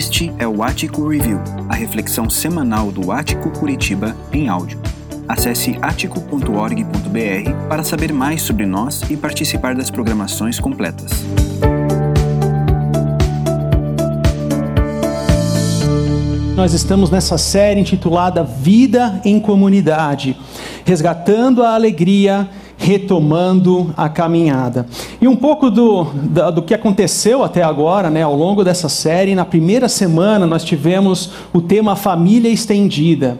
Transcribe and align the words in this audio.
Este 0.00 0.32
é 0.38 0.48
o 0.48 0.62
Ático 0.62 1.06
Review, 1.06 1.38
a 1.68 1.74
reflexão 1.74 2.30
semanal 2.30 2.90
do 2.90 3.12
Ático 3.12 3.50
Curitiba 3.50 4.16
em 4.32 4.48
áudio. 4.48 4.80
Acesse 5.28 5.76
atico.org.br 5.82 7.68
para 7.68 7.84
saber 7.84 8.10
mais 8.10 8.40
sobre 8.40 8.64
nós 8.64 9.02
e 9.10 9.16
participar 9.18 9.74
das 9.74 9.90
programações 9.90 10.58
completas. 10.58 11.10
Nós 16.56 16.72
estamos 16.72 17.10
nessa 17.10 17.36
série 17.36 17.80
intitulada 17.80 18.42
Vida 18.42 19.20
em 19.22 19.38
Comunidade, 19.38 20.34
resgatando 20.86 21.62
a 21.62 21.74
alegria 21.74 22.48
retomando 22.80 23.92
a 23.94 24.08
caminhada. 24.08 24.86
E 25.20 25.28
um 25.28 25.36
pouco 25.36 25.70
do, 25.70 26.04
do, 26.04 26.52
do, 26.52 26.62
que 26.62 26.72
aconteceu 26.72 27.44
até 27.44 27.62
agora, 27.62 28.08
né, 28.08 28.22
ao 28.22 28.34
longo 28.34 28.64
dessa 28.64 28.88
série, 28.88 29.34
na 29.34 29.44
primeira 29.44 29.86
semana 29.86 30.46
nós 30.46 30.64
tivemos 30.64 31.30
o 31.52 31.60
tema 31.60 31.94
família 31.94 32.48
estendida. 32.48 33.38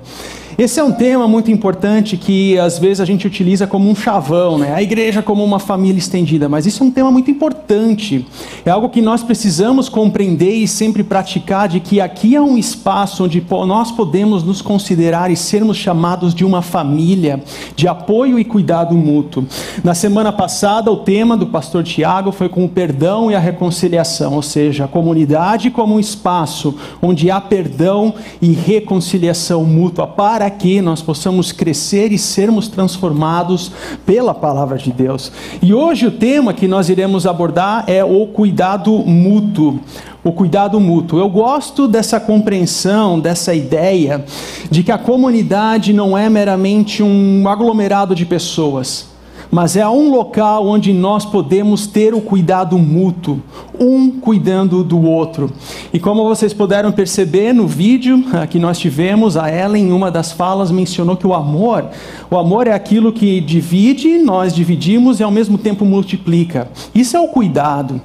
Esse 0.59 0.81
é 0.81 0.85
um 0.85 0.93
tema 0.93 1.29
muito 1.29 1.51
importante 1.51 2.17
que 2.17 2.59
às 2.59 2.79
vezes 2.79 3.01
a 3.01 3.05
gente 3.05 3.27
utiliza 3.27 3.67
como 3.67 3.89
um 3.89 3.95
chavão, 3.95 4.59
né? 4.59 4.75
A 4.75 4.83
igreja 4.83 5.23
como 5.23 5.45
uma 5.45 5.59
família 5.59 5.99
estendida, 5.99 6.49
mas 6.49 6.67
isso 6.67 6.83
é 6.83 6.87
um 6.87 6.91
tema 6.91 7.11
muito 7.11 7.31
importante. 7.31 8.27
É 8.65 8.71
algo 8.71 8.89
que 8.89 9.01
nós 9.01 9.23
precisamos 9.23 9.89
compreender 9.89 10.55
e 10.55 10.67
sempre 10.67 11.03
praticar 11.03 11.69
de 11.69 11.81
que 11.81 12.01
aqui 12.01 12.35
é 12.35 12.41
um 12.41 12.59
espaço 12.59 13.25
onde 13.25 13.45
nós 13.67 13.93
podemos 13.93 14.43
nos 14.43 14.61
considerar 14.61 15.31
e 15.31 15.37
sermos 15.37 15.77
chamados 15.77 16.35
de 16.35 16.45
uma 16.45 16.63
família 16.63 17.43
de 17.77 17.87
apoio 17.87 18.39
e 18.39 18.45
cuidado 18.45 18.95
mútuo. 18.95 19.47
Na 19.85 19.95
semana 19.95 20.33
passada, 20.33 20.91
o 20.91 20.99
tema 20.99 21.37
do 21.37 21.47
pastor 21.47 21.85
Tiago 21.85 22.33
foi 22.33 22.49
com 22.49 22.65
o 22.65 22.69
perdão 22.69 23.31
e 23.31 23.35
a 23.35 23.39
reconciliação, 23.39 24.35
ou 24.35 24.43
seja, 24.43 24.85
a 24.85 24.89
comunidade 24.89 25.71
como 25.71 25.95
um 25.95 26.01
espaço 26.01 26.75
onde 27.01 27.31
há 27.31 27.41
perdão 27.41 28.15
e 28.43 28.53
reconciliação 28.53 29.65
mútua 29.65 30.07
para 30.07 30.40
que 30.49 30.81
nós 30.81 31.03
possamos 31.03 31.51
crescer 31.51 32.13
e 32.13 32.19
sermos 32.19 32.69
transformados 32.69 33.73
pela 34.07 34.33
palavra 34.33 34.79
de 34.79 34.93
Deus. 34.93 35.33
E 35.61 35.75
hoje 35.75 36.07
o 36.07 36.11
tema 36.13 36.55
que 36.55 36.69
nós 36.69 36.89
iremos 36.89 37.27
abordar 37.27 37.85
é 37.89 38.05
o 38.05 38.27
cuidado 38.29 38.97
mútuo. 39.01 39.81
O 40.23 40.33
cuidado 40.33 40.79
mútuo. 40.79 41.19
Eu 41.19 41.29
gosto 41.29 41.89
dessa 41.89 42.21
compreensão, 42.21 43.19
dessa 43.19 43.55
ideia 43.55 44.25
de 44.71 44.83
que 44.83 44.93
a 44.93 44.99
comunidade 44.99 45.93
não 45.93 46.17
é 46.17 46.31
meramente 46.31 47.03
um 47.03 47.49
aglomerado 47.49 48.15
de 48.15 48.25
pessoas 48.25 49.10
mas 49.51 49.77
é 49.77 49.89
um 49.89 50.11
local 50.11 50.67
onde 50.67 50.93
nós 50.93 51.25
podemos 51.25 51.87
ter 51.87 52.15
o 52.15 52.21
cuidado 52.21 52.79
mútuo, 52.79 53.41
um 53.79 54.11
cuidando 54.11 54.85
do 54.85 55.03
outro. 55.03 55.51
E 55.93 55.99
como 55.99 56.25
vocês 56.25 56.55
puderam 56.55 56.93
perceber 56.93 57.53
no 57.53 57.67
vídeo 57.67 58.25
que 58.49 58.59
nós 58.59 58.79
tivemos, 58.79 59.37
a 59.37 59.51
Ellen, 59.51 59.89
em 59.89 59.93
uma 59.93 60.11
das 60.11 60.33
falas, 60.33 60.71
mencionou 60.71 61.17
que 61.17 61.27
o 61.27 61.35
amor, 61.35 61.87
o 62.31 62.37
amor 62.37 62.67
é 62.67 62.73
aquilo 62.73 63.13
que 63.13 63.41
divide, 63.41 64.19
nós 64.19 64.55
dividimos 64.55 65.19
e 65.19 65.23
ao 65.23 65.31
mesmo 65.31 65.59
tempo 65.59 65.85
multiplica. 65.85 66.71
Isso 66.95 67.17
é 67.17 67.21
o 67.21 67.29
cuidado. 67.29 68.01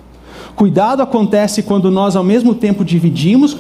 Cuidado 0.56 1.02
acontece 1.02 1.62
quando 1.62 1.92
nós, 1.92 2.16
ao 2.16 2.24
mesmo 2.24 2.56
tempo, 2.56 2.86
dividimos 2.86 3.56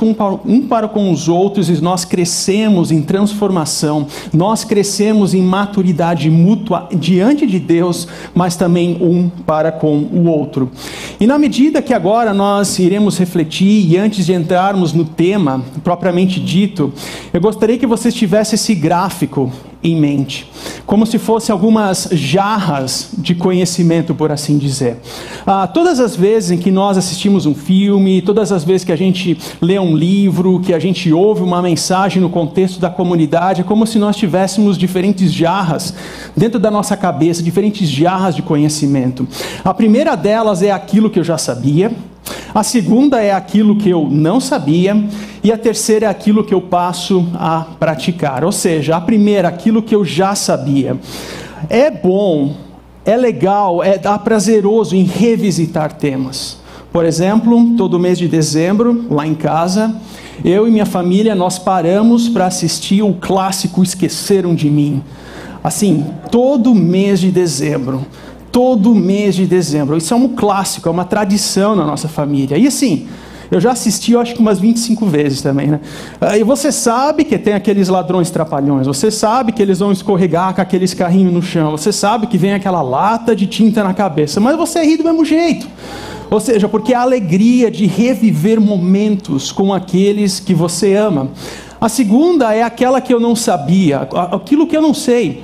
um 0.45 0.65
para 0.65 0.87
com 0.87 1.11
os 1.11 1.27
outros 1.27 1.69
e 1.69 1.81
nós 1.81 2.05
crescemos 2.05 2.89
em 2.89 3.01
transformação, 3.01 4.07
nós 4.33 4.63
crescemos 4.63 5.33
em 5.33 5.41
maturidade 5.41 6.29
mútua 6.29 6.87
diante 6.97 7.45
de 7.45 7.59
Deus, 7.59 8.07
mas 8.33 8.55
também 8.55 8.97
um 9.01 9.29
para 9.45 9.73
com 9.73 9.97
o 9.97 10.27
outro. 10.27 10.71
E 11.19 11.27
na 11.27 11.37
medida 11.37 11.81
que 11.81 11.93
agora 11.93 12.33
nós 12.33 12.79
iremos 12.79 13.17
refletir, 13.17 13.91
e 13.91 13.97
antes 13.97 14.25
de 14.25 14.33
entrarmos 14.33 14.93
no 14.93 15.03
tema 15.03 15.63
propriamente 15.83 16.39
dito, 16.39 16.93
eu 17.33 17.41
gostaria 17.41 17.77
que 17.77 17.85
vocês 17.85 18.13
tivessem 18.13 18.55
esse 18.55 18.73
gráfico 18.73 19.51
em 19.85 19.95
mente, 19.95 20.49
como 20.87 21.05
se 21.05 21.19
fossem 21.19 21.53
algumas 21.53 22.09
jarras 22.11 23.09
de 23.15 23.35
conhecimento, 23.35 24.15
por 24.15 24.31
assim 24.31 24.57
dizer. 24.57 24.97
Ah, 25.45 25.67
todas 25.67 25.99
as 25.99 26.15
vezes 26.15 26.49
em 26.49 26.57
que 26.57 26.71
nós 26.71 26.97
assistimos 26.97 27.45
um 27.45 27.53
filme, 27.53 28.19
todas 28.21 28.51
as 28.51 28.63
vezes 28.63 28.83
que 28.83 28.91
a 28.91 28.95
gente 28.95 29.37
lê 29.61 29.77
um 29.77 29.95
livro, 29.95 30.59
que 30.59 30.73
a 30.73 30.79
gente 30.79 31.13
ouve 31.13 31.43
uma 31.43 31.61
mensagem 31.61 32.19
no 32.19 32.29
contexto 32.29 32.79
da 32.79 32.89
comunidade, 32.89 33.61
é 33.61 33.63
como 33.63 33.85
se 33.85 33.99
nós 33.99 34.15
tivéssemos 34.15 34.75
diferentes 34.75 35.31
jarras 35.31 35.93
dentro 36.35 36.59
da 36.59 36.71
nossa 36.71 36.97
cabeça, 36.97 37.43
diferentes 37.43 37.87
jarras 37.87 38.35
de 38.35 38.41
conhecimento. 38.41 39.27
A 39.63 39.73
primeira 39.73 40.15
delas 40.15 40.63
é 40.63 40.71
aquilo 40.71 41.11
que 41.11 41.19
eu 41.19 41.23
já 41.23 41.37
sabia. 41.37 41.91
A 42.53 42.63
segunda 42.63 43.21
é 43.21 43.31
aquilo 43.31 43.75
que 43.75 43.89
eu 43.89 44.07
não 44.09 44.39
sabia, 44.39 44.95
e 45.43 45.51
a 45.51 45.57
terceira 45.57 46.05
é 46.05 46.09
aquilo 46.09 46.43
que 46.43 46.53
eu 46.53 46.61
passo 46.61 47.27
a 47.35 47.65
praticar. 47.79 48.43
Ou 48.43 48.51
seja, 48.51 48.95
a 48.95 49.01
primeira, 49.01 49.47
aquilo 49.47 49.81
que 49.81 49.95
eu 49.95 50.03
já 50.03 50.33
sabia. 50.35 50.97
É 51.69 51.91
bom, 51.91 52.55
é 53.05 53.15
legal, 53.15 53.83
é 53.83 53.97
prazeroso 54.23 54.95
em 54.95 55.03
revisitar 55.03 55.93
temas. 55.93 56.57
Por 56.91 57.05
exemplo, 57.05 57.75
todo 57.75 57.99
mês 57.99 58.17
de 58.17 58.27
dezembro, 58.27 59.05
lá 59.11 59.27
em 59.27 59.35
casa, 59.35 59.93
eu 60.43 60.67
e 60.67 60.71
minha 60.71 60.85
família 60.85 61.35
nós 61.35 61.59
paramos 61.59 62.29
para 62.29 62.45
assistir 62.45 63.01
o 63.03 63.13
clássico 63.13 63.83
Esqueceram 63.83 64.55
de 64.55 64.69
Mim. 64.69 65.03
Assim, 65.63 66.05
todo 66.31 66.73
mês 66.73 67.19
de 67.19 67.31
dezembro 67.31 68.05
todo 68.55 68.95
mês 68.95 69.35
de 69.35 69.45
dezembro. 69.45 69.97
Isso 69.97 70.13
é 70.13 70.17
um 70.17 70.29
clássico, 70.29 70.87
é 70.87 70.91
uma 70.91 71.03
tradição 71.03 71.75
na 71.75 71.83
nossa 71.83 72.07
família. 72.07 72.57
E 72.57 72.65
assim, 72.65 73.05
eu 73.51 73.59
já 73.59 73.73
assisti, 73.73 74.13
eu 74.13 74.21
acho 74.21 74.33
que 74.33 74.39
umas 74.39 74.59
25 74.59 75.05
vezes 75.07 75.41
também, 75.41 75.67
né? 75.67 75.81
E 76.39 76.41
você 76.41 76.71
sabe 76.71 77.25
que 77.25 77.37
tem 77.37 77.53
aqueles 77.53 77.89
ladrões 77.89 78.31
trapalhões, 78.31 78.87
você 78.87 79.11
sabe 79.11 79.51
que 79.51 79.61
eles 79.61 79.79
vão 79.79 79.91
escorregar 79.91 80.55
com 80.55 80.61
aqueles 80.61 80.93
carrinhos 80.93 81.33
no 81.33 81.41
chão, 81.41 81.71
você 81.71 81.91
sabe 81.91 82.27
que 82.27 82.37
vem 82.37 82.53
aquela 82.53 82.81
lata 82.81 83.35
de 83.35 83.45
tinta 83.45 83.83
na 83.83 83.93
cabeça, 83.93 84.39
mas 84.39 84.55
você 84.55 84.81
ri 84.85 84.95
do 84.95 85.03
mesmo 85.03 85.25
jeito. 85.25 85.67
Ou 86.31 86.39
seja, 86.39 86.69
porque 86.69 86.93
a 86.93 87.01
alegria 87.01 87.69
de 87.69 87.85
reviver 87.85 88.61
momentos 88.61 89.51
com 89.51 89.73
aqueles 89.73 90.39
que 90.39 90.53
você 90.53 90.95
ama. 90.95 91.27
A 91.81 91.89
segunda 91.89 92.55
é 92.55 92.63
aquela 92.63 93.01
que 93.01 93.13
eu 93.13 93.19
não 93.19 93.35
sabia, 93.35 94.07
aquilo 94.31 94.65
que 94.65 94.77
eu 94.77 94.81
não 94.81 94.93
sei. 94.93 95.43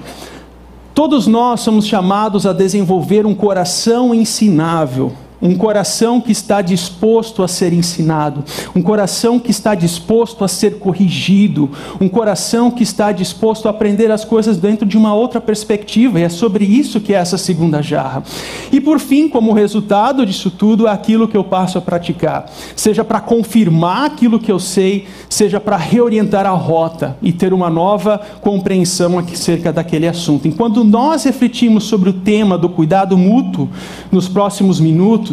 Todos 0.94 1.26
nós 1.26 1.62
somos 1.62 1.88
chamados 1.88 2.46
a 2.46 2.54
desenvolver 2.54 3.26
um 3.26 3.34
coração 3.34 4.14
ensinável 4.14 5.14
um 5.42 5.56
coração 5.56 6.22
que 6.22 6.32
está 6.32 6.62
disposto 6.62 7.44
a 7.44 7.48
ser 7.48 7.74
ensinado, 7.74 8.44
um 8.76 8.82
coração 8.82 9.40
que 9.40 9.52
está 9.52 9.74
disposto 9.74 10.44
a 10.44 10.48
ser 10.48 10.80
corrigido, 10.80 11.70
um 12.00 12.08
coração 12.08 12.70
que 12.70 12.84
está 12.84 13.12
disposto 13.12 13.68
a 13.68 13.72
aprender 13.72 14.12
as 14.12 14.24
coisas 14.24 14.58
dentro 14.58 14.86
de 14.86 14.98
uma 14.98 15.14
outra 15.14 15.42
perspectiva, 15.42 16.20
e 16.20 16.24
é 16.24 16.30
sobre 16.30 16.66
isso 16.66 17.00
que 17.00 17.14
é 17.14 17.18
essa 17.18 17.38
segunda 17.38 17.82
jarra. 17.82 18.24
E 18.72 18.80
por 18.80 19.00
fim, 19.00 19.28
como 19.28 19.54
resultado 19.54 20.26
disso 20.26 20.52
tudo, 20.52 20.88
é 20.88 20.92
aquilo 20.92 21.28
que 21.28 21.38
eu 21.38 21.44
passo 21.44 21.78
a 21.78 21.82
praticar, 21.82 22.46
seja 22.76 23.04
para 23.04 23.20
confirmar 23.20 24.06
aquilo 24.06 24.40
que 24.40 24.52
eu 24.52 24.60
sei, 24.60 25.08
seja 25.30 25.60
para 25.60 25.78
reorientar 25.78 26.46
a 26.46 26.52
rota 26.52 27.18
e 27.22 27.32
ter 27.32 27.54
uma 27.54 27.70
nova 27.70 28.20
compreensão 28.42 29.18
acerca 29.18 29.72
daquele 29.72 30.08
assunto. 30.08 30.48
Enquanto 30.48 30.84
nós 30.84 31.24
refletimos 31.24 31.86
sobre 31.86 32.10
o 32.10 32.14
tema 32.14 32.58
do 32.58 32.70
cuidado 32.70 33.18
mútuo 33.18 33.70
nos 34.12 34.28
próximos 34.28 34.80
minutos, 34.80 35.31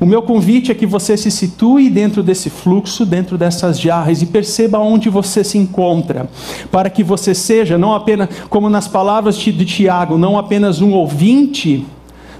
o 0.00 0.06
meu 0.06 0.22
convite 0.22 0.70
é 0.70 0.74
que 0.74 0.86
você 0.86 1.16
se 1.16 1.30
situe 1.30 1.88
dentro 1.90 2.22
desse 2.22 2.50
fluxo, 2.50 3.04
dentro 3.04 3.36
dessas 3.38 3.80
jarras 3.80 4.22
e 4.22 4.26
perceba 4.26 4.78
onde 4.78 5.08
você 5.08 5.42
se 5.42 5.58
encontra, 5.58 6.28
para 6.70 6.90
que 6.90 7.02
você 7.02 7.34
seja, 7.34 7.76
não 7.76 7.94
apenas, 7.94 8.28
como 8.48 8.68
nas 8.68 8.88
palavras 8.88 9.36
de 9.36 9.64
Tiago, 9.64 10.18
não 10.18 10.38
apenas 10.38 10.80
um 10.80 10.92
ouvinte 10.92 11.84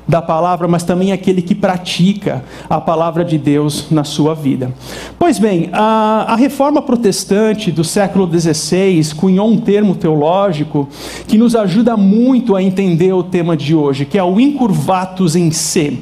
da 0.06 0.20
palavra, 0.20 0.66
mas 0.66 0.82
também 0.82 1.12
aquele 1.12 1.40
que 1.40 1.54
pratica 1.54 2.44
a 2.68 2.80
palavra 2.80 3.24
de 3.24 3.38
Deus 3.38 3.90
na 3.90 4.04
sua 4.04 4.34
vida. 4.34 4.72
Pois 5.18 5.38
bem, 5.38 5.70
a, 5.72 6.26
a 6.28 6.36
reforma 6.36 6.82
protestante 6.82 7.70
do 7.70 7.84
século 7.84 8.28
XVI 8.28 9.14
cunhou 9.14 9.48
um 9.48 9.58
termo 9.58 9.94
teológico 9.94 10.88
que 11.26 11.38
nos 11.38 11.54
ajuda 11.54 11.96
muito 11.96 12.56
a 12.56 12.62
entender 12.62 13.12
o 13.12 13.22
tema 13.22 13.56
de 13.56 13.74
hoje, 13.74 14.04
que 14.04 14.18
é 14.18 14.24
o 14.24 14.40
incurvatus 14.40 15.36
em 15.36 15.50
se. 15.50 16.00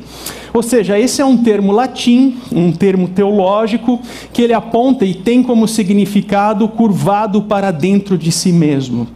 Ou 0.53 0.63
seja, 0.63 0.99
esse 0.99 1.23
é 1.23 1.25
um 1.25 1.37
termo 1.37 1.73
latim, 1.73 2.37
um 2.53 2.73
termo 2.73 3.09
teológico, 3.09 4.01
que 4.33 4.43
ele 4.43 4.53
aponta 4.53 5.05
e 5.05 5.15
tem 5.15 5.43
como 5.43 5.69
significado 5.69 6.67
curvado 6.69 7.43
para 7.43 7.71
dentro 7.71 8.19
de 8.19 8.33
si 8.33 8.53
mesmo. 8.53 9.07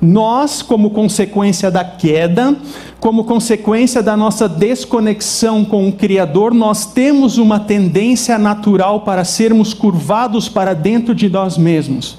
Nós, 0.00 0.62
como 0.62 0.90
consequência 0.90 1.72
da 1.72 1.84
queda, 1.84 2.56
como 3.00 3.24
consequência 3.24 4.00
da 4.00 4.16
nossa 4.16 4.48
desconexão 4.48 5.64
com 5.64 5.88
o 5.88 5.92
Criador, 5.92 6.54
nós 6.54 6.86
temos 6.86 7.36
uma 7.36 7.58
tendência 7.58 8.38
natural 8.38 9.00
para 9.00 9.24
sermos 9.24 9.74
curvados 9.74 10.48
para 10.48 10.72
dentro 10.72 11.16
de 11.16 11.28
nós 11.28 11.58
mesmos. 11.58 12.16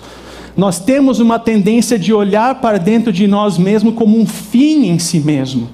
Nós 0.57 0.77
temos 0.77 1.21
uma 1.21 1.39
tendência 1.39 1.97
de 1.97 2.13
olhar 2.13 2.55
para 2.55 2.77
dentro 2.77 3.13
de 3.13 3.27
nós 3.27 3.57
mesmos 3.57 3.95
como 3.95 4.19
um 4.19 4.25
fim 4.25 4.88
em 4.89 5.00
si 5.00 5.21
mesmo. 5.21 5.69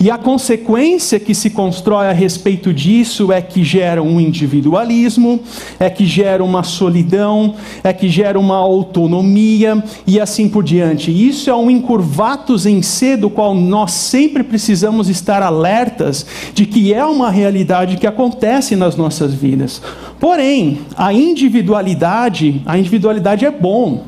E 0.00 0.10
a 0.10 0.18
consequência 0.18 1.20
que 1.20 1.34
se 1.34 1.50
constrói 1.50 2.08
a 2.08 2.12
respeito 2.12 2.72
disso 2.72 3.32
é 3.32 3.40
que 3.40 3.62
gera 3.62 4.02
um 4.02 4.20
individualismo, 4.20 5.40
é 5.78 5.88
que 5.88 6.04
gera 6.04 6.42
uma 6.42 6.62
solidão, 6.62 7.54
é 7.84 7.92
que 7.92 8.08
gera 8.08 8.38
uma 8.38 8.56
autonomia 8.56 9.82
e 10.06 10.18
assim 10.18 10.48
por 10.48 10.64
diante. 10.64 11.10
Isso 11.10 11.48
é 11.48 11.54
um 11.54 11.70
incurvatus 11.70 12.66
em 12.66 12.82
C 12.82 13.16
do 13.16 13.30
qual 13.30 13.54
nós 13.54 13.92
sempre 13.92 14.42
precisamos 14.42 15.08
estar 15.08 15.42
alertas 15.42 16.26
de 16.52 16.66
que 16.66 16.92
é 16.92 17.04
uma 17.04 17.30
realidade 17.30 17.96
que 17.96 18.06
acontece 18.06 18.74
nas 18.74 18.96
nossas 18.96 19.32
vidas. 19.32 19.80
Porém, 20.18 20.80
a 20.96 21.12
individualidade, 21.12 22.60
a 22.66 22.78
individualidade 22.78 23.44
é 23.44 23.50
bom. 23.50 24.04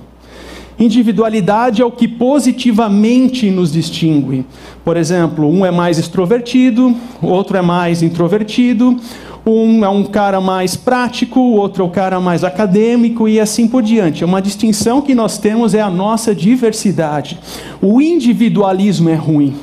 Individualidade 0.79 1.81
é 1.81 1.85
o 1.85 1.91
que 1.91 2.09
positivamente 2.09 3.51
nos 3.51 3.73
distingue. 3.73 4.45
Por 4.85 4.97
exemplo, 4.97 5.49
um 5.49 5.65
é 5.65 5.71
mais 5.71 5.99
extrovertido, 5.99 6.95
outro 7.23 7.57
é 7.57 7.63
mais 7.63 8.03
introvertido, 8.03 8.97
um 9.47 9.85
é 9.85 9.89
um 9.89 10.05
cara 10.05 10.41
mais 10.41 10.75
prático, 10.75 11.39
o 11.39 11.53
outro 11.53 11.85
é 11.85 11.87
o 11.87 11.91
cara 11.91 12.19
mais 12.19 12.43
acadêmico 12.43 13.29
e 13.29 13.39
assim 13.39 13.69
por 13.69 13.83
diante. 13.83 14.25
Uma 14.25 14.43
distinção 14.43 15.01
que 15.01 15.15
nós 15.15 15.39
temos 15.39 15.75
é 15.75 15.81
a 15.81 15.91
nossa 15.91 16.35
diversidade. 16.35 17.39
O 17.81 18.01
individualismo 18.01 19.11
é 19.11 19.15
ruim. 19.15 19.55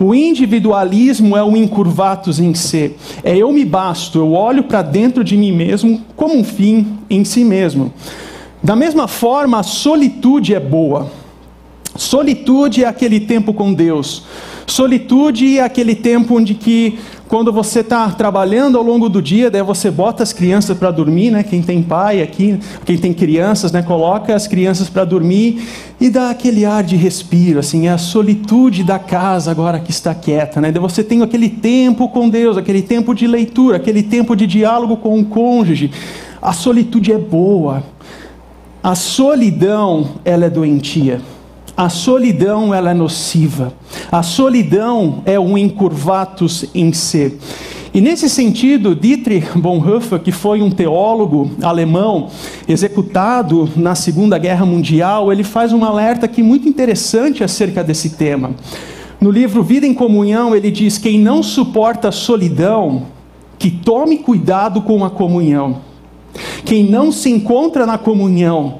O 0.00 0.14
individualismo 0.14 1.36
é 1.36 1.44
o 1.44 1.56
incurvatus 1.56 2.40
em 2.40 2.54
si. 2.54 2.94
É 3.22 3.36
eu 3.36 3.52
me 3.52 3.64
basto, 3.64 4.18
eu 4.18 4.32
olho 4.32 4.64
para 4.64 4.82
dentro 4.82 5.22
de 5.22 5.36
mim 5.36 5.52
mesmo 5.52 6.00
como 6.16 6.36
um 6.36 6.44
fim 6.44 6.98
em 7.08 7.24
si 7.24 7.44
mesmo. 7.44 7.92
Da 8.62 8.76
mesma 8.76 9.08
forma, 9.08 9.58
a 9.58 9.62
solitude 9.62 10.54
é 10.54 10.60
boa. 10.60 11.10
Solitude 11.96 12.84
é 12.84 12.86
aquele 12.86 13.20
tempo 13.20 13.52
com 13.52 13.74
Deus. 13.74 14.24
Solitude 14.66 15.58
é 15.58 15.62
aquele 15.62 15.94
tempo 15.94 16.36
onde 16.36 16.54
que 16.54 16.98
quando 17.28 17.52
você 17.52 17.80
está 17.80 18.10
trabalhando 18.10 18.78
ao 18.78 18.84
longo 18.84 19.08
do 19.08 19.20
dia, 19.20 19.50
daí 19.50 19.62
você 19.62 19.90
bota 19.90 20.22
as 20.22 20.32
crianças 20.32 20.76
para 20.76 20.90
dormir, 20.90 21.30
né? 21.30 21.42
Quem 21.42 21.62
tem 21.62 21.82
pai 21.82 22.22
aqui, 22.22 22.58
quem 22.84 22.96
tem 22.96 23.12
crianças, 23.12 23.72
né? 23.72 23.82
Coloca 23.82 24.34
as 24.34 24.46
crianças 24.46 24.88
para 24.88 25.04
dormir 25.04 25.66
e 26.00 26.08
dá 26.08 26.30
aquele 26.30 26.64
ar 26.64 26.84
de 26.84 26.94
respiro, 26.94 27.58
assim, 27.58 27.88
é 27.88 27.90
a 27.90 27.98
solitude 27.98 28.84
da 28.84 28.98
casa 28.98 29.50
agora 29.50 29.80
que 29.80 29.90
está 29.90 30.14
quieta, 30.14 30.60
né? 30.60 30.70
Daí 30.70 30.80
você 30.80 31.02
tem 31.02 31.22
aquele 31.22 31.48
tempo 31.48 32.08
com 32.08 32.28
Deus, 32.28 32.56
aquele 32.56 32.82
tempo 32.82 33.14
de 33.14 33.26
leitura, 33.26 33.78
aquele 33.78 34.02
tempo 34.02 34.36
de 34.36 34.46
diálogo 34.46 34.96
com 34.98 35.18
o 35.18 35.24
cônjuge. 35.24 35.90
A 36.40 36.52
solitude 36.52 37.12
é 37.12 37.18
boa. 37.18 37.82
A 38.82 38.96
solidão, 38.96 40.08
ela 40.24 40.46
é 40.46 40.50
doentia. 40.50 41.20
A 41.76 41.88
solidão, 41.88 42.74
ela 42.74 42.90
é 42.90 42.94
nociva. 42.94 43.72
A 44.10 44.24
solidão 44.24 45.22
é 45.24 45.38
um 45.38 45.56
incurvatus 45.56 46.64
em 46.74 46.92
si. 46.92 47.38
E 47.94 48.00
nesse 48.00 48.28
sentido, 48.28 48.96
Dietrich 48.96 49.56
Bonhoeffer, 49.56 50.18
que 50.18 50.32
foi 50.32 50.60
um 50.60 50.70
teólogo 50.70 51.52
alemão 51.62 52.28
executado 52.66 53.70
na 53.76 53.94
Segunda 53.94 54.36
Guerra 54.36 54.66
Mundial, 54.66 55.30
ele 55.30 55.44
faz 55.44 55.72
um 55.72 55.84
alerta 55.84 56.26
aqui 56.26 56.42
muito 56.42 56.68
interessante 56.68 57.44
acerca 57.44 57.84
desse 57.84 58.10
tema. 58.10 58.50
No 59.20 59.30
livro 59.30 59.62
Vida 59.62 59.86
em 59.86 59.94
Comunhão, 59.94 60.56
ele 60.56 60.72
diz: 60.72 60.98
quem 60.98 61.20
não 61.20 61.40
suporta 61.40 62.08
a 62.08 62.12
solidão, 62.12 63.04
que 63.60 63.70
tome 63.70 64.18
cuidado 64.18 64.82
com 64.82 65.04
a 65.04 65.10
comunhão. 65.10 65.91
Quem 66.64 66.88
não 66.88 67.12
se 67.12 67.30
encontra 67.30 67.86
na 67.86 67.98
comunhão, 67.98 68.78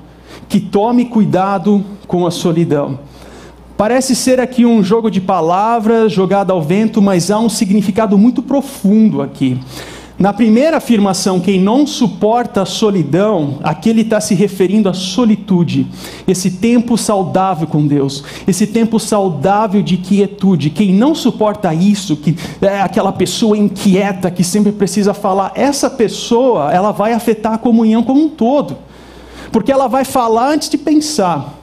que 0.48 0.60
tome 0.60 1.06
cuidado 1.06 1.84
com 2.06 2.26
a 2.26 2.30
solidão. 2.30 2.98
Parece 3.76 4.14
ser 4.14 4.38
aqui 4.38 4.64
um 4.64 4.82
jogo 4.82 5.10
de 5.10 5.20
palavras 5.20 6.12
jogado 6.12 6.52
ao 6.52 6.62
vento, 6.62 7.02
mas 7.02 7.30
há 7.30 7.38
um 7.38 7.48
significado 7.48 8.16
muito 8.16 8.42
profundo 8.42 9.22
aqui. 9.22 9.58
Na 10.22 10.32
primeira 10.32 10.76
afirmação, 10.76 11.40
quem 11.40 11.60
não 11.60 11.84
suporta 11.84 12.62
a 12.62 12.64
solidão, 12.64 13.58
aqui 13.60 13.90
ele 13.90 14.02
está 14.02 14.20
se 14.20 14.36
referindo 14.36 14.88
à 14.88 14.94
solitude, 14.94 15.84
esse 16.28 16.48
tempo 16.48 16.96
saudável 16.96 17.66
com 17.66 17.84
Deus, 17.84 18.22
esse 18.46 18.68
tempo 18.68 19.00
saudável 19.00 19.82
de 19.82 19.96
quietude. 19.96 20.70
Quem 20.70 20.94
não 20.94 21.12
suporta 21.12 21.74
isso, 21.74 22.14
que 22.14 22.36
é 22.60 22.82
aquela 22.82 23.10
pessoa 23.10 23.58
inquieta 23.58 24.30
que 24.30 24.44
sempre 24.44 24.70
precisa 24.70 25.12
falar, 25.12 25.50
essa 25.56 25.90
pessoa, 25.90 26.72
ela 26.72 26.92
vai 26.92 27.12
afetar 27.14 27.54
a 27.54 27.58
comunhão 27.58 28.04
como 28.04 28.22
um 28.22 28.28
todo, 28.28 28.76
porque 29.50 29.72
ela 29.72 29.88
vai 29.88 30.04
falar 30.04 30.52
antes 30.52 30.68
de 30.68 30.78
pensar. 30.78 31.58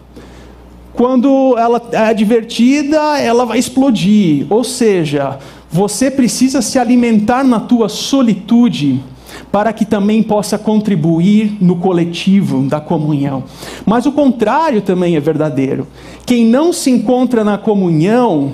Quando 0.91 1.55
ela 1.57 1.81
é 1.93 2.13
divertida, 2.13 3.17
ela 3.19 3.45
vai 3.45 3.57
explodir. 3.57 4.45
Ou 4.49 4.65
seja, 4.65 5.39
você 5.71 6.09
precisa 6.09 6.61
se 6.61 6.79
alimentar 6.79 7.43
na 7.43 7.59
tua 7.59 7.89
solitude 7.89 9.03
para 9.51 9.71
que 9.71 9.85
também 9.85 10.23
possa 10.23 10.57
contribuir 10.57 11.57
no 11.61 11.75
coletivo 11.75 12.63
da 12.63 12.81
comunhão. 12.81 13.43
Mas 13.85 14.05
o 14.05 14.11
contrário 14.11 14.81
também 14.81 15.15
é 15.15 15.19
verdadeiro. 15.19 15.87
Quem 16.25 16.45
não 16.45 16.73
se 16.73 16.89
encontra 16.89 17.43
na 17.43 17.57
comunhão, 17.57 18.53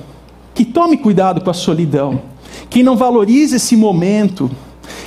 que 0.54 0.66
tome 0.66 0.98
cuidado 0.98 1.42
com 1.42 1.50
a 1.50 1.54
solidão. 1.54 2.22
Quem 2.70 2.84
não 2.84 2.96
valoriza 2.96 3.56
esse 3.58 3.76
momento, 3.76 4.50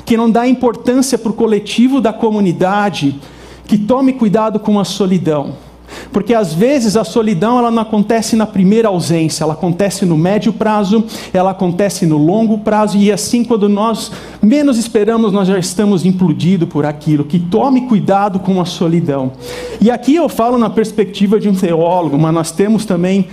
que 0.05 0.17
não 0.17 0.31
dá 0.31 0.47
importância 0.47 1.19
para 1.19 1.31
o 1.31 1.35
coletivo 1.35 2.01
da 2.01 2.13
comunidade, 2.13 3.19
que 3.67 3.77
tome 3.77 4.15
cuidado 4.15 4.59
com 4.59 4.79
a 4.81 4.85
solidão. 4.85 5.68
Porque 6.13 6.35
às 6.35 6.55
vezes 6.55 6.97
a 6.97 7.05
solidão 7.05 7.59
ela 7.59 7.71
não 7.71 7.83
acontece 7.83 8.35
na 8.37 8.47
primeira 8.47 8.89
ausência, 8.89 9.45
ela 9.45 9.53
acontece 9.53 10.07
no 10.07 10.17
médio 10.17 10.53
prazo, 10.53 11.05
ela 11.33 11.51
acontece 11.51 12.07
no 12.07 12.17
longo 12.17 12.59
prazo 12.59 12.97
e 12.97 13.13
assim 13.13 13.45
quando 13.45 13.69
nós 13.69 14.11
menos 14.43 14.79
esperamos 14.79 15.33
nós 15.33 15.49
já 15.49 15.59
estamos 15.59 16.05
implodidos 16.05 16.69
por 16.69 16.87
aquilo. 16.87 17.25
Que 17.25 17.39
tome 17.39 17.83
cuidado 17.83 18.39
com 18.39 18.61
a 18.61 18.65
solidão. 18.65 19.33
E 19.81 19.91
aqui 19.91 20.15
eu 20.15 20.29
falo 20.29 20.59
na 20.59 20.71
perspectiva 20.71 21.39
de 21.39 21.49
um 21.49 21.55
teólogo, 21.55 22.19
mas 22.19 22.35
nós 22.35 22.51
temos 22.51 22.85
também 22.85 23.29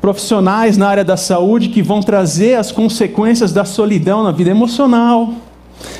profissionais 0.00 0.76
na 0.76 0.88
área 0.88 1.04
da 1.04 1.16
saúde 1.16 1.68
que 1.68 1.82
vão 1.82 2.00
trazer 2.00 2.54
as 2.54 2.70
consequências 2.70 3.52
da 3.52 3.64
solidão 3.64 4.22
na 4.22 4.30
vida 4.30 4.50
emocional, 4.50 5.32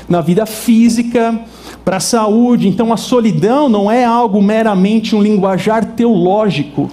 na 0.09 0.21
vida 0.21 0.47
física, 0.47 1.39
para 1.85 1.97
a 1.97 2.01
saúde. 2.01 2.69
Então, 2.69 2.93
a 2.93 2.97
solidão 2.97 3.69
não 3.69 3.91
é 3.91 4.05
algo 4.05 4.43
meramente 4.43 5.15
um 5.15 5.23
linguajar 5.23 5.85
teológico, 5.85 6.91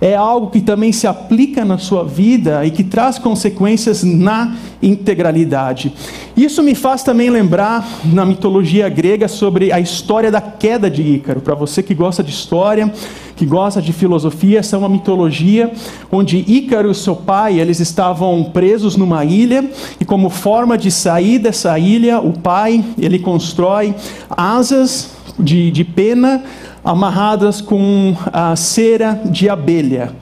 é 0.00 0.14
algo 0.14 0.50
que 0.50 0.60
também 0.60 0.92
se 0.92 1.06
aplica 1.06 1.64
na 1.64 1.76
sua 1.76 2.04
vida 2.04 2.64
e 2.64 2.70
que 2.70 2.82
traz 2.82 3.18
consequências 3.18 4.02
na 4.02 4.56
integralidade. 4.82 5.92
Isso 6.34 6.62
me 6.62 6.74
faz 6.74 7.02
também 7.02 7.28
lembrar 7.28 7.86
na 8.04 8.24
mitologia 8.24 8.88
grega 8.88 9.28
sobre 9.28 9.70
a 9.70 9.78
história 9.78 10.30
da 10.30 10.40
queda 10.40 10.90
de 10.90 11.02
Ícaro. 11.02 11.40
Para 11.42 11.54
você 11.54 11.82
que 11.82 11.94
gosta 11.94 12.22
de 12.22 12.30
história, 12.30 12.90
que 13.36 13.44
gosta 13.44 13.82
de 13.82 13.92
filosofia, 13.92 14.60
essa 14.60 14.76
é 14.76 14.78
uma 14.78 14.88
mitologia 14.88 15.70
onde 16.10 16.38
Ícaro 16.38 16.90
e 16.90 16.94
seu 16.94 17.14
pai, 17.14 17.60
eles 17.60 17.78
estavam 17.78 18.44
presos 18.44 18.96
numa 18.96 19.24
ilha 19.24 19.70
e 20.00 20.04
como 20.04 20.30
forma 20.30 20.78
de 20.78 20.90
sair 20.90 21.38
dessa 21.38 21.78
ilha, 21.78 22.20
o 22.20 22.32
pai, 22.32 22.82
ele 22.98 23.18
constrói 23.18 23.94
asas 24.30 25.19
de, 25.42 25.70
de 25.70 25.84
pena 25.84 26.42
amarradas 26.84 27.60
com 27.60 28.14
a 28.32 28.54
cera 28.56 29.20
de 29.24 29.48
abelha. 29.48 30.12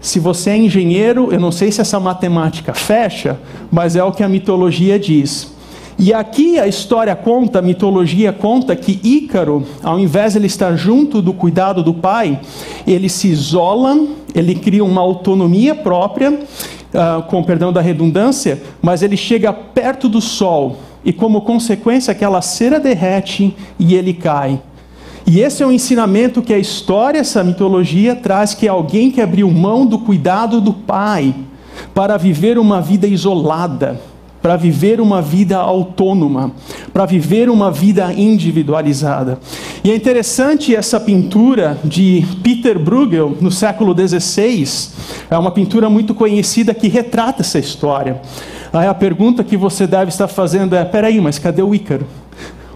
Se 0.00 0.20
você 0.20 0.50
é 0.50 0.56
engenheiro, 0.58 1.32
eu 1.32 1.40
não 1.40 1.50
sei 1.50 1.72
se 1.72 1.80
essa 1.80 1.98
matemática 1.98 2.74
fecha, 2.74 3.38
mas 3.72 3.96
é 3.96 4.04
o 4.04 4.12
que 4.12 4.22
a 4.22 4.28
mitologia 4.28 4.98
diz. 4.98 5.54
E 5.98 6.12
aqui 6.12 6.58
a 6.58 6.66
história 6.66 7.14
conta, 7.14 7.60
a 7.60 7.62
mitologia 7.62 8.32
conta 8.32 8.74
que 8.74 9.00
Ícaro, 9.02 9.64
ao 9.82 9.98
invés 9.98 10.32
de 10.32 10.40
ele 10.40 10.46
estar 10.46 10.76
junto 10.76 11.22
do 11.22 11.32
cuidado 11.32 11.82
do 11.82 11.94
pai, 11.94 12.40
ele 12.86 13.08
se 13.08 13.28
isola, 13.28 13.96
ele 14.34 14.56
cria 14.56 14.84
uma 14.84 15.00
autonomia 15.00 15.74
própria, 15.74 16.32
uh, 16.32 17.22
com 17.22 17.42
perdão 17.42 17.72
da 17.72 17.80
redundância, 17.80 18.60
mas 18.82 19.02
ele 19.02 19.16
chega 19.16 19.52
perto 19.52 20.08
do 20.08 20.20
sol 20.20 20.76
e, 21.04 21.12
como 21.12 21.42
consequência, 21.42 22.12
aquela 22.12 22.40
cera 22.40 22.80
derrete 22.80 23.54
e 23.78 23.94
ele 23.94 24.14
cai. 24.14 24.60
E 25.26 25.40
esse 25.40 25.62
é 25.62 25.66
um 25.66 25.72
ensinamento 25.72 26.42
que 26.42 26.52
a 26.52 26.58
história, 26.58 27.18
essa 27.18 27.42
mitologia 27.42 28.14
traz 28.14 28.54
que 28.54 28.66
é 28.66 28.70
alguém 28.70 29.10
que 29.10 29.20
abriu 29.20 29.50
mão 29.50 29.86
do 29.86 29.98
cuidado 29.98 30.60
do 30.60 30.72
pai 30.72 31.34
para 31.94 32.16
viver 32.16 32.58
uma 32.58 32.80
vida 32.80 33.06
isolada, 33.06 34.00
para 34.44 34.58
viver 34.58 35.00
uma 35.00 35.22
vida 35.22 35.56
autônoma, 35.56 36.52
para 36.92 37.06
viver 37.06 37.48
uma 37.48 37.70
vida 37.70 38.12
individualizada. 38.12 39.38
E 39.82 39.90
é 39.90 39.96
interessante 39.96 40.76
essa 40.76 41.00
pintura 41.00 41.78
de 41.82 42.22
Peter 42.42 42.78
Bruegel 42.78 43.38
no 43.40 43.50
século 43.50 43.96
XVI, 43.96 44.68
é 45.30 45.38
uma 45.38 45.50
pintura 45.50 45.88
muito 45.88 46.14
conhecida 46.14 46.74
que 46.74 46.88
retrata 46.88 47.40
essa 47.40 47.58
história. 47.58 48.20
Aí 48.70 48.86
a 48.86 48.92
pergunta 48.92 49.42
que 49.42 49.56
você 49.56 49.86
deve 49.86 50.10
estar 50.10 50.28
fazendo 50.28 50.76
é: 50.76 50.84
peraí, 50.84 51.18
mas 51.22 51.38
cadê 51.38 51.62
o 51.62 51.74
Ícaro? 51.74 52.06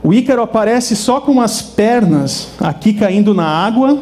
O 0.02 0.14
Ícaro 0.14 0.40
aparece 0.40 0.96
só 0.96 1.20
com 1.20 1.38
as 1.38 1.60
pernas 1.60 2.48
aqui 2.58 2.94
caindo 2.94 3.34
na 3.34 3.44
água, 3.44 3.98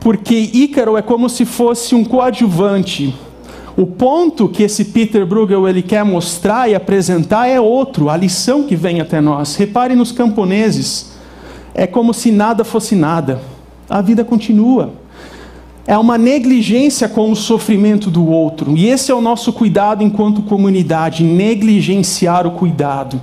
porque 0.00 0.34
Ícaro 0.34 0.96
é 0.96 1.02
como 1.02 1.28
se 1.28 1.44
fosse 1.44 1.94
um 1.94 2.06
coadjuvante, 2.06 3.14
O 3.76 3.86
ponto 3.86 4.48
que 4.48 4.62
esse 4.62 4.86
Peter 4.86 5.24
Bruegel 5.24 5.68
ele 5.68 5.82
quer 5.82 6.04
mostrar 6.04 6.68
e 6.68 6.74
apresentar 6.74 7.46
é 7.46 7.60
outro, 7.60 8.08
a 8.08 8.16
lição 8.16 8.64
que 8.64 8.76
vem 8.76 9.00
até 9.00 9.20
nós. 9.20 9.56
Repare 9.56 9.94
nos 9.94 10.12
camponeses. 10.12 11.12
É 11.74 11.86
como 11.86 12.12
se 12.12 12.30
nada 12.30 12.64
fosse 12.64 12.94
nada. 12.94 13.40
A 13.88 14.00
vida 14.00 14.24
continua. 14.24 14.92
É 15.86 15.96
uma 15.96 16.18
negligência 16.18 17.08
com 17.08 17.30
o 17.30 17.36
sofrimento 17.36 18.10
do 18.10 18.26
outro. 18.26 18.76
E 18.76 18.88
esse 18.88 19.10
é 19.10 19.14
o 19.14 19.20
nosso 19.20 19.52
cuidado 19.52 20.04
enquanto 20.04 20.42
comunidade, 20.42 21.24
negligenciar 21.24 22.46
o 22.46 22.52
cuidado. 22.52 23.20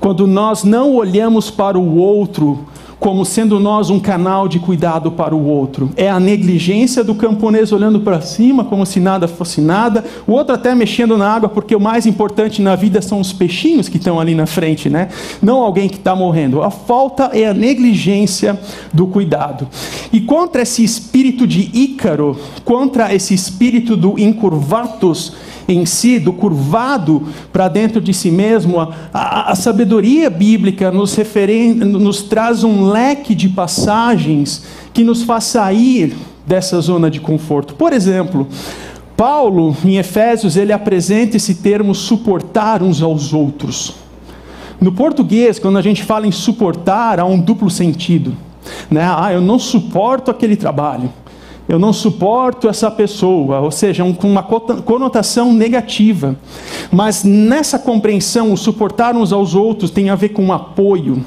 Quando 0.00 0.26
nós 0.26 0.64
não 0.64 0.96
olhamos 0.96 1.50
para 1.50 1.78
o 1.78 1.96
outro 1.96 2.66
como 3.02 3.24
sendo 3.24 3.58
nós 3.58 3.90
um 3.90 3.98
canal 3.98 4.46
de 4.46 4.60
cuidado 4.60 5.10
para 5.10 5.34
o 5.34 5.44
outro. 5.44 5.90
É 5.96 6.08
a 6.08 6.20
negligência 6.20 7.02
do 7.02 7.16
camponês 7.16 7.72
olhando 7.72 7.98
para 7.98 8.20
cima 8.20 8.62
como 8.62 8.86
se 8.86 9.00
nada 9.00 9.26
fosse 9.26 9.60
nada, 9.60 10.04
o 10.24 10.30
outro 10.30 10.54
até 10.54 10.72
mexendo 10.72 11.18
na 11.18 11.28
água, 11.28 11.48
porque 11.48 11.74
o 11.74 11.80
mais 11.80 12.06
importante 12.06 12.62
na 12.62 12.76
vida 12.76 13.02
são 13.02 13.18
os 13.18 13.32
peixinhos 13.32 13.88
que 13.88 13.96
estão 13.96 14.20
ali 14.20 14.36
na 14.36 14.46
frente, 14.46 14.88
né? 14.88 15.08
Não 15.42 15.62
alguém 15.62 15.88
que 15.88 15.96
está 15.96 16.14
morrendo. 16.14 16.62
A 16.62 16.70
falta 16.70 17.30
é 17.32 17.44
a 17.44 17.52
negligência 17.52 18.56
do 18.92 19.08
cuidado. 19.08 19.66
E 20.12 20.20
contra 20.20 20.62
esse 20.62 20.84
espírito 20.84 21.44
de 21.44 21.76
Ícaro, 21.76 22.38
contra 22.64 23.12
esse 23.12 23.34
espírito 23.34 23.96
do 23.96 24.16
incurvatus, 24.16 25.32
em 25.68 25.86
si, 25.86 26.18
do 26.18 26.32
curvado 26.32 27.22
para 27.52 27.68
dentro 27.68 28.00
de 28.00 28.12
si 28.12 28.30
mesmo, 28.30 28.80
a, 28.80 28.94
a, 29.12 29.52
a 29.52 29.54
sabedoria 29.54 30.28
bíblica 30.28 30.90
nos, 30.90 31.14
referen, 31.14 31.74
nos 31.74 32.22
traz 32.22 32.64
um 32.64 32.86
leque 32.86 33.34
de 33.34 33.48
passagens 33.48 34.64
que 34.92 35.04
nos 35.04 35.22
faz 35.22 35.44
sair 35.44 36.16
dessa 36.46 36.80
zona 36.80 37.10
de 37.10 37.20
conforto. 37.20 37.74
Por 37.74 37.92
exemplo, 37.92 38.46
Paulo, 39.16 39.76
em 39.84 39.96
Efésios, 39.96 40.56
ele 40.56 40.72
apresenta 40.72 41.36
esse 41.36 41.56
termo 41.56 41.94
suportar 41.94 42.82
uns 42.82 43.02
aos 43.02 43.32
outros. 43.32 43.94
No 44.80 44.90
português, 44.90 45.58
quando 45.58 45.78
a 45.78 45.82
gente 45.82 46.02
fala 46.02 46.26
em 46.26 46.32
suportar, 46.32 47.20
há 47.20 47.24
um 47.24 47.38
duplo 47.38 47.70
sentido. 47.70 48.34
Né? 48.90 49.02
Ah, 49.04 49.32
eu 49.32 49.40
não 49.40 49.58
suporto 49.58 50.30
aquele 50.30 50.56
trabalho 50.56 51.10
eu 51.68 51.78
não 51.78 51.92
suporto 51.92 52.68
essa 52.68 52.90
pessoa, 52.90 53.60
ou 53.60 53.70
seja, 53.70 54.04
com 54.14 54.28
uma 54.28 54.42
conotação 54.42 55.52
negativa. 55.52 56.36
Mas 56.90 57.22
nessa 57.22 57.78
compreensão, 57.78 58.52
o 58.52 58.56
suportar 58.56 59.14
uns 59.14 59.32
aos 59.32 59.54
outros 59.54 59.90
tem 59.90 60.10
a 60.10 60.14
ver 60.14 60.30
com 60.30 60.52
apoio. 60.52 61.24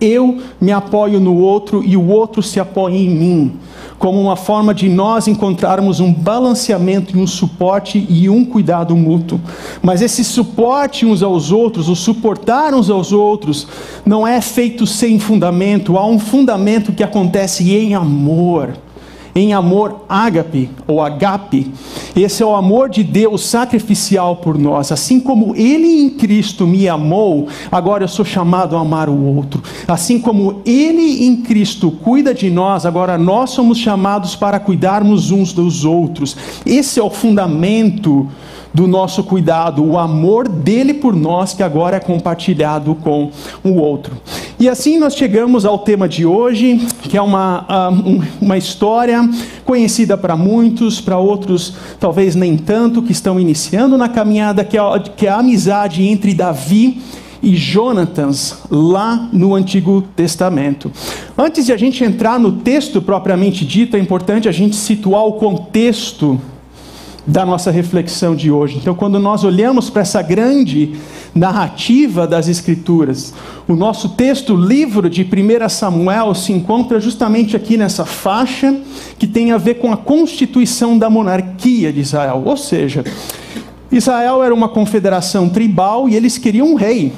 Eu 0.00 0.42
me 0.60 0.72
apoio 0.72 1.18
no 1.20 1.36
outro 1.36 1.82
e 1.82 1.96
o 1.96 2.08
outro 2.08 2.42
se 2.42 2.60
apoia 2.60 2.96
em 2.96 3.08
mim, 3.08 3.52
como 3.98 4.20
uma 4.20 4.36
forma 4.36 4.74
de 4.74 4.88
nós 4.88 5.26
encontrarmos 5.26 6.00
um 6.00 6.12
balanceamento 6.12 7.16
e 7.16 7.20
um 7.20 7.26
suporte 7.26 8.04
e 8.08 8.28
um 8.28 8.44
cuidado 8.44 8.94
mútuo. 8.94 9.40
Mas 9.80 10.02
esse 10.02 10.22
suporte 10.22 11.06
uns 11.06 11.22
aos 11.22 11.50
outros, 11.50 11.88
o 11.88 11.94
suportar 11.94 12.74
uns 12.74 12.90
aos 12.90 13.12
outros, 13.12 13.66
não 14.04 14.26
é 14.26 14.40
feito 14.40 14.86
sem 14.86 15.18
fundamento, 15.18 15.96
há 15.96 16.04
um 16.04 16.18
fundamento 16.18 16.92
que 16.92 17.04
acontece 17.04 17.72
em 17.74 17.94
amor 17.94 18.74
em 19.36 19.52
amor 19.52 20.04
ágape 20.08 20.70
ou 20.86 21.02
agape. 21.02 21.70
Esse 22.16 22.42
é 22.42 22.46
o 22.46 22.54
amor 22.54 22.88
de 22.88 23.04
Deus 23.04 23.44
sacrificial 23.44 24.36
por 24.36 24.58
nós. 24.58 24.90
Assim 24.90 25.20
como 25.20 25.54
Ele 25.54 26.00
em 26.00 26.08
Cristo 26.08 26.66
me 26.66 26.88
amou, 26.88 27.46
agora 27.70 28.04
eu 28.04 28.08
sou 28.08 28.24
chamado 28.24 28.74
a 28.76 28.80
amar 28.80 29.10
o 29.10 29.36
outro. 29.36 29.62
Assim 29.86 30.18
como 30.18 30.62
Ele 30.64 31.26
em 31.26 31.36
Cristo 31.42 31.90
cuida 31.90 32.32
de 32.32 32.48
nós, 32.48 32.86
agora 32.86 33.18
nós 33.18 33.50
somos 33.50 33.76
chamados 33.76 34.34
para 34.34 34.58
cuidarmos 34.58 35.30
uns 35.30 35.52
dos 35.52 35.84
outros. 35.84 36.34
Esse 36.64 36.98
é 36.98 37.02
o 37.02 37.10
fundamento 37.10 38.26
do 38.76 38.86
nosso 38.86 39.24
cuidado, 39.24 39.82
o 39.82 39.98
amor 39.98 40.46
dele 40.46 40.92
por 40.92 41.16
nós 41.16 41.54
que 41.54 41.62
agora 41.62 41.96
é 41.96 42.00
compartilhado 42.00 42.94
com 42.96 43.30
o 43.64 43.76
outro. 43.76 44.14
E 44.60 44.68
assim 44.68 44.98
nós 44.98 45.16
chegamos 45.16 45.64
ao 45.64 45.78
tema 45.78 46.06
de 46.06 46.26
hoje, 46.26 46.86
que 47.00 47.16
é 47.16 47.22
uma, 47.22 47.64
ah, 47.70 47.90
uma 48.38 48.58
história 48.58 49.26
conhecida 49.64 50.14
para 50.18 50.36
muitos, 50.36 51.00
para 51.00 51.16
outros 51.16 51.72
talvez 51.98 52.34
nem 52.34 52.54
tanto, 52.54 53.00
que 53.00 53.12
estão 53.12 53.40
iniciando 53.40 53.96
na 53.96 54.10
caminhada, 54.10 54.62
que 54.62 54.76
é, 54.76 54.82
que 55.16 55.26
é 55.26 55.30
a 55.30 55.38
amizade 55.38 56.06
entre 56.06 56.34
Davi 56.34 57.00
e 57.42 57.56
Jonatas 57.56 58.58
lá 58.70 59.30
no 59.32 59.54
Antigo 59.54 60.02
Testamento. 60.14 60.92
Antes 61.38 61.64
de 61.64 61.72
a 61.72 61.78
gente 61.78 62.04
entrar 62.04 62.38
no 62.38 62.52
texto 62.52 63.00
propriamente 63.00 63.64
dito, 63.64 63.96
é 63.96 63.98
importante 63.98 64.50
a 64.50 64.52
gente 64.52 64.76
situar 64.76 65.24
o 65.24 65.32
contexto 65.32 66.38
da 67.26 67.44
nossa 67.44 67.70
reflexão 67.70 68.36
de 68.36 68.50
hoje. 68.50 68.78
Então, 68.78 68.94
quando 68.94 69.18
nós 69.18 69.42
olhamos 69.42 69.90
para 69.90 70.02
essa 70.02 70.22
grande 70.22 70.94
narrativa 71.34 72.26
das 72.26 72.48
Escrituras, 72.48 73.34
o 73.66 73.74
nosso 73.74 74.10
texto, 74.10 74.54
livro 74.54 75.10
de 75.10 75.22
1 75.22 75.68
Samuel, 75.68 76.34
se 76.34 76.52
encontra 76.52 77.00
justamente 77.00 77.56
aqui 77.56 77.76
nessa 77.76 78.04
faixa 78.04 78.76
que 79.18 79.26
tem 79.26 79.50
a 79.50 79.58
ver 79.58 79.74
com 79.74 79.92
a 79.92 79.96
constituição 79.96 80.96
da 80.96 81.10
monarquia 81.10 81.92
de 81.92 82.00
Israel. 82.00 82.42
Ou 82.46 82.56
seja, 82.56 83.02
Israel 83.90 84.42
era 84.42 84.54
uma 84.54 84.68
confederação 84.68 85.48
tribal 85.48 86.08
e 86.08 86.14
eles 86.14 86.38
queriam 86.38 86.68
um 86.68 86.74
rei. 86.74 87.12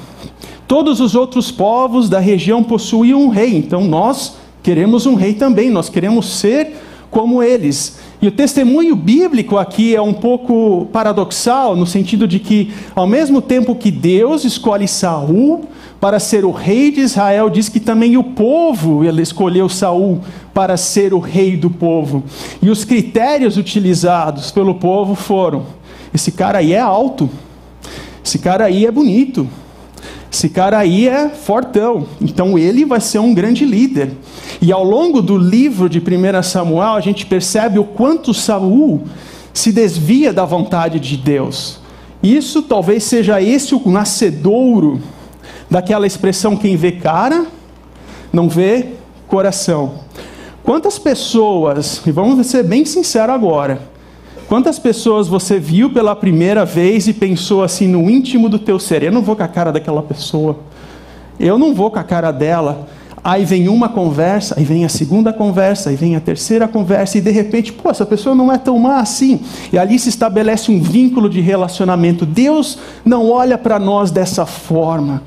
Todos 0.67 0.99
os 0.99 1.15
outros 1.15 1.51
povos 1.51 2.09
da 2.09 2.19
região 2.19 2.63
possuíam 2.63 3.23
um 3.23 3.29
rei, 3.29 3.57
então 3.57 3.85
nós 3.85 4.35
queremos 4.61 5.05
um 5.05 5.15
rei 5.15 5.33
também, 5.33 5.69
nós 5.69 5.89
queremos 5.89 6.37
ser 6.37 6.75
como 7.09 7.41
eles. 7.41 7.99
E 8.21 8.27
o 8.27 8.31
testemunho 8.31 8.95
bíblico 8.95 9.57
aqui 9.57 9.95
é 9.95 10.01
um 10.01 10.13
pouco 10.13 10.87
paradoxal, 10.91 11.75
no 11.75 11.85
sentido 11.85 12.27
de 12.27 12.39
que, 12.39 12.73
ao 12.95 13.07
mesmo 13.07 13.41
tempo 13.41 13.75
que 13.75 13.89
Deus 13.89 14.43
escolhe 14.43 14.87
Saul 14.87 15.65
para 15.99 16.19
ser 16.19 16.45
o 16.45 16.51
rei 16.51 16.91
de 16.91 17.01
Israel, 17.01 17.49
diz 17.49 17.69
que 17.69 17.79
também 17.79 18.17
o 18.17 18.23
povo 18.23 19.03
ele 19.03 19.21
escolheu 19.21 19.67
Saul 19.67 20.21
para 20.53 20.77
ser 20.77 21.13
o 21.13 21.19
rei 21.19 21.57
do 21.57 21.69
povo. 21.69 22.23
E 22.61 22.69
os 22.69 22.85
critérios 22.85 23.57
utilizados 23.57 24.51
pelo 24.51 24.75
povo 24.75 25.15
foram: 25.15 25.65
esse 26.13 26.31
cara 26.31 26.59
aí 26.59 26.73
é 26.73 26.79
alto, 26.79 27.29
esse 28.23 28.39
cara 28.39 28.65
aí 28.65 28.85
é 28.85 28.91
bonito, 28.91 29.47
esse 30.31 30.49
cara 30.49 30.77
aí 30.77 31.07
é 31.07 31.29
fortão, 31.29 32.05
então 32.21 32.57
ele 32.57 32.85
vai 32.85 33.01
ser 33.01 33.19
um 33.19 33.33
grande 33.33 33.65
líder. 33.65 34.11
E 34.61 34.71
ao 34.71 34.83
longo 34.83 35.21
do 35.21 35.37
livro 35.37 35.89
de 35.89 35.99
1 35.99 36.43
Samuel, 36.43 36.93
a 36.93 37.01
gente 37.01 37.25
percebe 37.25 37.79
o 37.79 37.83
quanto 37.83 38.33
Saul 38.33 39.03
se 39.53 39.71
desvia 39.71 40.31
da 40.31 40.45
vontade 40.45 40.99
de 40.99 41.17
Deus. 41.17 41.79
Isso 42.21 42.61
talvez 42.61 43.03
seja 43.03 43.41
esse 43.41 43.73
o 43.73 43.81
nascedouro 43.89 45.01
daquela 45.69 46.05
expressão: 46.05 46.55
quem 46.55 46.75
vê 46.75 46.91
cara, 46.91 47.47
não 48.31 48.47
vê 48.47 48.87
coração. 49.27 50.01
Quantas 50.63 50.99
pessoas, 50.99 52.01
e 52.05 52.11
vamos 52.11 52.45
ser 52.45 52.63
bem 52.63 52.85
sinceros 52.85 53.33
agora, 53.33 53.81
Quantas 54.49 54.79
pessoas 54.79 55.27
você 55.27 55.59
viu 55.59 55.91
pela 55.91 56.15
primeira 56.15 56.65
vez 56.65 57.07
e 57.07 57.13
pensou 57.13 57.63
assim 57.63 57.87
no 57.87 58.09
íntimo 58.09 58.49
do 58.49 58.57
teu 58.57 58.79
ser? 58.79 59.03
Eu 59.03 59.11
não 59.11 59.21
vou 59.21 59.35
com 59.35 59.43
a 59.43 59.47
cara 59.47 59.71
daquela 59.71 60.01
pessoa. 60.01 60.57
Eu 61.39 61.59
não 61.59 61.71
vou 61.71 61.91
com 61.91 61.99
a 61.99 62.03
cara 62.03 62.31
dela. 62.31 62.87
Aí 63.23 63.45
vem 63.45 63.69
uma 63.69 63.89
conversa, 63.89 64.55
aí 64.57 64.63
vem 64.63 64.83
a 64.83 64.89
segunda 64.89 65.31
conversa, 65.31 65.91
aí 65.91 65.95
vem 65.95 66.15
a 66.15 66.19
terceira 66.19 66.67
conversa, 66.67 67.19
e 67.19 67.21
de 67.21 67.29
repente, 67.29 67.71
pô, 67.71 67.91
essa 67.91 68.07
pessoa 68.07 68.33
não 68.33 68.51
é 68.51 68.57
tão 68.57 68.79
má 68.79 68.99
assim. 68.99 69.39
E 69.71 69.77
ali 69.77 69.99
se 69.99 70.09
estabelece 70.09 70.71
um 70.71 70.81
vínculo 70.81 71.29
de 71.29 71.41
relacionamento. 71.41 72.25
Deus 72.25 72.79
não 73.05 73.29
olha 73.29 73.55
para 73.55 73.77
nós 73.77 74.09
dessa 74.09 74.47
forma. 74.47 75.21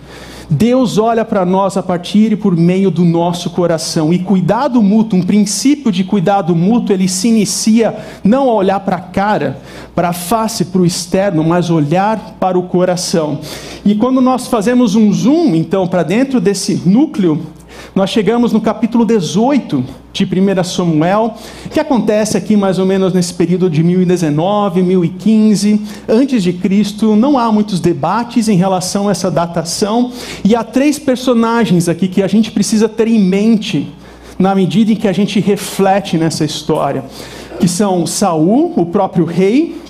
Deus 0.53 0.99
olha 0.99 1.25
para 1.25 1.47
nós 1.47 1.79
a 1.79 1.83
partir 1.83 2.33
e 2.33 2.37
por 2.37 2.55
meio 2.55 2.91
do 2.91 3.07
nosso 3.07 3.49
coração. 3.49 4.13
E 4.13 4.19
cuidado 4.19 4.83
mútuo, 4.83 5.19
um 5.19 5.23
princípio 5.23 5.91
de 5.91 6.05
cuidado 6.05 6.55
mútuo, 6.55 6.95
ele 6.95 7.09
se 7.09 7.29
inicia 7.29 7.97
não 8.23 8.51
a 8.51 8.53
olhar 8.53 8.81
para 8.81 8.97
a 8.97 9.01
cara, 9.01 9.59
para 9.95 10.11
a 10.11 10.13
face, 10.13 10.67
para 10.67 10.83
o 10.83 10.87
externo, 10.87 11.43
mas 11.43 11.71
olhar 11.71 12.37
para 12.39 12.59
o 12.59 12.65
coração. 12.65 13.39
E 13.83 13.95
quando 13.95 14.21
nós 14.21 14.47
fazemos 14.47 14.95
um 14.95 15.11
zoom, 15.11 15.55
então, 15.55 15.89
para 15.89 16.03
dentro 16.03 16.39
desse 16.39 16.83
núcleo 16.85 17.41
nós 17.95 18.11
chegamos 18.11 18.53
no 18.53 18.61
capítulo 18.61 19.05
18 19.05 19.85
de 20.13 20.25
1 20.25 20.65
Samuel, 20.65 21.35
que 21.71 21.81
acontece 21.81 22.37
aqui 22.37 22.57
mais 22.57 22.79
ou 22.79 22.87
menos 22.87 23.13
nesse 23.13 23.35
período 23.35 23.69
de 23.69 23.83
1019, 23.83 24.83
1015, 24.83 25.81
antes 26.09 26.43
de 26.43 26.53
Cristo. 26.53 27.17
Não 27.17 27.39
há 27.39 27.51
muitos 27.51 27.81
debates 27.81 28.49
em 28.49 28.57
relação 28.57 29.09
a 29.09 29.11
essa 29.11 29.31
datação, 29.31 30.13
e 30.45 30.55
há 30.55 30.63
três 30.65 30.99
personagens 30.99 31.89
aqui 31.89 32.09
que 32.09 32.23
a 32.23 32.29
gente 32.29 32.51
precisa 32.51 32.89
ter 32.89 33.09
em 33.09 33.19
mente 33.19 33.93
na 34.39 34.55
medida 34.55 34.93
em 34.93 34.97
que 34.97 35.09
a 35.09 35.13
gente 35.13 35.39
reflete 35.39 36.19
nessa 36.19 36.45
história, 36.45 37.05
que 37.61 37.69
são 37.69 38.07
Saul, 38.07 38.73
o 38.77 38.87
próprio 38.87 39.25
rei 39.25 39.81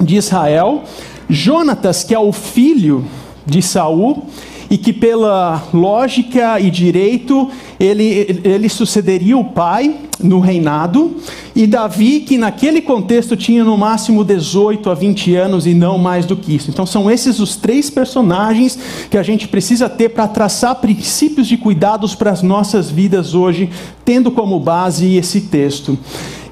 de 0.00 0.16
Israel, 0.16 0.84
Jonatas, 1.28 2.04
que 2.04 2.14
é 2.14 2.18
o 2.18 2.32
filho 2.32 3.04
de 3.44 3.60
Saul, 3.60 4.26
e 4.70 4.76
que, 4.76 4.92
pela 4.92 5.62
lógica 5.72 6.60
e 6.60 6.70
direito, 6.70 7.48
ele, 7.80 8.40
ele 8.44 8.68
sucederia 8.68 9.36
o 9.36 9.44
pai 9.44 9.94
no 10.22 10.40
reinado, 10.40 11.16
e 11.54 11.66
Davi, 11.66 12.20
que 12.20 12.36
naquele 12.36 12.80
contexto 12.80 13.36
tinha 13.36 13.64
no 13.64 13.76
máximo 13.76 14.24
18 14.24 14.90
a 14.90 14.94
20 14.94 15.34
anos 15.34 15.66
e 15.66 15.74
não 15.74 15.98
mais 15.98 16.26
do 16.26 16.36
que 16.36 16.54
isso. 16.54 16.70
Então, 16.70 16.86
são 16.86 17.10
esses 17.10 17.40
os 17.40 17.56
três 17.56 17.90
personagens 17.90 18.78
que 19.10 19.16
a 19.16 19.22
gente 19.22 19.48
precisa 19.48 19.88
ter 19.88 20.10
para 20.10 20.28
traçar 20.28 20.76
princípios 20.76 21.46
de 21.46 21.56
cuidados 21.56 22.14
para 22.14 22.30
as 22.30 22.42
nossas 22.42 22.90
vidas 22.90 23.34
hoje, 23.34 23.70
tendo 24.04 24.30
como 24.30 24.60
base 24.60 25.16
esse 25.16 25.42
texto. 25.42 25.98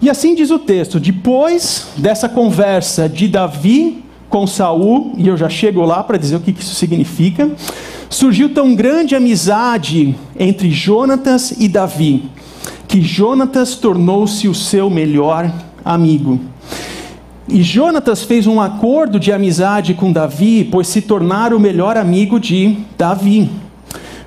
E 0.00 0.11
assim 0.11 0.35
diz 0.35 0.50
o 0.50 0.58
texto: 0.58 0.99
depois 0.99 1.88
dessa 1.96 2.28
conversa 2.28 3.08
de 3.08 3.28
Davi 3.28 4.02
com 4.28 4.46
Saul, 4.46 5.12
e 5.16 5.28
eu 5.28 5.37
já 5.37 5.49
chego 5.49 5.82
lá 5.82 6.02
para 6.02 6.18
dizer 6.18 6.37
o 6.37 6.40
que 6.40 6.50
isso 6.50 6.75
significa, 6.75 7.50
surgiu 8.09 8.53
tão 8.53 8.75
grande 8.75 9.15
amizade 9.15 10.15
entre 10.39 10.71
Jonatas 10.71 11.53
e 11.59 11.69
Davi, 11.69 12.31
que 12.87 13.01
Jonatas 13.01 13.75
tornou-se 13.75 14.49
o 14.49 14.55
seu 14.55 14.89
melhor 14.89 15.53
amigo. 15.85 16.41
E 17.49 17.63
Jonatas 17.63 18.25
fez 18.25 18.47
um 18.47 18.61
acordo 18.61 19.21
de 19.21 19.33
amizade 19.33 19.95
com 19.95 20.11
Davi, 20.11 20.65
pois 20.65 20.89
se 20.89 21.01
tornara 21.01 21.57
o 21.57 21.61
melhor 21.61 21.97
amigo 21.97 22.41
de 22.41 22.79
Davi. 22.99 23.49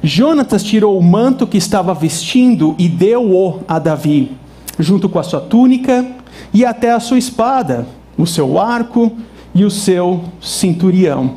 Jonatas 0.02 0.64
tirou 0.64 0.98
o 0.98 1.04
manto 1.04 1.46
que 1.46 1.58
estava 1.58 1.94
vestindo 1.94 2.76
e 2.78 2.88
deu-o 2.88 3.60
a 3.68 3.78
Davi, 3.78 4.32
junto 4.78 5.10
com 5.10 5.20
a 5.20 5.24
sua 5.24 5.42
túnica 5.42 6.06
e 6.54 6.64
até 6.64 6.92
a 6.92 7.00
sua 7.02 7.18
espada, 7.18 7.86
o 8.18 8.26
seu 8.26 8.58
arco 8.58 9.12
e 9.54 9.66
o 9.66 9.70
seu 9.70 10.24
cinturião. 10.40 11.36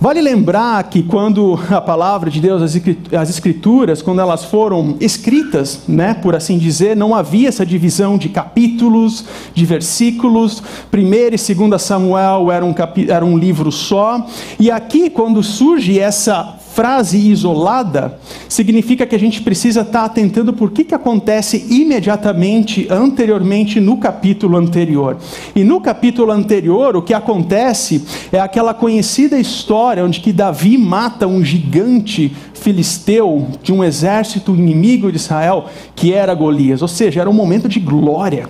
Vale 0.00 0.22
lembrar 0.22 0.82
que 0.84 1.02
quando 1.02 1.60
a 1.68 1.78
palavra 1.78 2.30
de 2.30 2.40
Deus, 2.40 2.62
as 2.62 3.28
escrituras, 3.28 4.00
quando 4.00 4.18
elas 4.18 4.44
foram 4.46 4.96
escritas, 4.98 5.82
né, 5.86 6.14
por 6.14 6.34
assim 6.34 6.56
dizer, 6.56 6.96
não 6.96 7.14
havia 7.14 7.50
essa 7.50 7.66
divisão 7.66 8.16
de 8.16 8.30
capítulos, 8.30 9.26
de 9.52 9.66
versículos. 9.66 10.62
Primeiro 10.90 11.34
e 11.34 11.38
segunda 11.38 11.78
Samuel 11.78 12.50
era 12.50 12.64
um, 12.64 12.74
era 13.10 13.22
um 13.22 13.36
livro 13.36 13.70
só. 13.70 14.26
E 14.58 14.70
aqui, 14.70 15.10
quando 15.10 15.42
surge 15.42 16.00
essa 16.00 16.56
frase 16.72 17.18
isolada 17.18 18.18
significa 18.48 19.06
que 19.06 19.14
a 19.14 19.18
gente 19.18 19.42
precisa 19.42 19.80
estar 19.80 20.04
atentando 20.04 20.52
por 20.52 20.70
que, 20.70 20.84
que 20.84 20.94
acontece 20.94 21.66
imediatamente, 21.68 22.86
anteriormente, 22.90 23.80
no 23.80 23.96
capítulo 23.96 24.56
anterior. 24.56 25.16
E 25.54 25.64
no 25.64 25.80
capítulo 25.80 26.30
anterior, 26.30 26.96
o 26.96 27.02
que 27.02 27.12
acontece 27.12 28.04
é 28.32 28.38
aquela 28.38 28.72
conhecida 28.72 29.38
história 29.38 30.04
onde 30.04 30.20
que 30.20 30.32
Davi 30.32 30.78
mata 30.78 31.26
um 31.26 31.44
gigante 31.44 32.32
filisteu 32.54 33.48
de 33.62 33.72
um 33.72 33.82
exército 33.82 34.54
inimigo 34.54 35.10
de 35.10 35.16
Israel, 35.16 35.66
que 35.96 36.12
era 36.12 36.34
Golias. 36.34 36.82
Ou 36.82 36.88
seja, 36.88 37.20
era 37.20 37.30
um 37.30 37.34
momento 37.34 37.68
de 37.68 37.80
glória, 37.80 38.48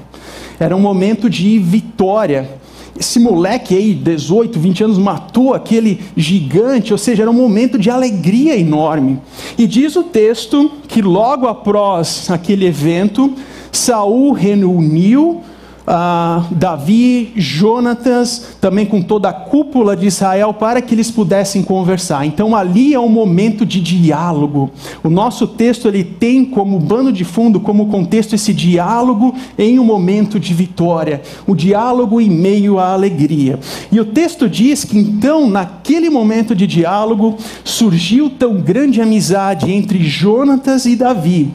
era 0.59 0.77
um 0.77 0.81
momento 0.81 1.31
de 1.31 1.59
vitória 1.59 2.60
esse 2.99 3.19
moleque 3.19 3.75
aí, 3.77 3.95
18, 3.95 4.59
20 4.59 4.85
anos, 4.85 4.99
matou 4.99 5.55
aquele 5.55 6.01
gigante, 6.17 6.93
ou 6.93 6.99
seja, 6.99 7.23
era 7.23 7.31
um 7.31 7.35
momento 7.35 7.79
de 7.79 7.91
alegria 7.91 8.59
enorme. 8.59 9.19
E 9.57 9.67
diz 9.67 9.97
o 9.97 10.03
texto 10.03 10.71
que 10.89 11.01
logo 11.01 11.47
após 11.47 12.31
aquele 12.31 12.67
evento, 12.67 13.33
Saul 13.73 14.33
reuniu 14.33 15.43
ah, 15.87 16.47
Davi, 16.51 17.33
Jonatas, 17.37 18.57
também 18.61 18.87
com 18.87 19.03
toda 19.03 19.29
a 19.29 19.33
cúpula 19.33 19.97
de 19.97 20.07
Israel, 20.07 20.53
para 20.53 20.81
que 20.81 20.95
eles 20.95 21.11
pudessem 21.11 21.63
conversar. 21.63 22.25
Então 22.27 22.55
ali 22.55 22.95
é 22.95 23.01
um 23.01 23.09
momento 23.09 23.65
de 23.65 23.81
diálogo. 23.81 24.71
O 25.03 25.11
nosso 25.11 25.47
texto 25.47 25.89
ele 25.89 26.05
tem 26.05 26.45
como 26.45 26.79
bando 26.79 27.13
de 27.13 27.25
fundo, 27.25 27.61
como 27.61 27.89
contexto, 27.89 28.35
esse 28.35 28.53
diálogo 28.53 29.35
em 29.59 29.79
um 29.79 29.85
momento 29.85 30.39
de 30.39 30.53
vitória, 30.55 31.23
o 31.47 31.55
diálogo 31.55 32.21
em 32.21 32.31
meio 32.31 32.79
à 32.79 32.93
alegria. 32.93 33.59
E 33.91 33.99
o 33.99 34.05
texto 34.05 34.49
diz 34.49 34.85
que 34.85 34.99
então, 34.99 35.49
naquele 35.49 36.11
momento 36.11 36.55
de 36.55 36.67
diálogo, 36.67 37.37
surgiu 37.65 38.31
tão 38.31 38.61
grande 38.61 39.01
amizade 39.01 39.71
entre 39.73 40.03
Jonatas 40.03 40.87
e 40.87 40.95
Davi 40.95 41.51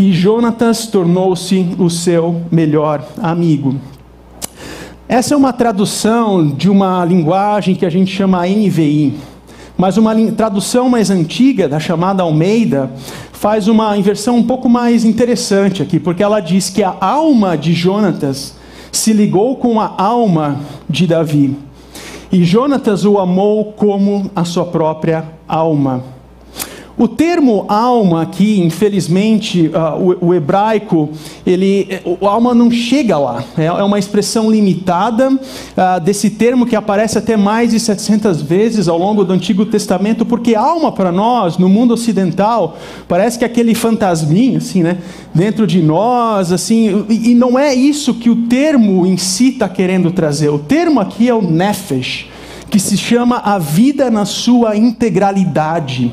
que 0.00 0.14
Jonatas 0.14 0.86
tornou-se 0.86 1.76
o 1.78 1.90
seu 1.90 2.40
melhor 2.50 3.06
amigo. 3.20 3.74
Essa 5.06 5.34
é 5.34 5.36
uma 5.36 5.52
tradução 5.52 6.48
de 6.48 6.70
uma 6.70 7.04
linguagem 7.04 7.74
que 7.74 7.84
a 7.84 7.90
gente 7.90 8.10
chama 8.10 8.46
NVI, 8.46 9.18
mas 9.76 9.98
uma 9.98 10.14
tradução 10.32 10.88
mais 10.88 11.10
antiga, 11.10 11.68
da 11.68 11.78
chamada 11.78 12.22
Almeida, 12.22 12.90
faz 13.30 13.68
uma 13.68 13.94
inversão 13.94 14.38
um 14.38 14.42
pouco 14.42 14.70
mais 14.70 15.04
interessante 15.04 15.82
aqui, 15.82 16.00
porque 16.00 16.22
ela 16.22 16.40
diz 16.40 16.70
que 16.70 16.82
a 16.82 16.96
alma 16.98 17.54
de 17.54 17.74
Jonatas 17.74 18.56
se 18.90 19.12
ligou 19.12 19.56
com 19.56 19.78
a 19.78 19.96
alma 19.98 20.62
de 20.88 21.06
Davi. 21.06 21.58
E 22.32 22.42
Jonatas 22.42 23.04
o 23.04 23.18
amou 23.18 23.74
como 23.74 24.30
a 24.34 24.46
sua 24.46 24.64
própria 24.64 25.26
alma. 25.46 26.19
O 27.00 27.08
termo 27.08 27.64
alma 27.66 28.20
aqui, 28.20 28.60
infelizmente, 28.60 29.68
uh, 29.68 30.18
o, 30.20 30.26
o, 30.26 30.34
hebraico, 30.34 31.08
ele, 31.46 31.88
o 32.04 32.26
alma 32.26 32.52
não 32.54 32.70
chega 32.70 33.16
lá. 33.16 33.42
É, 33.56 33.64
é 33.64 33.82
uma 33.82 33.98
expressão 33.98 34.50
limitada 34.50 35.30
uh, 35.30 36.00
desse 36.04 36.28
termo 36.28 36.66
que 36.66 36.76
aparece 36.76 37.16
até 37.16 37.38
mais 37.38 37.70
de 37.70 37.80
700 37.80 38.42
vezes 38.42 38.86
ao 38.86 38.98
longo 38.98 39.24
do 39.24 39.32
Antigo 39.32 39.64
Testamento, 39.64 40.26
porque 40.26 40.54
alma 40.54 40.92
para 40.92 41.10
nós, 41.10 41.56
no 41.56 41.70
mundo 41.70 41.94
ocidental, 41.94 42.76
parece 43.08 43.38
que 43.38 43.44
é 43.44 43.46
aquele 43.46 43.74
fantasminha, 43.74 44.58
assim, 44.58 44.82
né? 44.82 44.98
Dentro 45.34 45.66
de 45.66 45.80
nós, 45.80 46.52
assim, 46.52 47.06
e, 47.08 47.30
e 47.30 47.34
não 47.34 47.58
é 47.58 47.72
isso 47.74 48.12
que 48.12 48.28
o 48.28 48.46
termo 48.46 49.06
em 49.06 49.16
si 49.16 49.48
está 49.48 49.70
querendo 49.70 50.10
trazer. 50.10 50.50
O 50.50 50.58
termo 50.58 51.00
aqui 51.00 51.30
é 51.30 51.34
o 51.34 51.40
nefesh, 51.40 52.26
que 52.68 52.78
se 52.78 52.98
chama 52.98 53.38
a 53.38 53.58
vida 53.58 54.10
na 54.10 54.26
sua 54.26 54.76
integralidade. 54.76 56.12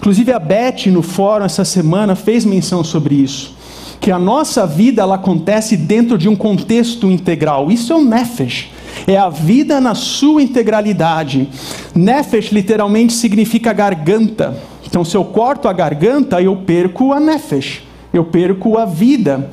Inclusive 0.00 0.32
a 0.32 0.38
Beth 0.38 0.86
no 0.86 1.02
fórum 1.02 1.44
essa 1.44 1.62
semana 1.62 2.16
fez 2.16 2.46
menção 2.46 2.82
sobre 2.82 3.16
isso, 3.16 3.54
que 4.00 4.10
a 4.10 4.18
nossa 4.18 4.66
vida 4.66 5.02
ela 5.02 5.16
acontece 5.16 5.76
dentro 5.76 6.16
de 6.16 6.26
um 6.26 6.34
contexto 6.34 7.10
integral. 7.10 7.70
Isso 7.70 7.92
é 7.92 7.96
o 7.96 8.02
nefesh. 8.02 8.70
É 9.06 9.18
a 9.18 9.28
vida 9.28 9.78
na 9.78 9.94
sua 9.94 10.42
integralidade. 10.42 11.50
Nefesh 11.94 12.50
literalmente 12.50 13.12
significa 13.12 13.74
garganta. 13.74 14.56
Então, 14.86 15.04
se 15.04 15.14
eu 15.14 15.22
corto 15.22 15.68
a 15.68 15.72
garganta, 15.74 16.40
eu 16.40 16.56
perco 16.56 17.12
a 17.12 17.20
nefesh, 17.20 17.82
eu 18.10 18.24
perco 18.24 18.78
a 18.78 18.86
vida. 18.86 19.50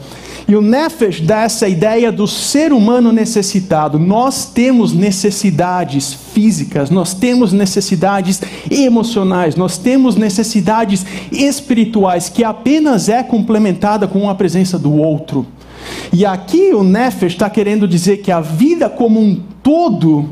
E 0.47 0.55
o 0.55 0.61
Nefesh 0.61 1.19
dá 1.19 1.41
essa 1.41 1.67
ideia 1.67 2.09
do 2.09 2.25
ser 2.25 2.71
humano 2.71 3.11
necessitado. 3.11 3.99
Nós 3.99 4.45
temos 4.45 4.93
necessidades 4.93 6.13
físicas, 6.13 6.89
nós 6.89 7.13
temos 7.13 7.51
necessidades 7.51 8.41
emocionais, 8.71 9.57
nós 9.57 9.77
temos 9.77 10.15
necessidades 10.15 11.05
espirituais 11.33 12.29
que 12.29 12.45
apenas 12.45 13.09
é 13.09 13.21
complementada 13.23 14.07
com 14.07 14.29
a 14.29 14.35
presença 14.35 14.79
do 14.79 14.93
outro. 14.93 15.45
E 16.13 16.25
aqui 16.25 16.73
o 16.73 16.81
Nefesh 16.81 17.33
está 17.33 17.49
querendo 17.49 17.85
dizer 17.85 18.17
que 18.17 18.31
a 18.31 18.39
vida 18.39 18.89
como 18.89 19.19
um 19.19 19.41
todo 19.61 20.29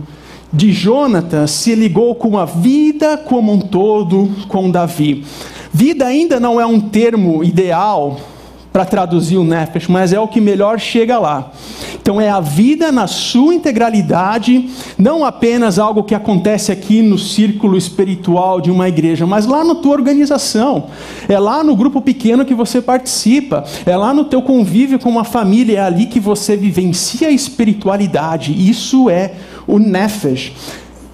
de 0.51 0.71
Jonatas 0.71 1.51
se 1.51 1.75
ligou 1.75 2.15
com 2.15 2.37
a 2.37 2.45
vida 2.45 3.17
como 3.17 3.51
um 3.51 3.59
todo 3.59 4.31
com 4.47 4.71
Davi. 4.71 5.25
Vida 5.73 6.05
ainda 6.05 6.39
não 6.39 6.59
é 6.59 6.65
um 6.65 6.79
termo 6.79 7.43
ideal 7.43 8.17
para 8.75 8.83
traduzir 8.83 9.37
o 9.37 9.43
Nefesh, 9.45 9.87
mas 9.87 10.11
é 10.11 10.19
o 10.19 10.27
que 10.27 10.41
melhor 10.41 10.77
chega 10.77 11.17
lá. 11.17 11.49
Então 11.93 12.19
é 12.19 12.29
a 12.29 12.41
vida 12.41 12.91
na 12.91 13.07
sua 13.07 13.55
integralidade, 13.55 14.69
não 14.97 15.23
apenas 15.23 15.79
algo 15.79 16.03
que 16.03 16.13
acontece 16.13 16.73
aqui 16.73 17.01
no 17.01 17.17
círculo 17.17 17.77
espiritual 17.77 18.59
de 18.59 18.69
uma 18.69 18.89
igreja, 18.89 19.25
mas 19.25 19.45
lá 19.45 19.63
na 19.63 19.75
tua 19.75 19.93
organização, 19.93 20.87
é 21.29 21.39
lá 21.39 21.63
no 21.63 21.73
grupo 21.73 22.01
pequeno 22.01 22.43
que 22.43 22.53
você 22.53 22.81
participa, 22.81 23.63
é 23.85 23.95
lá 23.95 24.13
no 24.13 24.25
teu 24.25 24.41
convívio 24.41 24.99
com 24.99 25.07
uma 25.07 25.23
família, 25.23 25.77
é 25.77 25.81
ali 25.81 26.05
que 26.05 26.19
você 26.19 26.57
vivencia 26.57 27.29
a 27.29 27.31
espiritualidade. 27.31 28.51
Isso 28.51 29.09
é 29.09 29.35
o 29.65 29.79
Nefesh. 29.79 30.51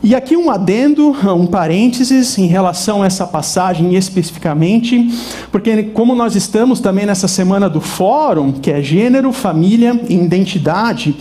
E 0.03 0.15
aqui 0.15 0.35
um 0.35 0.49
adendo, 0.49 1.15
um 1.31 1.45
parênteses 1.45 2.35
em 2.39 2.47
relação 2.47 3.03
a 3.03 3.05
essa 3.05 3.27
passagem 3.27 3.93
especificamente, 3.93 5.07
porque 5.51 5.83
como 5.83 6.15
nós 6.15 6.35
estamos 6.35 6.79
também 6.79 7.05
nessa 7.05 7.27
semana 7.27 7.69
do 7.69 7.79
fórum, 7.79 8.51
que 8.51 8.71
é 8.71 8.81
gênero, 8.81 9.31
família 9.31 10.01
e 10.09 10.15
identidade, 10.15 11.15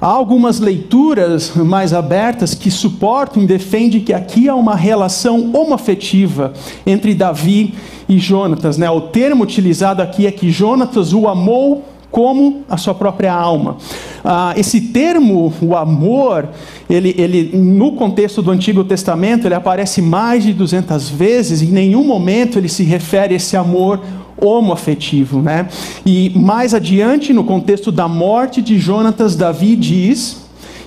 há 0.00 0.06
algumas 0.06 0.60
leituras 0.60 1.54
mais 1.54 1.92
abertas 1.92 2.54
que 2.54 2.70
suportam 2.70 3.42
e 3.42 3.46
defendem 3.46 4.00
que 4.00 4.14
aqui 4.14 4.48
há 4.48 4.54
uma 4.54 4.74
relação 4.74 5.50
homoafetiva 5.52 6.54
entre 6.86 7.14
Davi 7.14 7.74
e 8.08 8.18
Jonatas. 8.18 8.78
Né? 8.78 8.90
O 8.90 9.02
termo 9.02 9.44
utilizado 9.44 10.00
aqui 10.00 10.26
é 10.26 10.32
que 10.32 10.50
Jonatas 10.50 11.12
o 11.12 11.28
amou 11.28 11.84
como 12.10 12.62
a 12.68 12.78
sua 12.78 12.94
própria 12.94 13.32
alma. 13.32 13.76
Ah, 14.24 14.54
esse 14.56 14.80
termo, 14.80 15.52
o 15.60 15.76
amor, 15.76 16.48
ele, 16.88 17.14
ele, 17.18 17.56
no 17.56 17.92
contexto 17.92 18.40
do 18.40 18.50
Antigo 18.50 18.84
Testamento, 18.84 19.46
ele 19.46 19.54
aparece 19.54 20.00
mais 20.00 20.44
de 20.44 20.52
200 20.52 21.08
vezes, 21.08 21.62
em 21.62 21.72
nenhum 21.72 22.04
momento 22.04 22.58
ele 22.58 22.68
se 22.68 22.84
refere 22.84 23.34
a 23.34 23.36
esse 23.36 23.56
amor 23.56 24.00
homoafetivo. 24.40 25.42
Né? 25.42 25.68
E 26.06 26.30
mais 26.36 26.72
adiante, 26.72 27.32
no 27.32 27.44
contexto 27.44 27.90
da 27.90 28.06
morte 28.06 28.62
de 28.62 28.78
Jonatas, 28.78 29.34
Davi 29.34 29.74
diz 29.74 30.42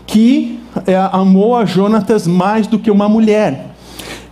que 0.08 0.60
é, 0.88 0.96
amou 1.12 1.56
a 1.56 1.66
Jonatas 1.66 2.28
mais 2.28 2.68
do 2.68 2.80
que 2.80 2.92
uma 2.92 3.10
mulher. 3.10 3.76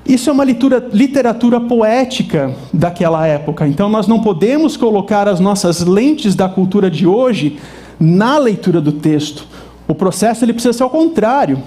Isso 0.05 0.29
é 0.29 0.33
uma 0.33 0.43
literatura, 0.43 0.89
literatura 0.93 1.61
poética 1.61 2.53
daquela 2.73 3.25
época, 3.25 3.65
então 3.65 3.87
nós 3.87 4.05
não 4.05 4.19
podemos 4.19 4.75
colocar 4.75 5.29
as 5.29 5.39
nossas 5.39 5.79
lentes 5.79 6.35
da 6.35 6.49
cultura 6.49 6.91
de 6.91 7.07
hoje 7.07 7.57
na 8.03 8.37
leitura 8.37 8.81
do 8.81 8.91
texto. 8.91 9.47
O 9.87 9.95
processo 9.95 10.43
ele 10.43 10.53
precisa 10.53 10.73
ser 10.73 10.83
ao 10.83 10.89
contrário. 10.89 11.61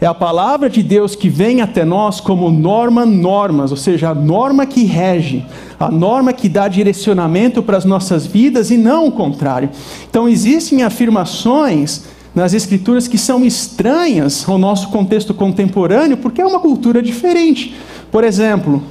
É 0.00 0.06
a 0.06 0.14
palavra 0.14 0.68
de 0.68 0.82
Deus 0.82 1.14
que 1.14 1.28
vem 1.28 1.60
até 1.60 1.84
nós 1.84 2.20
como 2.20 2.50
norma 2.50 3.06
normas, 3.06 3.70
ou 3.70 3.76
seja, 3.76 4.10
a 4.10 4.14
norma 4.14 4.66
que 4.66 4.84
rege, 4.84 5.44
a 5.78 5.90
norma 5.90 6.32
que 6.32 6.48
dá 6.48 6.68
direcionamento 6.68 7.62
para 7.62 7.76
as 7.76 7.84
nossas 7.84 8.26
vidas 8.26 8.70
e 8.70 8.76
não 8.76 9.06
o 9.06 9.12
contrário. 9.12 9.70
Então 10.08 10.28
existem 10.28 10.82
afirmações 10.82 12.04
nas 12.34 12.52
escrituras 12.52 13.06
que 13.06 13.16
são 13.16 13.44
estranhas 13.44 14.48
ao 14.48 14.58
nosso 14.58 14.88
contexto 14.88 15.32
contemporâneo, 15.32 16.16
porque 16.16 16.40
é 16.40 16.46
uma 16.46 16.58
cultura 16.58 17.00
diferente. 17.00 17.74
Por 18.10 18.24
exemplo, 18.24 18.82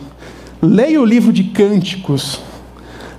leia 0.61 1.01
o 1.01 1.05
livro 1.05 1.33
de 1.33 1.43
Cânticos. 1.43 2.39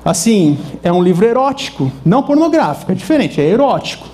Assim, 0.05 0.59
é 0.83 0.93
um 0.93 1.03
livro 1.03 1.25
erótico, 1.25 1.91
não 2.05 2.23
pornográfico, 2.23 2.93
é 2.93 2.95
diferente, 2.95 3.41
é 3.41 3.49
erótico. 3.49 4.07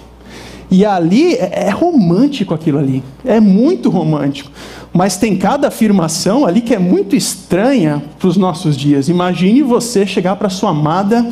E 0.70 0.84
ali 0.84 1.34
é, 1.34 1.66
é 1.66 1.70
romântico 1.70 2.54
aquilo 2.54 2.78
ali, 2.78 3.02
é 3.24 3.40
muito 3.40 3.90
romântico. 3.90 4.52
Mas 4.92 5.16
tem 5.16 5.36
cada 5.36 5.68
afirmação 5.68 6.46
ali 6.46 6.60
que 6.60 6.74
é 6.74 6.78
muito 6.78 7.16
estranha 7.16 8.02
para 8.18 8.28
os 8.28 8.36
nossos 8.36 8.76
dias. 8.76 9.08
Imagine 9.08 9.62
você 9.62 10.06
chegar 10.06 10.36
para 10.36 10.48
sua 10.48 10.70
amada 10.70 11.28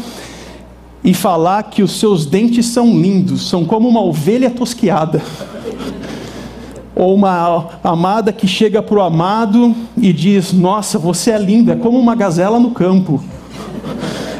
e 1.05 1.14
falar 1.14 1.62
que 1.64 1.83
os 1.83 1.99
seus 1.99 2.27
dentes 2.27 2.66
são 2.66 2.99
lindos, 2.99 3.49
são 3.49 3.64
como 3.64 3.88
uma 3.88 4.03
ovelha 4.03 4.51
tosquiada. 4.51 5.23
Ou 6.97 7.14
uma 7.14 7.68
amada 7.85 8.33
que 8.33 8.49
chega 8.49 8.83
para 8.83 8.99
o 8.99 9.03
amado 9.03 9.73
e 9.97 10.12
diz: 10.12 10.53
Nossa, 10.53 10.99
você 10.99 11.31
é 11.31 11.38
linda, 11.38 11.75
é 11.75 11.77
como 11.77 11.97
uma 11.97 12.16
gazela 12.16 12.59
no 12.59 12.73
campo. 12.73 13.23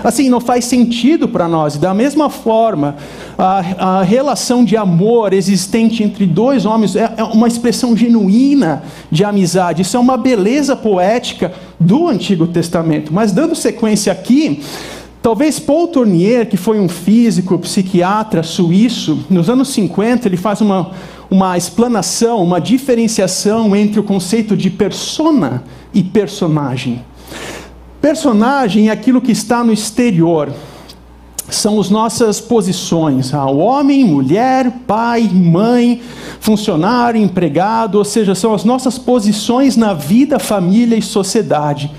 Assim, 0.03 0.29
não 0.29 0.41
faz 0.41 0.65
sentido 0.65 1.29
para 1.29 1.49
nós. 1.49 1.77
Da 1.77 1.93
mesma 1.93 2.31
forma, 2.31 2.97
a, 3.37 3.99
a, 3.99 4.03
relação 4.03 4.65
de 4.65 4.77
amor 4.77 5.33
existente 5.33 6.03
entre 6.03 6.27
dois 6.27 6.67
homens 6.67 6.97
é, 6.97 7.15
é 7.17 7.25
uma 7.25 7.49
expressão 7.49 7.97
genuína 7.97 8.83
de 9.11 9.25
amizade. 9.25 9.83
Isso 9.83 9.97
é 9.97 10.01
uma 10.01 10.17
beleza 10.17 10.77
poética 10.77 11.53
do 11.79 12.09
Antigo 12.09 12.47
Testamento. 12.47 13.13
Mas, 13.13 13.33
dando 13.33 13.55
sequência 13.55 14.13
aqui, 14.13 14.63
Talvez 15.21 15.59
Paul 15.59 15.89
Tournier, 15.89 16.49
que 16.49 16.57
foi 16.57 16.79
um 16.79 16.89
físico, 16.89 17.59
psiquiatra 17.59 18.43
suíço, 18.43 19.27
nos 19.29 19.51
anos 19.51 19.69
50 19.71 20.29
ele 20.29 20.37
faz 20.37 20.61
uma, 20.61 20.93
uma 21.29 21.59
explanação, 21.59 22.43
uma 22.43 22.61
diferenciação 22.61 23.75
entre 23.75 23.99
o 23.99 24.05
conceito 24.05 24.57
de 24.57 24.71
persona 24.71 25.65
e 25.93 26.03
personagem. 26.05 27.05
Personagem 28.01 28.89
é 28.89 28.93
aquilo 28.93 29.21
que 29.21 29.33
está 29.33 29.65
no 29.65 29.73
exterior, 29.73 30.53
são 31.51 31.81
as 31.81 31.91
nossas 31.91 32.41
posições: 32.41 33.35
ah, 33.35 33.47
homem, 33.47 34.05
mulher, 34.05 34.71
pai, 34.87 35.29
mãe, 35.33 36.01
funcionário, 36.41 37.21
empregado, 37.21 37.97
ou 37.97 38.05
seja, 38.05 38.35
são 38.35 38.55
as 38.55 38.65
nossas 38.65 38.99
posições 38.99 39.77
na 39.77 39.95
vida, 39.95 40.39
família 40.39 40.97
e 40.97 41.03
sociedade. 41.03 41.91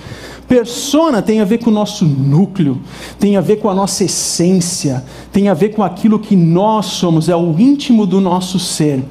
Persona 0.47 1.21
tem 1.21 1.41
a 1.41 1.45
ver 1.45 1.59
com 1.59 1.69
o 1.69 1.73
nosso 1.73 2.05
núcleo, 2.05 2.81
tem 3.19 3.37
a 3.37 3.41
ver 3.41 3.57
com 3.57 3.69
a 3.69 3.75
nossa 3.75 4.03
essência, 4.03 5.03
tem 5.31 5.47
a 5.47 5.53
ver 5.53 5.69
com 5.69 5.83
aquilo 5.83 6.17
que 6.17 6.35
nós 6.35 6.87
somos, 6.87 7.29
é 7.29 7.35
o 7.35 7.55
íntimo 7.59 8.05
do 8.05 8.19
nosso 8.19 8.57
ser. 8.57 9.03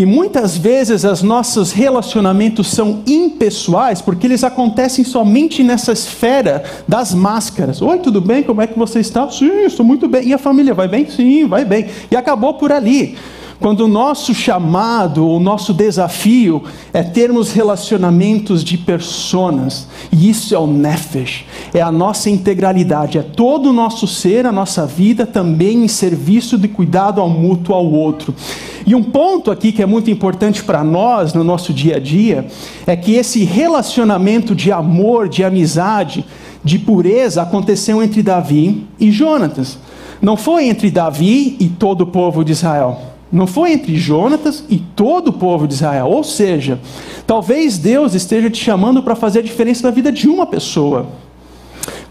E 0.00 0.06
muitas 0.06 0.56
vezes 0.56 1.04
os 1.04 1.22
nossos 1.22 1.72
relacionamentos 1.72 2.68
são 2.70 3.02
impessoais 3.06 4.00
porque 4.00 4.26
eles 4.26 4.42
acontecem 4.42 5.04
somente 5.04 5.62
nessa 5.62 5.92
esfera 5.92 6.64
das 6.88 7.12
máscaras. 7.12 7.82
Oi, 7.82 7.98
tudo 7.98 8.18
bem? 8.18 8.42
Como 8.42 8.62
é 8.62 8.66
que 8.66 8.78
você 8.78 9.00
está? 9.00 9.28
Sim, 9.28 9.66
estou 9.66 9.84
muito 9.84 10.08
bem. 10.08 10.26
E 10.26 10.32
a 10.32 10.38
família 10.38 10.72
vai 10.72 10.88
bem? 10.88 11.06
Sim, 11.06 11.46
vai 11.46 11.66
bem. 11.66 11.90
E 12.10 12.16
acabou 12.16 12.54
por 12.54 12.72
ali. 12.72 13.18
Quando 13.60 13.82
o 13.82 13.88
nosso 13.88 14.32
chamado, 14.32 15.28
o 15.28 15.38
nosso 15.38 15.74
desafio 15.74 16.64
é 16.94 17.02
termos 17.02 17.52
relacionamentos 17.52 18.64
de 18.64 18.78
personas, 18.78 19.86
e 20.10 20.30
isso 20.30 20.54
é 20.54 20.58
o 20.58 20.66
nefesh, 20.66 21.44
é 21.74 21.82
a 21.82 21.92
nossa 21.92 22.30
integralidade, 22.30 23.18
é 23.18 23.22
todo 23.22 23.68
o 23.68 23.72
nosso 23.72 24.06
ser, 24.06 24.46
a 24.46 24.52
nossa 24.52 24.86
vida 24.86 25.26
também 25.26 25.84
em 25.84 25.88
serviço 25.88 26.56
de 26.56 26.68
cuidado 26.68 27.20
ao 27.20 27.28
mútuo 27.28 27.74
ao 27.74 27.84
outro. 27.84 28.34
E 28.86 28.94
um 28.94 29.02
ponto 29.02 29.50
aqui 29.50 29.72
que 29.72 29.82
é 29.82 29.86
muito 29.86 30.10
importante 30.10 30.64
para 30.64 30.82
nós 30.82 31.34
no 31.34 31.44
nosso 31.44 31.70
dia 31.74 31.96
a 31.96 32.00
dia 32.00 32.46
é 32.86 32.96
que 32.96 33.12
esse 33.12 33.44
relacionamento 33.44 34.54
de 34.54 34.72
amor, 34.72 35.28
de 35.28 35.44
amizade, 35.44 36.24
de 36.64 36.78
pureza 36.78 37.42
aconteceu 37.42 38.02
entre 38.02 38.22
Davi 38.22 38.86
e 38.98 39.10
Jonatas. 39.10 39.78
Não 40.22 40.34
foi 40.34 40.66
entre 40.66 40.90
Davi 40.90 41.58
e 41.60 41.68
todo 41.68 42.02
o 42.02 42.06
povo 42.06 42.42
de 42.42 42.52
Israel. 42.52 43.09
Não 43.32 43.46
foi 43.46 43.72
entre 43.72 43.96
Jonatas 43.96 44.64
e 44.68 44.78
todo 44.78 45.28
o 45.28 45.32
povo 45.32 45.68
de 45.68 45.74
Israel. 45.74 46.06
Ou 46.06 46.24
seja, 46.24 46.80
talvez 47.26 47.78
Deus 47.78 48.14
esteja 48.14 48.50
te 48.50 48.62
chamando 48.62 49.02
para 49.02 49.14
fazer 49.14 49.38
a 49.38 49.42
diferença 49.42 49.86
na 49.86 49.94
vida 49.94 50.10
de 50.10 50.28
uma 50.28 50.46
pessoa. 50.46 51.06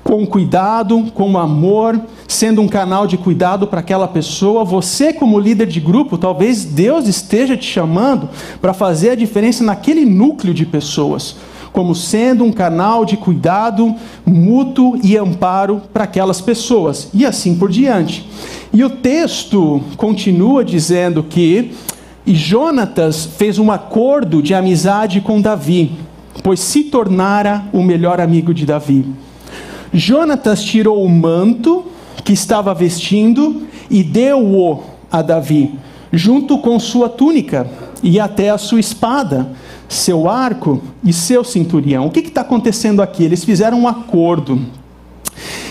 Com 0.01 0.25
cuidado, 0.25 1.11
com 1.13 1.37
amor, 1.37 1.99
sendo 2.27 2.61
um 2.61 2.67
canal 2.67 3.05
de 3.05 3.17
cuidado 3.17 3.67
para 3.67 3.81
aquela 3.81 4.07
pessoa. 4.07 4.63
Você, 4.63 5.11
como 5.11 5.37
líder 5.37 5.67
de 5.67 5.79
grupo, 5.79 6.17
talvez 6.17 6.63
Deus 6.63 7.07
esteja 7.07 7.57
te 7.57 7.65
chamando 7.65 8.29
para 8.61 8.73
fazer 8.73 9.11
a 9.11 9.15
diferença 9.15 9.63
naquele 9.63 10.05
núcleo 10.05 10.53
de 10.53 10.65
pessoas 10.65 11.35
como 11.71 11.95
sendo 11.95 12.43
um 12.43 12.51
canal 12.51 13.05
de 13.05 13.17
cuidado 13.17 13.95
mútuo 14.25 14.99
e 15.03 15.17
amparo 15.17 15.81
para 15.93 16.03
aquelas 16.03 16.41
pessoas, 16.41 17.09
e 17.13 17.25
assim 17.25 17.55
por 17.55 17.69
diante. 17.69 18.27
E 18.73 18.83
o 18.83 18.89
texto 18.89 19.81
continua 19.97 20.63
dizendo 20.63 21.23
que 21.23 21.71
e 22.29 22.35
Jonatas 22.35 23.25
fez 23.25 23.57
um 23.57 23.71
acordo 23.71 24.39
de 24.39 24.53
amizade 24.53 25.19
com 25.19 25.41
Davi, 25.41 25.93
pois 26.43 26.59
se 26.59 26.83
tornara 26.83 27.63
o 27.73 27.81
melhor 27.81 28.21
amigo 28.21 28.53
de 28.53 28.67
Davi. 28.67 29.03
Jonatas 29.91 30.63
tirou 30.63 31.03
o 31.03 31.09
manto 31.09 31.85
que 32.23 32.31
estava 32.31 32.71
vestindo 32.73 33.63
e 33.89 34.03
deu-o 34.03 34.83
a 35.11 35.23
Davi, 35.23 35.73
junto 36.13 36.59
com 36.59 36.79
sua 36.79 37.09
túnica 37.09 37.67
e 38.03 38.19
até 38.19 38.51
a 38.51 38.59
sua 38.59 38.79
espada, 38.79 39.49
seu 39.89 40.29
arco 40.29 40.81
e 41.03 41.11
seu 41.11 41.43
cinturão. 41.43 42.05
O 42.05 42.11
que 42.11 42.19
está 42.19 42.41
acontecendo 42.41 43.01
aqui? 43.01 43.23
Eles 43.23 43.43
fizeram 43.43 43.81
um 43.81 43.87
acordo. 43.87 44.61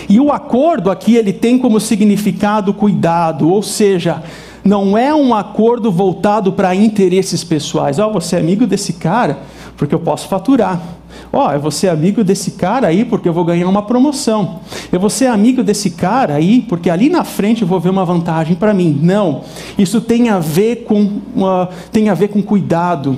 E 0.07 0.19
o 0.19 0.31
acordo 0.31 0.91
aqui 0.91 1.15
ele 1.15 1.31
tem 1.31 1.57
como 1.57 1.79
significado 1.79 2.73
cuidado, 2.73 3.49
ou 3.49 3.63
seja, 3.63 4.23
não 4.63 4.97
é 4.97 5.13
um 5.15 5.33
acordo 5.33 5.91
voltado 5.91 6.51
para 6.51 6.75
interesses 6.75 7.43
pessoais. 7.43 7.97
Ó, 7.97 8.07
oh, 8.07 8.13
você 8.13 8.35
é 8.35 8.39
amigo 8.39 8.67
desse 8.67 8.93
cara 8.93 9.39
porque 9.77 9.95
eu 9.95 9.99
posso 9.99 10.27
faturar. 10.27 10.81
Ó, 11.31 11.47
oh, 11.47 11.51
eu 11.51 11.59
vou 11.59 11.71
ser 11.71 11.89
amigo 11.89 12.23
desse 12.23 12.51
cara 12.51 12.87
aí 12.87 13.05
porque 13.05 13.29
eu 13.29 13.33
vou 13.33 13.45
ganhar 13.45 13.67
uma 13.67 13.83
promoção. 13.83 14.59
Eu 14.91 14.99
vou 14.99 15.09
ser 15.09 15.27
amigo 15.27 15.63
desse 15.63 15.91
cara 15.91 16.35
aí 16.35 16.61
porque 16.61 16.89
ali 16.89 17.09
na 17.09 17.23
frente 17.23 17.61
eu 17.61 17.67
vou 17.67 17.79
ver 17.79 17.89
uma 17.89 18.03
vantagem 18.03 18.55
para 18.55 18.73
mim. 18.73 18.99
Não, 19.01 19.43
isso 19.77 20.01
tem 20.01 20.29
a 20.29 20.39
ver 20.39 20.83
com 20.87 21.03
uh, 21.03 21.67
tem 21.91 22.09
a 22.09 22.13
ver 22.13 22.29
com 22.29 22.41
cuidado. 22.41 23.17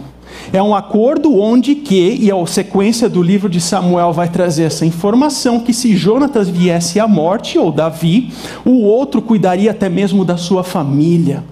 É 0.52 0.62
um 0.62 0.76
acordo 0.76 1.40
onde 1.40 1.76
que, 1.76 2.18
e 2.20 2.32
a 2.32 2.46
sequência 2.46 3.08
do 3.08 3.22
livro 3.22 3.50
de 3.50 3.62
Samuel 3.62 4.12
vai 4.12 4.30
trazer 4.30 4.64
essa 4.64 4.86
informação, 4.86 5.60
que 5.60 5.74
se 5.74 5.96
Jonatas 5.96 6.50
viesse 6.50 7.00
à 7.00 7.08
morte, 7.08 7.58
ou 7.58 7.72
Davi, 7.72 8.32
o 8.66 8.82
outro 8.84 9.22
cuidaria 9.22 9.72
até 9.72 9.90
mesmo 9.90 10.26
da 10.26 10.38
sua 10.38 10.64
família. 10.64 11.44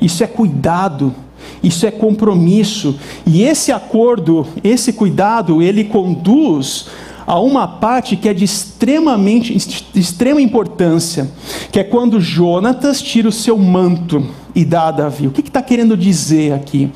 Isso 0.00 0.22
é 0.22 0.26
cuidado, 0.26 1.14
isso 1.62 1.86
é 1.86 1.90
compromisso. 1.90 2.98
E 3.26 3.42
esse 3.42 3.72
acordo, 3.72 4.46
esse 4.62 4.92
cuidado, 4.92 5.62
ele 5.62 5.84
conduz 5.84 6.86
a 7.26 7.40
uma 7.40 7.66
parte 7.66 8.16
que 8.16 8.28
é 8.28 8.34
de 8.34 8.44
extremamente 8.44 9.52
de 9.52 10.00
extrema 10.00 10.40
importância, 10.40 11.28
que 11.72 11.80
é 11.80 11.84
quando 11.84 12.20
Jonatas 12.20 13.02
tira 13.02 13.28
o 13.28 13.32
seu 13.32 13.58
manto 13.58 14.24
e 14.54 14.64
dá 14.64 14.88
a 14.88 14.90
Davi. 14.92 15.26
O 15.26 15.32
que 15.32 15.40
está 15.40 15.60
querendo 15.60 15.96
dizer 15.96 16.52
aqui? 16.52 16.90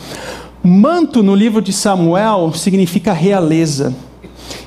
Manto 0.63 1.23
no 1.23 1.35
livro 1.35 1.63
de 1.63 1.73
Samuel 1.73 2.53
significa 2.53 3.13
realeza. 3.13 3.95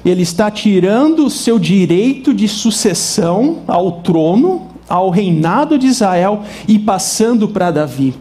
Ele 0.04 0.24
está 0.24 0.50
tirando 0.50 1.26
o 1.26 1.30
seu 1.30 1.60
direito 1.60 2.34
de 2.34 2.48
sucessão 2.48 3.60
ao 3.68 4.02
trono, 4.02 4.70
ao 4.90 5.10
reinado 5.10 5.78
de 5.78 5.88
Israel 5.88 6.44
e 6.68 6.80
passando 6.80 7.48
para 7.48 7.72
Davi. 7.72 8.14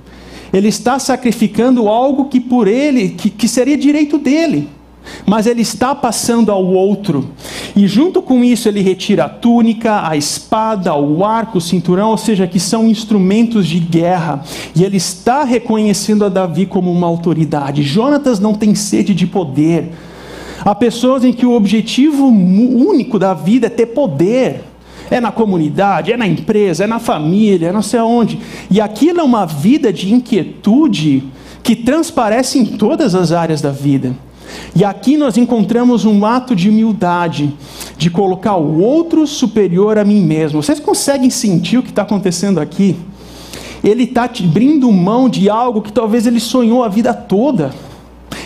Ele 0.53 0.69
está 0.69 0.99
sacrificando 0.99 1.89
algo 1.89 2.27
que 2.27 2.39
por 2.39 2.69
ele, 2.69 3.11
que, 3.11 3.31
que 3.31 3.49
seria 3.49 3.77
direito 3.77 4.19
dele 4.19 4.69
mas 5.27 5.47
ele 5.47 5.63
está 5.63 5.95
passando 5.95 6.51
ao 6.51 6.65
outro. 6.65 7.31
E 7.75 7.87
junto 7.87 8.21
com 8.21 8.45
isso 8.45 8.69
ele 8.69 8.81
retira 8.81 9.25
a 9.25 9.29
túnica, 9.29 10.07
a 10.07 10.17
espada, 10.17 10.95
o 10.95 11.25
arco, 11.25 11.59
o 11.59 11.61
cinturão, 11.61 12.11
ou 12.11 12.19
seja, 12.19 12.47
que 12.47 12.61
são 12.61 12.89
instrumentos 12.89 13.67
de 13.67 13.79
guerra. 13.79 14.43
E 14.75 14.85
ele 14.85 14.97
está 14.97 15.45
reconhecendo 15.45 16.25
a 16.25 16.29
Davi 16.29 16.67
como 16.67 16.91
uma 16.91 17.07
autoridade. 17.07 17.83
Jonatas 17.83 18.39
não 18.41 18.55
tem 18.55 18.75
sede 18.75 19.15
de 19.15 19.27
poder. 19.27 19.93
Há 20.65 20.75
pessoas 20.75 21.25
em 21.25 21.33
que 21.33 21.45
o 21.45 21.55
objetivo 21.55 22.27
único 22.27 23.19
da 23.19 23.35
vida 23.35 23.67
é 23.67 23.71
ter 23.71 23.87
poder. 23.87 24.65
É 25.11 25.21
na 25.21 25.31
comunidade, 25.31 26.11
é 26.11 26.17
na 26.17 26.27
empresa, 26.27 26.85
é 26.85 26.87
na 26.87 26.99
família, 26.99 27.69
é 27.69 27.73
não 27.73 27.83
sei 27.83 28.01
aonde. 28.01 28.39
E 28.71 28.81
aquilo 28.81 29.21
é 29.21 29.23
uma 29.23 29.45
vida 29.45 29.93
de 29.93 30.13
inquietude 30.13 31.25
que 31.63 31.77
transparece 31.77 32.59
em 32.59 32.65
todas 32.65 33.15
as 33.15 33.31
áreas 33.31 33.61
da 33.61 33.71
vida. 33.71 34.15
E 34.75 34.85
aqui 34.85 35.17
nós 35.17 35.37
encontramos 35.37 36.05
um 36.05 36.25
ato 36.25 36.57
de 36.57 36.71
humildade, 36.71 37.55
de 37.97 38.11
colocar 38.11 38.57
o 38.57 38.81
outro 38.81 39.27
superior 39.27 39.99
a 39.99 40.05
mim 40.05 40.21
mesmo. 40.21 40.63
Vocês 40.63 40.81
conseguem 40.81 41.31
sentir 41.31 41.79
o 41.79 41.83
que 41.83 41.91
está 41.91 42.03
acontecendo 42.03 42.59
aqui? 42.59 42.97
Ele 43.85 44.05
está 44.05 44.25
abrindo 44.25 44.91
mão 44.93 45.29
de 45.29 45.51
algo 45.51 45.83
que 45.83 45.93
talvez 45.93 46.27
ele 46.27 46.41
sonhou 46.41 46.85
a 46.85 46.89
vida 46.89 47.13
toda 47.13 47.73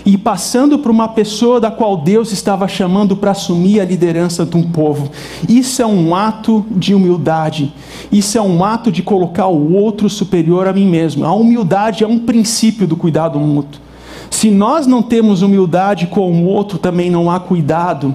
e 0.07 0.17
passando 0.17 0.79
por 0.79 0.91
uma 0.91 1.09
pessoa 1.09 1.61
da 1.61 1.71
qual 1.71 1.97
Deus 1.97 2.33
estava 2.33 2.69
chamando 2.69 3.17
para 3.17 3.33
assumir 3.33 3.81
a 3.81 3.85
liderança 3.85 4.47
de 4.47 4.57
um 4.57 4.63
povo. 4.63 5.11
Isso 5.49 5.83
é 5.83 5.87
um 5.87 6.15
ato 6.15 6.65
de 6.71 6.95
humildade. 6.95 7.75
Isso 8.11 8.39
é 8.39 8.41
um 8.41 8.65
ato 8.65 8.93
de 8.93 9.03
colocar 9.03 9.49
o 9.49 9.75
outro 9.75 10.09
superior 10.09 10.69
a 10.69 10.73
mim 10.73 10.87
mesmo. 10.87 11.25
A 11.25 11.35
humildade 11.35 12.05
é 12.05 12.07
um 12.07 12.21
princípio 12.21 12.87
do 12.87 12.97
cuidado 12.97 13.39
mútuo. 13.41 13.86
Se 14.31 14.51
nós 14.51 14.87
não 14.87 15.03
temos 15.03 15.43
humildade 15.43 16.07
com 16.07 16.31
o 16.31 16.45
outro, 16.47 16.79
também 16.79 17.11
não 17.11 17.31
há 17.31 17.41
cuidado. 17.41 18.15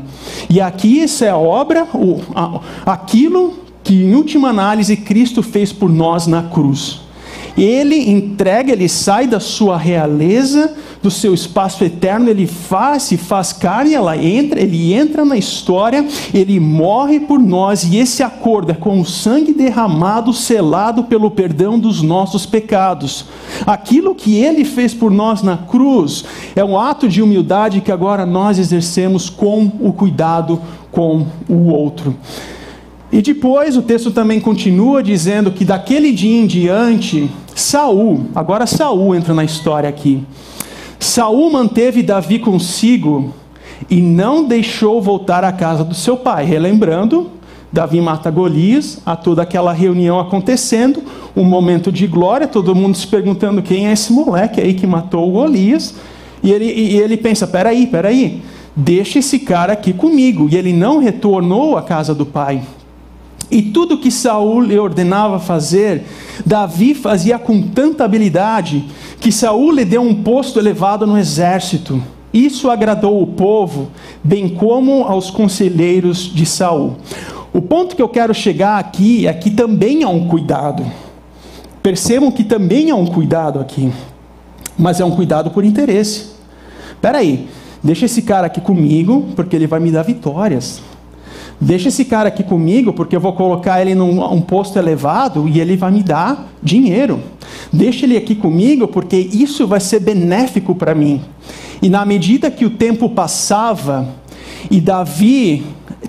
E 0.49 0.61
aqui 0.61 1.01
isso 1.01 1.23
é 1.23 1.29
a 1.29 1.37
obra, 1.37 1.87
aquilo 2.85 3.53
que 3.83 4.03
em 4.03 4.15
última 4.15 4.49
análise 4.49 4.95
Cristo 4.95 5.41
fez 5.41 5.73
por 5.73 5.89
nós 5.89 6.27
na 6.27 6.43
cruz. 6.43 7.01
Ele 7.57 8.09
entrega, 8.09 8.71
ele 8.71 8.87
sai 8.87 9.27
da 9.27 9.39
sua 9.39 9.77
realeza, 9.77 10.73
do 11.01 11.09
seu 11.09 11.33
espaço 11.33 11.83
eterno, 11.83 12.29
ele 12.29 12.45
faz, 12.45 13.03
se 13.03 13.17
faz 13.17 13.51
carne, 13.51 13.93
ela 13.93 14.15
entra, 14.15 14.61
ele 14.61 14.93
entra 14.93 15.25
na 15.25 15.35
história, 15.35 16.05
ele 16.33 16.59
morre 16.59 17.19
por 17.19 17.39
nós 17.39 17.83
e 17.83 17.97
esse 17.97 18.21
acordo 18.21 18.71
é 18.71 18.75
com 18.75 18.99
o 18.99 19.05
sangue 19.05 19.53
derramado, 19.53 20.31
selado 20.31 21.05
pelo 21.05 21.31
perdão 21.31 21.79
dos 21.79 22.01
nossos 22.01 22.45
pecados. 22.45 23.25
Aquilo 23.65 24.13
que 24.13 24.37
ele 24.37 24.63
fez 24.63 24.93
por 24.93 25.09
nós 25.09 25.41
na 25.41 25.57
cruz 25.57 26.23
é 26.55 26.63
um 26.63 26.77
ato 26.77 27.09
de 27.09 27.21
humildade 27.21 27.81
que 27.81 27.91
agora 27.91 28.25
nós 28.25 28.59
exercemos 28.59 29.29
com 29.29 29.71
o 29.79 29.91
cuidado 29.91 30.61
com 30.91 31.25
o 31.49 31.67
outro. 31.67 32.15
E 33.11 33.21
depois 33.21 33.75
o 33.75 33.81
texto 33.81 34.09
também 34.09 34.39
continua 34.39 35.03
dizendo 35.03 35.51
que 35.51 35.65
daquele 35.65 36.13
dia 36.13 36.39
em 36.39 36.47
diante, 36.47 37.29
Saul, 37.53 38.27
agora 38.33 38.65
Saul 38.65 39.13
entra 39.13 39.33
na 39.33 39.43
história 39.43 39.89
aqui. 39.89 40.23
Saul 40.97 41.51
manteve 41.51 42.01
Davi 42.01 42.39
consigo 42.39 43.33
e 43.89 43.99
não 43.99 44.45
deixou 44.45 45.01
voltar 45.01 45.43
à 45.43 45.51
casa 45.51 45.83
do 45.83 45.93
seu 45.93 46.15
pai. 46.15 46.45
Relembrando, 46.45 47.29
Davi 47.71 47.99
mata 47.99 48.31
Golias, 48.31 49.01
há 49.05 49.15
toda 49.15 49.41
aquela 49.41 49.73
reunião 49.73 50.19
acontecendo, 50.19 51.03
um 51.35 51.43
momento 51.43 51.91
de 51.91 52.07
glória, 52.07 52.47
todo 52.47 52.75
mundo 52.75 52.95
se 52.95 53.07
perguntando 53.07 53.61
quem 53.61 53.87
é 53.87 53.93
esse 53.93 54.13
moleque 54.13 54.61
aí 54.61 54.73
que 54.73 54.87
matou 54.87 55.27
o 55.27 55.31
Golias. 55.31 55.95
E 56.41 56.51
ele, 56.51 56.65
e 56.65 56.97
ele 56.97 57.17
pensa: 57.17 57.45
peraí, 57.45 57.87
peraí, 57.87 58.41
deixa 58.75 59.19
esse 59.19 59.39
cara 59.39 59.73
aqui 59.73 59.91
comigo. 59.91 60.47
E 60.49 60.55
ele 60.55 60.71
não 60.71 60.99
retornou 60.99 61.77
à 61.77 61.81
casa 61.81 62.15
do 62.15 62.25
pai. 62.25 62.61
E 63.51 63.61
tudo 63.61 63.97
que 63.97 64.09
Saul 64.09 64.61
lhe 64.61 64.79
ordenava 64.79 65.37
fazer, 65.37 66.05
Davi 66.45 66.95
fazia 66.95 67.37
com 67.37 67.61
tanta 67.61 68.05
habilidade 68.05 68.85
que 69.19 69.29
Saul 69.29 69.73
lhe 69.73 69.83
deu 69.83 70.01
um 70.01 70.23
posto 70.23 70.57
elevado 70.57 71.05
no 71.05 71.17
exército. 71.17 72.01
Isso 72.33 72.69
agradou 72.69 73.21
o 73.21 73.27
povo, 73.27 73.89
bem 74.23 74.47
como 74.47 75.03
aos 75.03 75.29
conselheiros 75.29 76.33
de 76.33 76.45
Saul. 76.45 76.95
O 77.51 77.61
ponto 77.61 77.93
que 77.93 78.01
eu 78.01 78.07
quero 78.07 78.33
chegar 78.33 78.79
aqui 78.79 79.27
é 79.27 79.33
que 79.33 79.51
também 79.51 80.01
há 80.03 80.07
um 80.07 80.29
cuidado. 80.29 80.85
Percebam 81.83 82.31
que 82.31 82.45
também 82.45 82.89
há 82.89 82.95
um 82.95 83.05
cuidado 83.05 83.59
aqui, 83.59 83.91
mas 84.79 85.01
é 85.01 85.05
um 85.05 85.11
cuidado 85.11 85.51
por 85.51 85.65
interesse. 85.65 86.31
Espera 86.91 87.17
aí, 87.17 87.49
deixa 87.83 88.05
esse 88.05 88.21
cara 88.21 88.47
aqui 88.47 88.61
comigo, 88.61 89.27
porque 89.35 89.57
ele 89.57 89.67
vai 89.67 89.81
me 89.81 89.91
dar 89.91 90.03
vitórias. 90.03 90.81
Deixa 91.61 91.89
esse 91.89 92.03
cara 92.03 92.29
aqui 92.29 92.43
comigo, 92.43 92.91
porque 92.91 93.15
eu 93.15 93.19
vou 93.19 93.33
colocar 93.33 93.79
ele 93.79 93.93
num 93.93 94.33
um 94.33 94.41
posto 94.41 94.79
elevado 94.79 95.47
e 95.47 95.59
ele 95.59 95.77
vai 95.77 95.91
me 95.91 96.01
dar 96.01 96.51
dinheiro. 96.61 97.21
Deixa 97.71 98.03
ele 98.05 98.17
aqui 98.17 98.33
comigo, 98.33 98.87
porque 98.87 99.15
isso 99.15 99.67
vai 99.67 99.79
ser 99.79 99.99
benéfico 99.99 100.73
para 100.73 100.95
mim. 100.95 101.21
E 101.79 101.87
na 101.87 102.03
medida 102.03 102.49
que 102.49 102.65
o 102.65 102.71
tempo 102.71 103.07
passava 103.09 104.09
e 104.71 104.81
Davi 104.81 105.63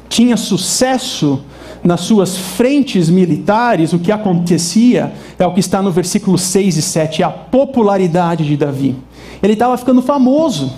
tinha 0.09 0.39
sucesso 0.39 1.43
nas 1.85 2.01
suas 2.01 2.35
frentes 2.35 3.11
militares, 3.11 3.93
o 3.93 3.99
que 3.99 4.11
acontecia 4.11 5.13
é 5.39 5.47
o 5.47 5.53
que 5.53 5.61
está 5.61 5.83
no 5.83 5.91
versículo 5.91 6.39
6 6.39 6.79
e 6.79 6.83
7, 6.83 7.23
a 7.23 7.29
popularidade 7.29 8.47
de 8.47 8.57
Davi. 8.57 8.97
Ele 9.43 9.53
estava 9.53 9.77
ficando 9.77 10.01
famoso. 10.01 10.73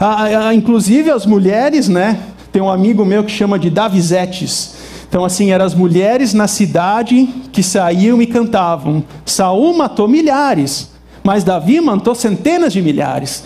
Ah, 0.00 0.48
ah, 0.48 0.54
inclusive 0.54 1.10
as 1.10 1.26
mulheres, 1.26 1.86
né? 1.88 2.18
Tem 2.58 2.64
um 2.64 2.68
amigo 2.68 3.04
meu 3.04 3.22
que 3.22 3.30
chama 3.30 3.56
de 3.56 3.70
Davizetes. 3.70 4.74
Então, 5.08 5.24
assim, 5.24 5.52
eram 5.52 5.64
as 5.64 5.76
mulheres 5.76 6.34
na 6.34 6.48
cidade 6.48 7.28
que 7.52 7.62
saíam 7.62 8.20
e 8.20 8.26
cantavam. 8.26 9.04
Saul 9.24 9.76
matou 9.76 10.08
milhares, 10.08 10.90
mas 11.22 11.44
Davi 11.44 11.80
matou 11.80 12.16
centenas 12.16 12.72
de 12.72 12.82
milhares. 12.82 13.44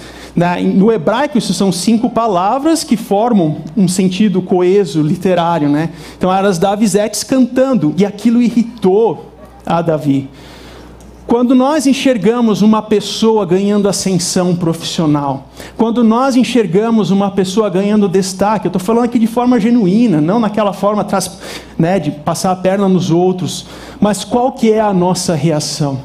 No 0.74 0.90
hebraico, 0.90 1.36
isso 1.36 1.52
são 1.52 1.70
cinco 1.70 2.08
palavras 2.08 2.84
que 2.84 2.96
formam 2.96 3.58
um 3.76 3.86
sentido 3.86 4.40
coeso, 4.40 5.02
literário. 5.02 5.68
Né? 5.68 5.90
Então, 6.16 6.32
eram 6.32 6.48
as 6.48 6.58
Davizetes 6.58 7.22
cantando, 7.22 7.92
e 7.98 8.06
aquilo 8.06 8.40
irritou 8.40 9.30
a 9.66 9.82
Davi. 9.82 10.30
Quando 11.26 11.54
nós 11.54 11.86
enxergamos 11.86 12.62
uma 12.62 12.82
pessoa 12.82 13.46
ganhando 13.46 13.88
ascensão 13.88 14.54
profissional, 14.54 15.48
quando 15.76 16.04
nós 16.04 16.36
enxergamos 16.36 17.10
uma 17.10 17.30
pessoa 17.30 17.70
ganhando 17.70 18.08
destaque, 18.08 18.66
eu 18.66 18.68
estou 18.68 18.80
falando 18.80 19.04
aqui 19.04 19.18
de 19.18 19.26
forma 19.26 19.58
genuína, 19.58 20.20
não 20.20 20.38
naquela 20.38 20.72
forma 20.72 21.06
né, 21.78 21.98
de 21.98 22.10
passar 22.10 22.52
a 22.52 22.56
perna 22.56 22.88
nos 22.88 23.10
outros, 23.10 23.66
mas 24.00 24.24
qual 24.24 24.52
que 24.52 24.72
é 24.72 24.80
a 24.80 24.92
nossa 24.92 25.34
reação? 25.34 26.00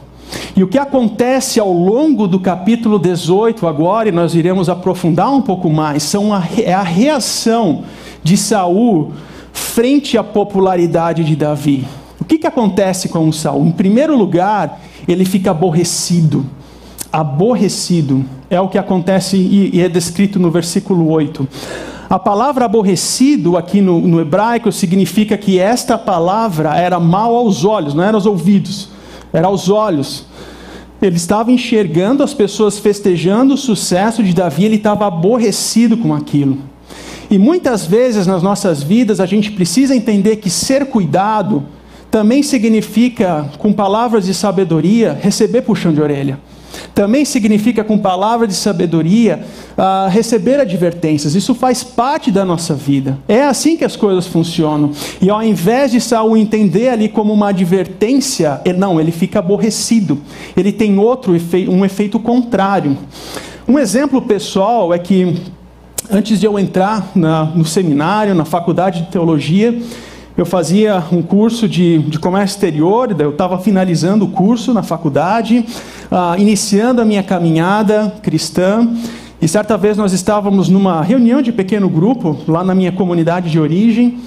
E 0.55 0.63
o 0.63 0.67
que 0.67 0.77
acontece 0.77 1.59
ao 1.59 1.71
longo 1.71 2.27
do 2.27 2.39
capítulo 2.39 2.97
18 2.97 3.67
agora, 3.67 4.09
e 4.09 4.11
nós 4.11 4.33
iremos 4.33 4.69
aprofundar 4.69 5.31
um 5.31 5.41
pouco 5.41 5.69
mais, 5.69 6.03
são 6.03 6.33
a, 6.33 6.43
é 6.57 6.73
a 6.73 6.83
reação 6.83 7.83
de 8.23 8.37
Saul 8.37 9.13
frente 9.51 10.17
à 10.17 10.23
popularidade 10.23 11.23
de 11.23 11.35
Davi. 11.35 11.87
O 12.19 12.25
que, 12.25 12.37
que 12.37 12.47
acontece 12.47 13.07
com 13.09 13.31
Saul? 13.31 13.67
Em 13.67 13.71
primeiro 13.71 14.17
lugar, 14.17 14.81
ele 15.11 15.25
fica 15.25 15.51
aborrecido. 15.51 16.45
Aborrecido 17.11 18.25
é 18.49 18.59
o 18.59 18.67
que 18.67 18.77
acontece 18.77 19.37
e 19.37 19.81
é 19.81 19.87
descrito 19.87 20.39
no 20.39 20.51
versículo 20.51 21.09
8. 21.09 21.47
A 22.09 22.17
palavra 22.17 22.63
aborrecido 22.63 23.57
aqui 23.57 23.81
no, 23.81 23.99
no, 23.99 24.21
hebraico 24.21 24.71
significa 24.71 25.37
que 25.37 25.59
esta 25.59 25.97
palavra 25.97 26.73
era 26.77 27.01
mal 27.01 27.35
aos 27.35 27.65
olhos, 27.65 27.93
não 27.93 28.01
era 28.01 28.15
aos 28.15 28.25
ouvidos, 28.25 28.89
era 29.33 29.47
aos 29.47 29.67
olhos. 29.67 30.25
Ele 31.01 31.17
estava 31.17 31.51
enxergando 31.51 32.23
as 32.23 32.33
pessoas 32.33 32.79
festejando 32.79 33.55
o 33.55 33.57
sucesso 33.57 34.23
de 34.23 34.33
Davi, 34.33 34.63
ele 34.63 34.77
estava 34.77 35.05
aborrecido 35.05 35.97
com 35.97 36.13
aquilo. 36.13 36.57
E 37.29 37.37
muitas 37.37 37.85
vezes 37.85 38.25
nas 38.25 38.41
nossas 38.41 38.81
vidas 38.81 39.19
a 39.19 39.25
gente 39.25 39.51
precisa 39.51 39.93
entender 39.93 40.37
que 40.37 40.49
ser 40.49 40.85
cuidado 40.85 41.65
também 42.17 42.41
significa, 42.41 43.47
com 43.59 43.71
palavras 43.71 44.25
de 44.25 44.33
sabedoria, 44.33 45.15
receber 45.21 45.61
puxão 45.61 45.93
de 45.93 46.01
orelha. 46.01 46.39
Também 46.95 47.23
significa, 47.23 47.83
com 47.83 47.95
palavras 47.95 48.49
de 48.49 48.55
sabedoria, 48.55 49.43
uh, 49.77 50.09
receber 50.09 50.59
advertências. 50.59 51.35
Isso 51.35 51.53
faz 51.53 51.83
parte 51.83 52.31
da 52.31 52.43
nossa 52.43 52.73
vida. 52.73 53.19
É 53.27 53.43
assim 53.43 53.77
que 53.77 53.85
as 53.85 53.95
coisas 53.95 54.25
funcionam. 54.25 54.93
E 55.21 55.29
ao 55.29 55.43
invés 55.43 55.91
de 55.91 56.01
Saul 56.01 56.35
entender 56.35 56.89
ali 56.89 57.07
como 57.07 57.31
uma 57.31 57.49
advertência, 57.49 58.61
ele, 58.65 58.79
não, 58.79 58.99
ele 58.99 59.11
fica 59.11 59.37
aborrecido. 59.37 60.19
Ele 60.55 60.71
tem 60.71 60.97
outro 60.97 61.35
efeito, 61.35 61.71
um 61.71 61.85
efeito 61.85 62.19
contrário. 62.19 62.97
Um 63.67 63.77
exemplo 63.77 64.23
pessoal 64.23 64.91
é 64.91 64.97
que 64.97 65.35
antes 66.09 66.39
de 66.39 66.47
eu 66.47 66.57
entrar 66.57 67.11
na, 67.13 67.45
no 67.45 67.63
seminário, 67.63 68.33
na 68.33 68.43
faculdade 68.43 69.01
de 69.03 69.11
teologia, 69.11 69.79
eu 70.37 70.45
fazia 70.45 71.03
um 71.11 71.23
curso 71.23 71.67
de, 71.67 71.97
de 71.97 72.19
comércio 72.19 72.55
exterior, 72.55 73.13
eu 73.19 73.31
estava 73.31 73.57
finalizando 73.57 74.25
o 74.25 74.29
curso 74.29 74.71
na 74.71 74.83
faculdade, 74.83 75.65
ah, 76.11 76.35
iniciando 76.37 77.01
a 77.01 77.05
minha 77.05 77.23
caminhada 77.23 78.13
cristã. 78.21 78.87
E 79.41 79.47
certa 79.47 79.75
vez 79.75 79.97
nós 79.97 80.13
estávamos 80.13 80.69
numa 80.69 81.01
reunião 81.01 81.41
de 81.41 81.51
pequeno 81.51 81.89
grupo, 81.89 82.37
lá 82.47 82.63
na 82.63 82.75
minha 82.75 82.91
comunidade 82.91 83.49
de 83.49 83.59
origem, 83.59 84.19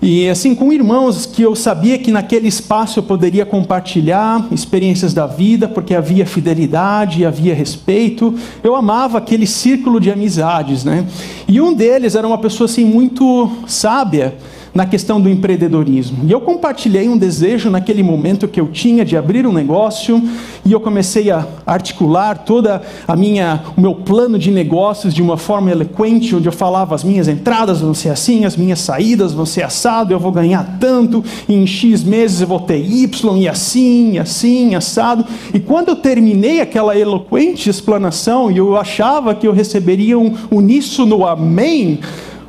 e 0.00 0.28
assim, 0.28 0.54
com 0.54 0.72
irmãos 0.72 1.24
que 1.24 1.40
eu 1.40 1.54
sabia 1.54 1.98
que 1.98 2.12
naquele 2.12 2.46
espaço 2.46 2.98
eu 2.98 3.02
poderia 3.02 3.46
compartilhar 3.46 4.46
experiências 4.52 5.14
da 5.14 5.26
vida, 5.26 5.66
porque 5.66 5.94
havia 5.94 6.26
fidelidade, 6.26 7.24
havia 7.24 7.54
respeito. 7.54 8.34
Eu 8.62 8.76
amava 8.76 9.16
aquele 9.16 9.46
círculo 9.46 9.98
de 9.98 10.10
amizades, 10.10 10.84
né? 10.84 11.06
E 11.48 11.60
um 11.60 11.72
deles 11.72 12.14
era 12.14 12.26
uma 12.26 12.36
pessoa 12.36 12.66
assim 12.66 12.84
muito 12.84 13.50
sábia, 13.66 14.36
na 14.76 14.84
questão 14.84 15.18
do 15.18 15.30
empreendedorismo. 15.30 16.18
E 16.26 16.30
eu 16.30 16.38
compartilhei 16.38 17.08
um 17.08 17.16
desejo 17.16 17.70
naquele 17.70 18.02
momento 18.02 18.46
que 18.46 18.60
eu 18.60 18.68
tinha 18.68 19.06
de 19.06 19.16
abrir 19.16 19.46
um 19.46 19.52
negócio 19.52 20.22
e 20.66 20.70
eu 20.70 20.78
comecei 20.78 21.30
a 21.30 21.46
articular 21.64 22.36
toda 22.44 22.82
a 23.08 23.16
minha 23.16 23.62
o 23.74 23.80
meu 23.80 23.94
plano 23.94 24.38
de 24.38 24.50
negócios 24.50 25.14
de 25.14 25.22
uma 25.22 25.38
forma 25.38 25.70
eloquente, 25.70 26.36
onde 26.36 26.46
eu 26.46 26.52
falava 26.52 26.94
as 26.94 27.02
minhas 27.02 27.26
entradas 27.26 27.80
vão 27.80 27.94
ser 27.94 28.10
assim, 28.10 28.44
as 28.44 28.54
minhas 28.54 28.80
saídas 28.80 29.32
vão 29.32 29.46
ser 29.46 29.62
assado, 29.62 30.12
eu 30.12 30.18
vou 30.18 30.30
ganhar 30.30 30.76
tanto, 30.78 31.24
e 31.48 31.54
em 31.54 31.66
X 31.66 32.04
meses 32.04 32.42
eu 32.42 32.46
vou 32.46 32.60
ter 32.60 32.76
Y 32.76 33.38
e 33.38 33.48
assim, 33.48 34.18
assim, 34.18 34.74
assado. 34.74 35.24
E 35.54 35.58
quando 35.58 35.88
eu 35.88 35.96
terminei 35.96 36.60
aquela 36.60 36.94
eloquente 36.98 37.70
explanação 37.70 38.50
e 38.50 38.58
eu 38.58 38.76
achava 38.76 39.34
que 39.34 39.48
eu 39.48 39.54
receberia 39.54 40.18
um 40.18 40.34
uníssono 40.50 41.26
amém, 41.26 42.00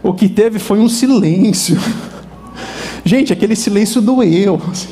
o 0.03 0.13
que 0.13 0.27
teve 0.27 0.59
foi 0.59 0.79
um 0.79 0.89
silêncio. 0.89 1.77
Gente, 3.07 3.31
aquele 3.31 3.55
silêncio 3.55 4.01
doeu. 4.01 4.61
Assim. 4.69 4.89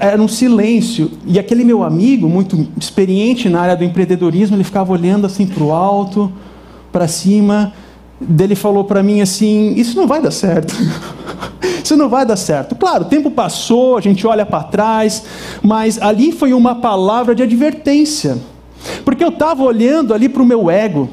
Era 0.00 0.20
um 0.20 0.26
silêncio. 0.26 1.10
E 1.26 1.38
aquele 1.38 1.64
meu 1.64 1.82
amigo, 1.82 2.28
muito 2.28 2.66
experiente 2.80 3.48
na 3.50 3.60
área 3.60 3.76
do 3.76 3.84
empreendedorismo, 3.84 4.56
ele 4.56 4.64
ficava 4.64 4.90
olhando 4.90 5.26
assim 5.26 5.46
para 5.46 5.62
o 5.62 5.70
alto, 5.70 6.32
para 6.90 7.06
cima. 7.06 7.74
Dele 8.18 8.54
falou 8.54 8.84
para 8.84 9.02
mim 9.02 9.20
assim: 9.20 9.74
Isso 9.76 9.94
não 9.94 10.06
vai 10.06 10.22
dar 10.22 10.30
certo. 10.30 10.74
Isso 11.84 11.94
não 11.94 12.08
vai 12.08 12.24
dar 12.24 12.36
certo. 12.36 12.74
Claro, 12.74 13.04
o 13.04 13.08
tempo 13.08 13.30
passou, 13.30 13.98
a 13.98 14.00
gente 14.00 14.26
olha 14.26 14.46
para 14.46 14.64
trás, 14.64 15.22
mas 15.62 16.00
ali 16.00 16.32
foi 16.32 16.54
uma 16.54 16.76
palavra 16.76 17.34
de 17.34 17.42
advertência. 17.42 18.38
Porque 19.04 19.22
eu 19.22 19.28
estava 19.28 19.62
olhando 19.62 20.14
ali 20.14 20.28
para 20.28 20.42
o 20.42 20.46
meu 20.46 20.70
ego, 20.70 21.08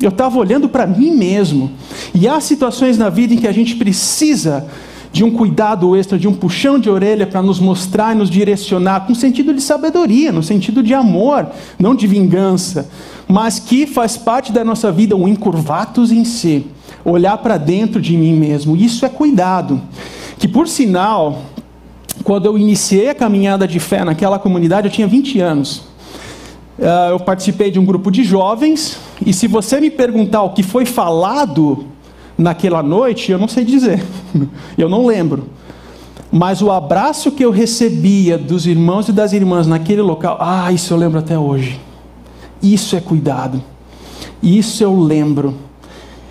eu 0.00 0.08
estava 0.08 0.38
olhando 0.38 0.70
para 0.70 0.86
mim 0.86 1.10
mesmo. 1.10 1.70
E 2.14 2.26
há 2.26 2.40
situações 2.40 2.96
na 2.96 3.10
vida 3.10 3.34
em 3.34 3.36
que 3.36 3.46
a 3.46 3.52
gente 3.52 3.76
precisa 3.76 4.66
de 5.16 5.24
um 5.24 5.30
cuidado 5.30 5.96
extra, 5.96 6.18
de 6.18 6.28
um 6.28 6.34
puxão 6.34 6.78
de 6.78 6.90
orelha 6.90 7.26
para 7.26 7.40
nos 7.40 7.58
mostrar 7.58 8.14
e 8.14 8.18
nos 8.18 8.28
direcionar, 8.28 9.06
com 9.06 9.14
sentido 9.14 9.54
de 9.54 9.62
sabedoria, 9.62 10.30
no 10.30 10.42
sentido 10.42 10.82
de 10.82 10.92
amor, 10.92 11.46
não 11.78 11.94
de 11.94 12.06
vingança, 12.06 12.90
mas 13.26 13.58
que 13.58 13.86
faz 13.86 14.18
parte 14.18 14.52
da 14.52 14.62
nossa 14.62 14.92
vida, 14.92 15.16
o 15.16 15.26
encurvatus 15.26 16.12
em 16.12 16.22
si, 16.22 16.66
olhar 17.02 17.38
para 17.38 17.56
dentro 17.56 17.98
de 17.98 18.14
mim 18.14 18.34
mesmo. 18.34 18.76
Isso 18.76 19.06
é 19.06 19.08
cuidado. 19.08 19.80
Que 20.38 20.46
por 20.46 20.68
sinal, 20.68 21.44
quando 22.22 22.44
eu 22.44 22.58
iniciei 22.58 23.08
a 23.08 23.14
caminhada 23.14 23.66
de 23.66 23.80
fé 23.80 24.04
naquela 24.04 24.38
comunidade, 24.38 24.88
eu 24.88 24.92
tinha 24.92 25.06
20 25.06 25.40
anos. 25.40 25.84
Ah, 26.78 27.08
eu 27.12 27.18
participei 27.18 27.70
de 27.70 27.78
um 27.78 27.86
grupo 27.86 28.10
de 28.10 28.22
jovens, 28.22 28.98
e 29.24 29.32
se 29.32 29.46
você 29.46 29.80
me 29.80 29.88
perguntar 29.88 30.42
o 30.42 30.50
que 30.50 30.62
foi 30.62 30.84
falado 30.84 31.86
naquela 32.36 32.82
noite, 32.82 33.32
eu 33.32 33.38
não 33.38 33.48
sei 33.48 33.64
dizer, 33.64 34.04
eu 34.76 34.88
não 34.88 35.06
lembro. 35.06 35.48
Mas 36.30 36.60
o 36.60 36.70
abraço 36.70 37.30
que 37.30 37.44
eu 37.44 37.50
recebia 37.50 38.36
dos 38.36 38.66
irmãos 38.66 39.08
e 39.08 39.12
das 39.12 39.32
irmãs 39.32 39.66
naquele 39.66 40.02
local, 40.02 40.36
ah, 40.40 40.70
isso 40.72 40.92
eu 40.92 40.98
lembro 40.98 41.18
até 41.18 41.38
hoje. 41.38 41.80
Isso 42.62 42.96
é 42.96 43.00
cuidado. 43.00 43.62
Isso 44.42 44.82
eu 44.82 44.98
lembro. 44.98 45.54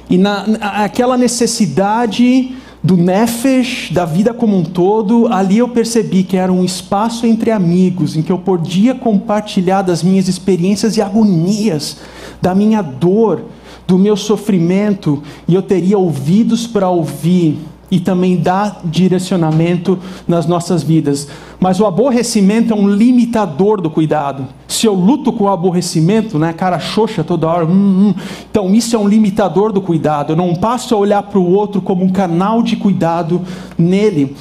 E 0.09 0.17
na, 0.17 0.43
aquela 0.83 1.17
necessidade 1.17 2.55
do 2.83 2.95
nefesh, 2.95 3.89
da 3.91 4.05
vida 4.05 4.31
como 4.31 4.55
um 4.55 4.63
todo, 4.63 5.27
ali 5.33 5.57
eu 5.57 5.67
percebi 5.69 6.21
que 6.21 6.37
era 6.37 6.53
um 6.53 6.63
espaço 6.63 7.25
entre 7.25 7.49
amigos, 7.49 8.15
em 8.15 8.21
que 8.21 8.31
eu 8.31 8.37
podia 8.37 8.93
compartilhar 8.93 9.81
das 9.81 10.03
minhas 10.03 10.27
experiências 10.27 10.95
e 10.95 11.01
agonias, 11.01 11.97
da 12.39 12.53
minha 12.53 12.83
dor, 12.83 13.45
do 13.87 13.97
meu 13.97 14.15
sofrimento 14.15 15.21
e 15.47 15.53
eu 15.53 15.61
teria 15.61 15.97
ouvidos 15.97 16.65
para 16.65 16.89
ouvir 16.89 17.59
e 17.89 17.99
também 17.99 18.35
dar 18.35 18.81
direcionamento 18.83 19.97
nas 20.27 20.45
nossas 20.45 20.81
vidas. 20.83 21.27
Mas 21.59 21.79
o 21.79 21.85
aborrecimento 21.85 22.73
é 22.73 22.75
um 22.75 22.89
limitador 22.89 23.79
do 23.79 23.89
cuidado. 23.89 24.47
Se 24.67 24.87
eu 24.87 24.93
luto 24.93 25.31
com 25.31 25.45
o 25.45 25.49
aborrecimento, 25.49 26.39
né, 26.39 26.51
cara 26.51 26.79
xoxa 26.79 27.23
toda 27.23 27.47
hora, 27.47 27.65
hum, 27.65 27.69
hum, 28.09 28.13
então 28.49 28.73
isso 28.73 28.95
é 28.95 28.99
um 28.99 29.07
limitador 29.07 29.71
do 29.71 29.81
cuidado. 29.81 30.33
Eu 30.33 30.35
não 30.35 30.55
passo 30.55 30.95
a 30.95 30.97
olhar 30.97 31.23
para 31.23 31.39
o 31.39 31.51
outro 31.51 31.81
como 31.81 32.03
um 32.03 32.09
canal 32.09 32.61
de 32.61 32.75
cuidado 32.75 33.41
nele. 33.77 34.35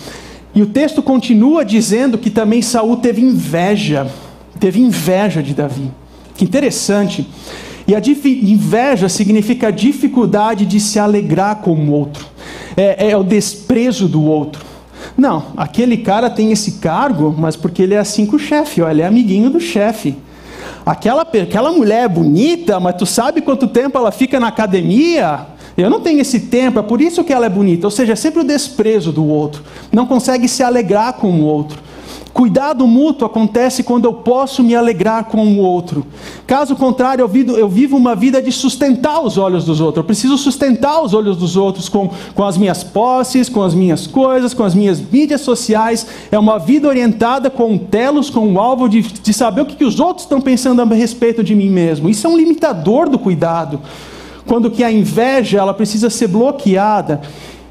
E 0.54 0.62
o 0.62 0.66
texto 0.66 1.02
continua 1.02 1.64
dizendo 1.64 2.16
que 2.16 2.30
também 2.30 2.62
Saul 2.62 2.96
teve 2.96 3.20
inveja, 3.20 4.10
teve 4.58 4.80
inveja 4.80 5.42
de 5.42 5.52
Davi. 5.52 5.90
Que 6.36 6.44
interessante. 6.44 7.28
E 7.86 7.94
a 7.94 7.98
inveja 7.98 9.08
significa 9.08 9.68
a 9.68 9.70
dificuldade 9.70 10.64
de 10.64 10.80
se 10.80 10.98
alegrar 10.98 11.56
com 11.56 11.74
o 11.74 11.90
outro, 11.90 12.26
é, 12.76 13.10
é, 13.10 13.16
o 13.16 13.22
desprezo 13.22 14.08
do 14.08 14.22
outro. 14.22 14.64
Não, 15.16 15.44
aquele 15.56 15.98
cara 15.98 16.30
tem 16.30 16.50
esse 16.50 16.72
cargo, 16.72 17.34
mas 17.36 17.56
porque 17.56 17.82
ele 17.82 17.94
é 17.94 17.98
assim 17.98 18.24
com 18.24 18.36
o 18.36 18.38
chefe, 18.38 18.80
ele 18.80 19.02
é 19.02 19.06
amiguinho 19.06 19.50
do 19.50 19.60
chefe. 19.60 20.16
Aquela, 20.84 21.22
aquela 21.22 21.72
mulher 21.72 22.04
é 22.04 22.08
bonita, 22.08 22.80
mas 22.80 22.96
tu 22.96 23.06
sabe 23.06 23.40
quanto 23.40 23.68
tempo 23.68 23.96
ela 23.96 24.10
fica 24.10 24.40
na 24.40 24.48
academia? 24.48 25.46
Eu 25.76 25.90
não 25.90 26.00
tenho 26.00 26.20
esse 26.20 26.40
tempo, 26.40 26.78
é 26.78 26.82
por 26.82 27.00
isso 27.00 27.24
que 27.24 27.32
ela 27.32 27.46
é 27.46 27.48
bonita. 27.48 27.86
Ou 27.86 27.90
seja, 27.90 28.12
é 28.12 28.16
sempre 28.16 28.40
o 28.40 28.44
desprezo 28.44 29.10
do 29.10 29.26
outro. 29.26 29.62
Não 29.92 30.06
consegue 30.06 30.46
se 30.46 30.62
alegrar 30.62 31.14
com 31.14 31.30
o 31.32 31.44
outro. 31.44 31.82
Cuidado 32.32 32.86
mútuo 32.86 33.26
acontece 33.26 33.82
quando 33.82 34.06
eu 34.06 34.12
posso 34.12 34.62
me 34.62 34.74
alegrar 34.74 35.24
com 35.24 35.46
o 35.46 35.58
outro. 35.58 36.04
Caso 36.54 36.76
contrário, 36.76 37.20
eu 37.20 37.26
vivo, 37.26 37.56
eu 37.56 37.68
vivo 37.68 37.96
uma 37.96 38.14
vida 38.14 38.40
de 38.40 38.52
sustentar 38.52 39.20
os 39.20 39.36
olhos 39.36 39.64
dos 39.64 39.80
outros. 39.80 39.96
Eu 39.96 40.04
preciso 40.04 40.38
sustentar 40.38 41.02
os 41.02 41.12
olhos 41.12 41.36
dos 41.36 41.56
outros 41.56 41.88
com, 41.88 42.08
com 42.32 42.44
as 42.44 42.56
minhas 42.56 42.84
posses, 42.84 43.48
com 43.48 43.60
as 43.60 43.74
minhas 43.74 44.06
coisas, 44.06 44.54
com 44.54 44.62
as 44.62 44.72
minhas 44.72 45.00
mídias 45.00 45.40
sociais. 45.40 46.06
É 46.30 46.38
uma 46.38 46.60
vida 46.60 46.86
orientada 46.86 47.50
com 47.50 47.76
telos, 47.76 48.30
com 48.30 48.52
o 48.52 48.60
alvo 48.60 48.88
de, 48.88 49.02
de 49.02 49.34
saber 49.34 49.62
o 49.62 49.66
que, 49.66 49.74
que 49.74 49.84
os 49.84 49.98
outros 49.98 50.26
estão 50.26 50.40
pensando 50.40 50.80
a 50.80 50.84
respeito 50.84 51.42
de 51.42 51.56
mim 51.56 51.68
mesmo. 51.68 52.08
Isso 52.08 52.24
é 52.24 52.30
um 52.30 52.36
limitador 52.36 53.08
do 53.08 53.18
cuidado. 53.18 53.80
Quando 54.46 54.70
que 54.70 54.84
a 54.84 54.92
inveja 54.92 55.58
ela 55.58 55.74
precisa 55.74 56.08
ser 56.08 56.28
bloqueada 56.28 57.20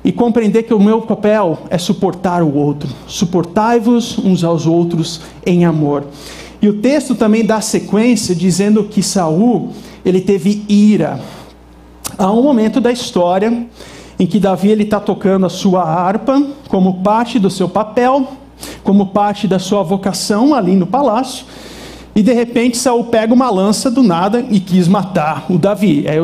e 0.04 0.12
compreender 0.12 0.63
que 0.63 0.74
o 0.74 0.80
meu 0.80 1.04
papel 1.04 1.58
é 1.69 1.78
suportar 1.78 2.43
o 2.43 2.54
outro. 2.54 2.89
Suportai-vos 3.08 4.17
uns 4.17 4.43
aos 4.43 4.67
outros 4.67 5.22
em 5.46 5.63
amor. 5.63 6.04
E 6.63 6.69
o 6.69 6.76
texto 6.76 7.13
também 7.13 7.45
dá 7.45 7.60
sequência 7.60 8.34
dizendo 8.34 8.86
que 8.86 9.04
Saul, 9.04 9.71
ele 10.06 10.21
teve 10.21 10.63
ira. 10.69 11.19
Há 12.17 12.32
um 12.32 12.41
momento 12.41 12.80
da 12.80 12.89
história 12.89 13.67
em 14.17 14.26
que 14.26 14.39
Davi 14.39 14.69
ele 14.69 14.84
está 14.84 14.97
tocando 14.97 15.45
a 15.45 15.49
sua 15.49 15.84
harpa 15.84 16.41
como 16.69 17.04
parte 17.04 17.38
do 17.38 17.49
seu 17.49 17.67
papel, 17.67 18.30
como 18.82 19.08
parte 19.08 19.45
da 19.45 19.60
sua 19.60 19.84
vocação 19.84 20.56
ali 20.56 20.73
no 20.73 20.88
palácio. 20.88 21.45
E 22.15 22.23
de 22.23 22.32
repente 22.32 22.78
Saul 22.78 23.04
pega 23.04 23.34
uma 23.34 23.49
lança 23.49 23.91
do 23.91 24.02
nada 24.02 24.45
e 24.49 24.62
quis 24.62 24.88
matar 24.88 25.45
o 25.49 25.58
Davi. 25.58 26.06
É 26.08 26.15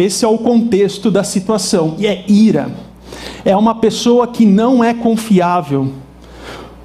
esse 0.00 0.24
é 0.24 0.28
o 0.28 0.38
contexto 0.38 1.10
da 1.10 1.24
situação. 1.24 1.96
E 1.98 2.06
é 2.06 2.24
ira 2.28 2.70
é 3.44 3.56
uma 3.56 3.74
pessoa 3.74 4.26
que 4.26 4.44
não 4.44 4.82
é 4.82 4.94
confiável. 4.94 5.92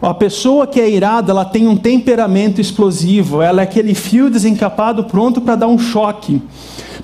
A 0.04 0.14
pessoa 0.14 0.68
que 0.68 0.82
é 0.82 0.90
irada, 0.90 1.32
ela 1.32 1.46
tem 1.46 1.66
um 1.66 1.78
temperamento 1.78 2.60
explosivo, 2.60 3.42
ela 3.42 3.62
é 3.62 3.64
aquele 3.64 3.96
fio 3.96 4.30
desencapado 4.30 5.06
pronto 5.06 5.40
para 5.40 5.56
dar 5.56 5.68
um 5.68 5.80
choque. 5.80 6.42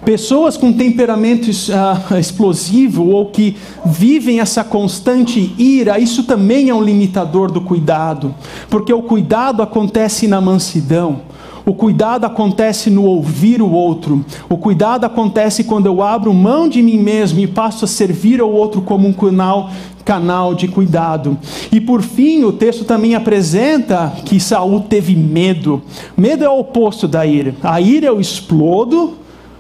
Pessoas 0.04 0.58
com 0.58 0.74
temperamento 0.74 1.50
uh, 1.50 2.18
explosivo 2.18 3.08
ou 3.08 3.28
que 3.28 3.56
vivem 3.86 4.42
essa 4.42 4.66
constante 4.66 5.56
ira, 5.58 5.98
isso 5.98 6.24
também 6.24 6.68
é 6.68 6.76
um 6.76 6.84
limitador 6.84 7.50
do 7.50 7.62
cuidado, 7.62 8.36
porque 8.70 8.94
o 8.94 9.02
cuidado 9.02 9.64
acontece 9.64 10.28
na 10.28 10.42
mansidão. 10.42 11.22
O 11.70 11.74
cuidado 11.76 12.26
acontece 12.26 12.90
no 12.90 13.06
ouvir 13.06 13.62
o 13.62 13.70
outro. 13.70 14.26
O 14.50 14.58
cuidado 14.58 15.06
acontece 15.06 15.64
quando 15.64 15.86
eu 15.86 16.02
abro 16.02 16.34
mão 16.34 16.68
de 16.68 16.82
mim 16.82 16.98
mesmo 16.98 17.40
e 17.42 17.46
passo 17.46 17.86
a 17.86 17.88
servir 17.88 18.42
ao 18.42 18.52
outro 18.52 18.82
como 18.82 19.08
um 19.08 19.14
canal 19.14 19.70
canal 20.04 20.56
de 20.56 20.68
cuidado. 20.68 21.38
E 21.72 21.80
por 21.80 22.02
fim, 22.02 22.44
o 22.44 22.52
texto 22.52 22.86
também 22.86 23.14
apresenta 23.14 24.12
que 24.26 24.40
Saul 24.40 24.80
teve 24.80 25.16
medo. 25.16 25.84
Medo 26.18 26.44
é 26.44 26.50
o 26.50 26.58
oposto 26.58 27.08
da 27.08 27.24
ira. 27.24 27.54
A 27.62 27.80
ira 27.80 28.08
eu 28.08 28.20
explodo, 28.20 29.14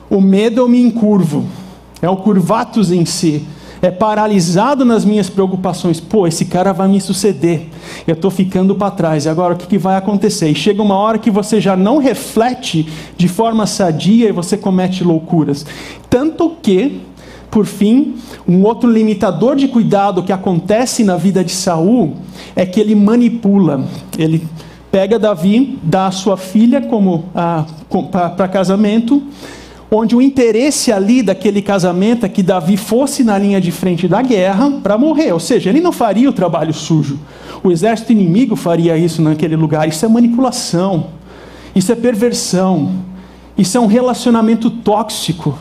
o 0.09 0.19
medo 0.19 0.61
eu 0.61 0.67
me 0.67 0.81
encurvo. 0.81 1.45
É 2.01 2.09
o 2.09 2.17
curvatus 2.17 2.91
em 2.91 3.05
si 3.05 3.45
é 3.81 3.89
paralisado 3.89 4.83
nas 4.83 5.05
minhas 5.05 5.29
preocupações. 5.29 5.99
Pô, 5.99 6.27
esse 6.27 6.45
cara 6.45 6.73
vai 6.73 6.87
me 6.87 6.99
suceder. 6.99 7.67
eu 8.07 8.13
estou 8.13 8.29
ficando 8.29 8.75
para 8.75 8.91
trás, 8.91 9.25
e 9.25 9.29
agora 9.29 9.53
o 9.53 9.57
que, 9.57 9.67
que 9.67 9.77
vai 9.77 9.95
acontecer? 9.95 10.49
E 10.49 10.55
chega 10.55 10.81
uma 10.81 10.95
hora 10.95 11.17
que 11.17 11.31
você 11.31 11.61
já 11.61 11.75
não 11.75 11.97
reflete 11.97 12.87
de 13.17 13.27
forma 13.27 13.65
sadia 13.65 14.29
e 14.29 14.31
você 14.31 14.57
comete 14.57 15.03
loucuras. 15.03 15.65
Tanto 16.09 16.55
que, 16.61 17.01
por 17.49 17.65
fim, 17.65 18.15
um 18.47 18.63
outro 18.63 18.89
limitador 18.91 19.55
de 19.55 19.67
cuidado 19.67 20.23
que 20.23 20.31
acontece 20.31 21.03
na 21.03 21.15
vida 21.15 21.43
de 21.43 21.51
Saul 21.51 22.15
é 22.55 22.65
que 22.65 22.79
ele 22.79 22.95
manipula, 22.95 23.85
ele 24.17 24.45
pega 24.91 25.19
Davi, 25.19 25.77
dá 25.83 26.07
a 26.07 26.11
sua 26.11 26.35
filha 26.35 26.81
como 26.81 27.25
ah, 27.33 27.65
para 28.11 28.47
casamento, 28.47 29.21
onde 29.91 30.15
o 30.15 30.21
interesse 30.21 30.91
ali 30.91 31.23
daquele 31.23 31.61
casamento 31.61 32.25
é 32.25 32.29
que 32.29 32.43
Davi 32.43 32.77
fosse 32.77 33.23
na 33.23 33.37
linha 33.37 33.59
de 33.59 33.71
frente 33.71 34.07
da 34.07 34.21
guerra 34.21 34.71
para 34.83 34.97
morrer, 34.97 35.31
ou 35.33 35.39
seja, 35.39 35.69
ele 35.69 35.81
não 35.81 35.91
faria 35.91 36.29
o 36.29 36.33
trabalho 36.33 36.73
sujo. 36.73 37.19
O 37.63 37.71
exército 37.71 38.11
inimigo 38.11 38.55
faria 38.55 38.97
isso 38.97 39.21
naquele 39.21 39.55
lugar. 39.55 39.87
Isso 39.87 40.05
é 40.05 40.07
manipulação, 40.07 41.07
isso 41.75 41.91
é 41.91 41.95
perversão, 41.95 42.91
isso 43.57 43.77
é 43.77 43.81
um 43.81 43.87
relacionamento 43.87 44.69
tóxico. 44.69 45.57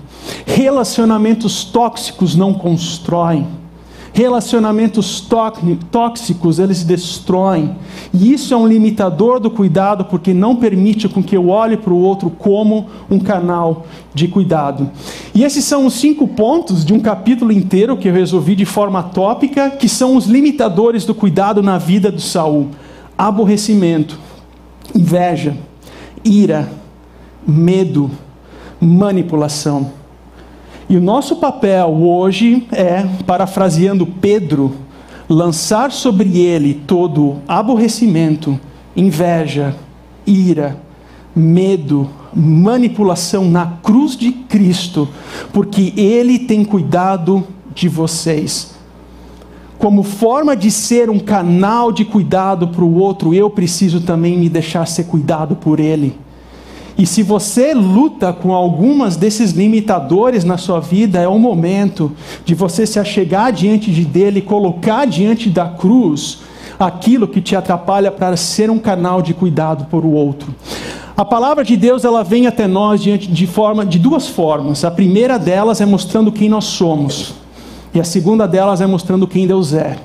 Relacionamentos 0.47 1.65
tóxicos 1.65 2.37
não 2.37 2.53
constroem. 2.53 3.47
Relacionamentos 4.13 5.21
tóxicos, 5.91 6.59
eles 6.59 6.83
destroem. 6.83 7.77
E 8.13 8.33
isso 8.33 8.53
é 8.53 8.57
um 8.57 8.67
limitador 8.67 9.39
do 9.39 9.51
cuidado, 9.51 10.05
porque 10.05 10.35
não 10.35 10.57
permite 10.57 11.09
com 11.09 11.23
que 11.23 11.37
eu 11.37 11.49
olhe 11.49 11.77
para 11.77 11.93
o 11.93 11.99
outro 11.99 12.31
como 12.31 12.87
um 13.11 13.19
canal 13.19 13.87
de 14.15 14.27
cuidado. 14.27 14.91
E 15.35 15.45
esses 15.45 15.65
são 15.65 15.87
os 15.87 15.95
cinco 15.95 16.27
pontos 16.27 16.85
de 16.85 16.93
um 16.93 17.01
capítulo 17.01 17.53
inteiro 17.53 17.97
que 17.97 18.09
eu 18.09 18.13
resolvi 18.13 18.57
de 18.57 18.65
forma 18.65 19.03
tópica, 19.03 19.71
que 19.71 19.89
são 19.89 20.17
os 20.17 20.27
limitadores 20.27 21.05
do 21.05 21.15
cuidado 21.15 21.63
na 21.63 21.79
vida 21.79 22.11
do 22.11 22.21
Saul: 22.21 22.69
aborrecimento, 23.17 24.19
inveja, 24.95 25.57
ira, 26.25 26.69
medo, 27.47 28.11
manipulação. 28.81 29.98
E 30.91 30.97
o 30.97 31.03
nosso 31.03 31.37
papel 31.37 31.87
hoje 32.03 32.67
é, 32.73 33.07
parafraseando 33.27 34.07
Pedro, 34.07 34.75
lançar 35.29 35.93
sobre 35.93 36.39
ele 36.39 36.83
todo 36.87 37.37
aborrecimento, 37.47 38.59
inveja, 38.97 39.77
ira, 40.27 40.81
medo, 41.37 42.09
manipulação 42.35 43.45
na 43.51 43.67
cruz 43.83 44.17
de 44.17 44.33
Cristo, 44.33 45.07
porque 45.53 45.93
ele 45.95 46.39
tem 46.39 46.65
cuidado 46.65 47.47
de 47.75 47.87
vocês. 47.87 48.75
Como 49.79 50.03
forma 50.03 50.57
de 50.57 50.71
ser 50.71 51.11
um 51.11 51.19
canal 51.19 51.93
de 51.93 52.05
cuidado 52.05 52.69
para 52.69 52.83
o 52.83 52.97
outro, 52.97 53.35
eu 53.35 53.51
preciso 53.51 54.01
também 54.01 54.39
me 54.39 54.49
deixar 54.49 54.87
ser 54.87 55.05
cuidado 55.05 55.55
por 55.55 55.79
ele. 55.79 56.17
E 56.99 57.07
se 57.07 57.23
você 57.23 57.73
luta 57.73 58.33
com 58.33 58.53
algumas 58.53 59.17
desses 59.17 59.53
limitadores 59.53 60.43
na 60.43 60.59
sua 60.59 60.81
vida, 60.81 61.21
é 61.21 61.29
o 61.29 61.39
momento 61.39 62.11
de 62.45 62.57
você 62.57 62.85
se 62.85 62.99
achegar 62.99 63.53
diante 63.53 63.93
de 63.93 64.05
dele, 64.05 64.43
colocar 64.43 65.07
diante 65.07 65.49
da 65.49 65.67
cruz 65.67 66.41
aquilo 66.77 67.29
que 67.29 67.41
te 67.41 67.55
atrapalha 67.55 68.11
para 68.11 68.37
ser 68.37 68.69
um 68.69 68.81
canal 68.81 69.23
de 69.23 69.33
cuidado 69.33 69.85
por 69.85 70.05
o 70.05 70.11
outro. 70.11 70.53
A 71.17 71.25
palavra 71.25 71.65
de 71.65 71.77
Deus 71.77 72.05
ela 72.05 72.25
vem 72.25 72.49
até 72.49 72.67
nós 72.67 73.01
diante 73.01 73.29
de 73.29 73.47
forma 73.47 73.87
de 73.87 73.99
duas 73.99 74.27
formas. 74.27 74.85
A 74.85 74.91
primeira 74.91 75.39
delas 75.39 75.81
é 75.81 75.87
mostrando 75.87 76.33
quem 76.33 76.49
nós 76.49 76.65
somos, 76.65 77.35
e 77.95 78.01
a 78.01 78.05
segunda 78.05 78.47
delas 78.47 78.81
é 78.81 78.87
mostrando 78.87 79.27
quem 79.27 79.47
Deus 79.47 79.73
é. 79.73 79.99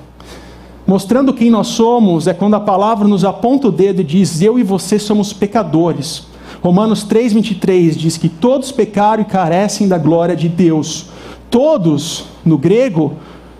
Mostrando 0.85 1.33
quem 1.33 1.49
nós 1.49 1.67
somos 1.67 2.27
é 2.27 2.35
quando 2.35 2.53
a 2.53 2.59
palavra 2.59 3.07
nos 3.07 3.25
aponta 3.25 3.69
o 3.69 3.71
dedo 3.71 4.01
e 4.01 4.03
diz: 4.03 4.41
Eu 4.41 4.59
e 4.59 4.63
você 4.63 4.99
somos 4.99 5.33
pecadores. 5.33 6.32
Romanos 6.63 7.05
3,23 7.05 7.97
diz 7.97 8.15
que 8.15 8.29
todos 8.29 8.71
pecaram 8.71 9.21
e 9.21 9.25
carecem 9.25 9.85
da 9.85 9.97
glória 9.97 10.33
de 10.33 10.47
Deus. 10.47 11.07
Todos, 11.49 12.27
no 12.45 12.57
grego, 12.57 13.17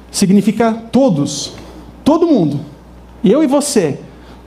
significa 0.09 0.71
todos, 0.89 1.51
todo 2.01 2.25
mundo. 2.25 2.61
Eu 3.21 3.43
e 3.43 3.47
você 3.47 3.99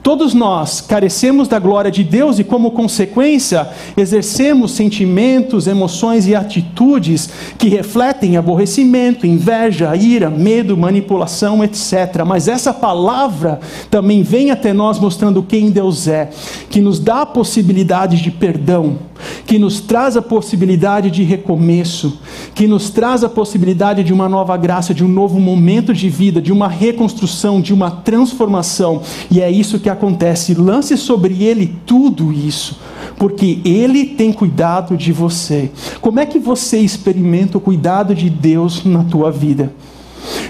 Todos 0.07 0.33
nós 0.33 0.79
carecemos 0.79 1.49
da 1.49 1.59
glória 1.59 1.91
de 1.91 2.01
Deus 2.01 2.39
e, 2.39 2.43
como 2.45 2.71
consequência, 2.71 3.67
exercemos 3.97 4.71
sentimentos, 4.71 5.67
emoções 5.67 6.25
e 6.25 6.33
atitudes 6.33 7.29
que 7.57 7.67
refletem 7.67 8.37
aborrecimento, 8.37 9.27
inveja, 9.27 9.93
ira, 9.97 10.29
medo, 10.29 10.77
manipulação, 10.77 11.61
etc. 11.61 12.23
Mas 12.25 12.47
essa 12.47 12.73
palavra 12.73 13.59
também 13.91 14.23
vem 14.23 14.49
até 14.49 14.71
nós 14.71 14.97
mostrando 14.97 15.43
quem 15.43 15.69
Deus 15.69 16.07
é, 16.07 16.29
que 16.69 16.79
nos 16.79 17.01
dá 17.01 17.23
a 17.23 17.25
possibilidade 17.25 18.21
de 18.21 18.31
perdão, 18.31 18.99
que 19.45 19.57
nos 19.57 19.79
traz 19.79 20.17
a 20.17 20.21
possibilidade 20.21 21.09
de 21.09 21.23
recomeço, 21.23 22.19
que 22.53 22.67
nos 22.67 22.89
traz 22.89 23.23
a 23.23 23.29
possibilidade 23.29 24.03
de 24.03 24.13
uma 24.13 24.27
nova 24.27 24.57
graça, 24.57 24.93
de 24.93 25.03
um 25.03 25.07
novo 25.07 25.39
momento 25.39 25.93
de 25.93 26.09
vida, 26.09 26.41
de 26.41 26.51
uma 26.51 26.67
reconstrução, 26.67 27.61
de 27.61 27.73
uma 27.73 27.89
transformação. 27.89 29.01
E 29.31 29.41
é 29.41 29.49
isso 29.49 29.79
que 29.79 29.89
acontece. 29.89 30.53
Lance 30.53 30.97
sobre 30.97 31.43
ele 31.43 31.75
tudo 31.85 32.31
isso, 32.31 32.79
porque 33.17 33.59
ele 33.63 34.05
tem 34.05 34.31
cuidado 34.31 34.97
de 34.97 35.11
você. 35.11 35.71
Como 36.01 36.19
é 36.19 36.25
que 36.25 36.39
você 36.39 36.79
experimenta 36.79 37.57
o 37.57 37.61
cuidado 37.61 38.13
de 38.13 38.29
Deus 38.29 38.83
na 38.83 39.03
tua 39.03 39.31
vida? 39.31 39.71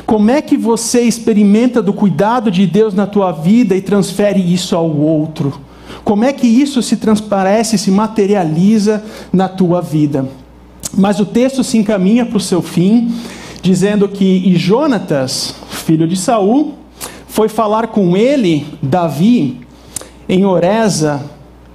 Como 0.06 0.32
é 0.32 0.42
que 0.42 0.58
você 0.58 1.02
experimenta 1.02 1.82
do 1.82 1.94
cuidado 1.94 2.50
de 2.50 2.66
Deus 2.66 2.94
na 2.94 3.06
tua 3.06 3.32
vida 3.32 3.76
e 3.76 3.82
transfere 3.82 4.40
isso 4.42 4.76
ao 4.76 4.90
outro? 4.90 5.67
Como 6.08 6.24
é 6.24 6.32
que 6.32 6.48
isso 6.48 6.82
se 6.82 6.96
transparece, 6.96 7.78
se 7.78 7.92
materializa 7.92 9.04
na 9.34 9.50
tua 9.50 9.82
vida? 9.82 10.26
Mas 10.98 11.20
o 11.20 11.26
texto 11.26 11.66
se 11.66 11.78
encaminha 11.78 12.26
para 12.26 12.38
o 12.38 12.40
seu 12.40 12.62
fim, 12.62 13.14
dizendo 13.62 14.08
que 14.08 14.24
e 14.24 14.56
Jonatas, 14.56 15.54
filho 15.68 16.08
de 16.08 16.16
Saul, 16.16 16.76
foi 17.28 17.50
falar 17.50 17.88
com 17.88 18.16
ele, 18.16 18.66
Davi, 18.82 19.60
em 20.30 20.46
Oreza, 20.46 21.26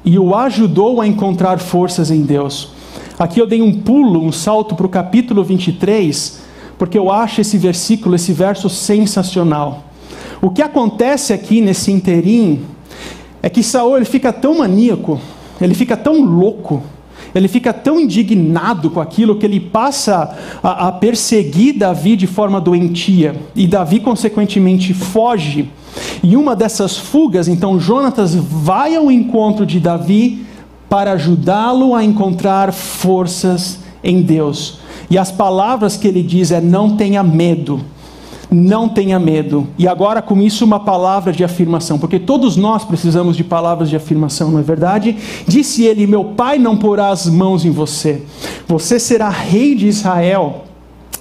e 0.02 0.18
o 0.18 0.34
ajudou 0.34 1.02
a 1.02 1.06
encontrar 1.06 1.58
forças 1.58 2.10
em 2.10 2.22
Deus. 2.22 2.70
Aqui 3.18 3.38
eu 3.38 3.46
dei 3.46 3.60
um 3.60 3.80
pulo, 3.82 4.24
um 4.24 4.32
salto 4.32 4.74
para 4.74 4.86
o 4.86 4.88
capítulo 4.88 5.44
23, 5.44 6.40
porque 6.78 6.96
eu 6.96 7.12
acho 7.12 7.42
esse 7.42 7.58
versículo, 7.58 8.14
esse 8.14 8.32
verso 8.32 8.70
sensacional. 8.70 9.84
O 10.40 10.48
que 10.48 10.62
acontece 10.62 11.34
aqui 11.34 11.60
nesse 11.60 11.92
interim 11.92 12.72
é 13.42 13.50
que 13.50 13.62
Saul 13.62 13.96
ele 13.96 14.04
fica 14.04 14.32
tão 14.32 14.58
maníaco, 14.58 15.20
ele 15.60 15.74
fica 15.74 15.96
tão 15.96 16.22
louco, 16.22 16.82
ele 17.34 17.48
fica 17.48 17.72
tão 17.72 17.98
indignado 17.98 18.90
com 18.90 19.00
aquilo 19.00 19.36
que 19.36 19.44
ele 19.44 19.58
passa 19.58 20.36
a, 20.62 20.88
a 20.88 20.92
perseguir 20.92 21.76
Davi 21.76 22.14
de 22.14 22.26
forma 22.26 22.60
doentia. 22.60 23.34
E 23.54 23.66
Davi, 23.66 24.00
consequentemente, 24.00 24.94
foge. 24.94 25.68
E 26.22 26.36
uma 26.36 26.54
dessas 26.54 26.96
fugas, 26.96 27.48
então 27.48 27.80
Jonatas 27.80 28.34
vai 28.34 28.94
ao 28.94 29.10
encontro 29.10 29.66
de 29.66 29.80
Davi 29.80 30.46
para 30.88 31.12
ajudá-lo 31.12 31.94
a 31.94 32.04
encontrar 32.04 32.72
forças 32.72 33.80
em 34.04 34.22
Deus. 34.22 34.78
E 35.10 35.18
as 35.18 35.32
palavras 35.32 35.96
que 35.96 36.06
ele 36.06 36.22
diz 36.22 36.50
é: 36.50 36.60
não 36.60 36.96
tenha 36.96 37.22
medo 37.22 37.80
não 38.52 38.88
tenha 38.88 39.18
medo. 39.18 39.66
E 39.78 39.88
agora, 39.88 40.20
com 40.20 40.40
isso, 40.40 40.64
uma 40.64 40.80
palavra 40.80 41.32
de 41.32 41.42
afirmação, 41.42 41.98
porque 41.98 42.18
todos 42.18 42.56
nós 42.56 42.84
precisamos 42.84 43.36
de 43.36 43.44
palavras 43.44 43.88
de 43.88 43.96
afirmação, 43.96 44.50
não 44.50 44.58
é 44.58 44.62
verdade? 44.62 45.16
Disse 45.46 45.84
ele: 45.84 46.06
Meu 46.06 46.24
pai 46.24 46.58
não 46.58 46.76
porá 46.76 47.08
as 47.08 47.26
mãos 47.26 47.64
em 47.64 47.70
você, 47.70 48.22
você 48.66 48.98
será 48.98 49.28
rei 49.28 49.74
de 49.74 49.86
Israel 49.86 50.64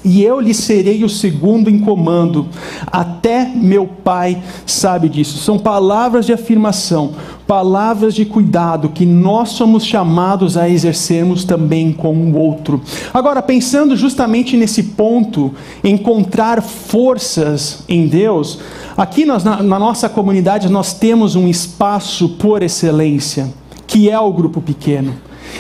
e 0.04 0.24
eu 0.24 0.40
lhe 0.40 0.54
serei 0.54 1.04
o 1.04 1.10
segundo 1.10 1.70
em 1.70 1.80
comando. 1.80 2.48
Até 2.88 3.46
meu 3.46 3.88
pai 3.88 4.42
sabe 4.66 5.08
disso. 5.08 5.38
São 5.38 5.60
palavras 5.60 6.26
de 6.26 6.34
afirmação, 6.34 7.14
palavras 7.52 8.16
de 8.16 8.24
cuidado 8.24 8.88
que 8.88 9.06
nós 9.06 9.50
somos 9.50 9.86
chamados 9.86 10.56
a 10.56 10.70
exercermos 10.70 11.44
também 11.44 11.92
com 11.92 12.16
o 12.16 12.38
outro. 12.38 12.82
Agora, 13.14 13.42
pensando 13.42 13.98
justamente 13.98 14.56
nesse 14.56 14.82
ponto, 14.84 15.54
encontrar 15.84 16.62
forças 16.62 17.84
em 17.90 18.08
Deus, 18.08 18.60
aqui 18.96 19.26
nós, 19.26 19.44
na, 19.44 19.62
na 19.62 19.78
nossa 19.78 20.08
comunidade 20.08 20.70
nós 20.70 20.94
temos 20.94 21.36
um 21.36 21.46
espaço 21.46 22.30
por 22.30 22.64
excelência, 22.64 23.50
que 23.86 24.10
é 24.10 24.18
o 24.18 24.32
grupo 24.32 24.62
pequeno. 24.62 25.14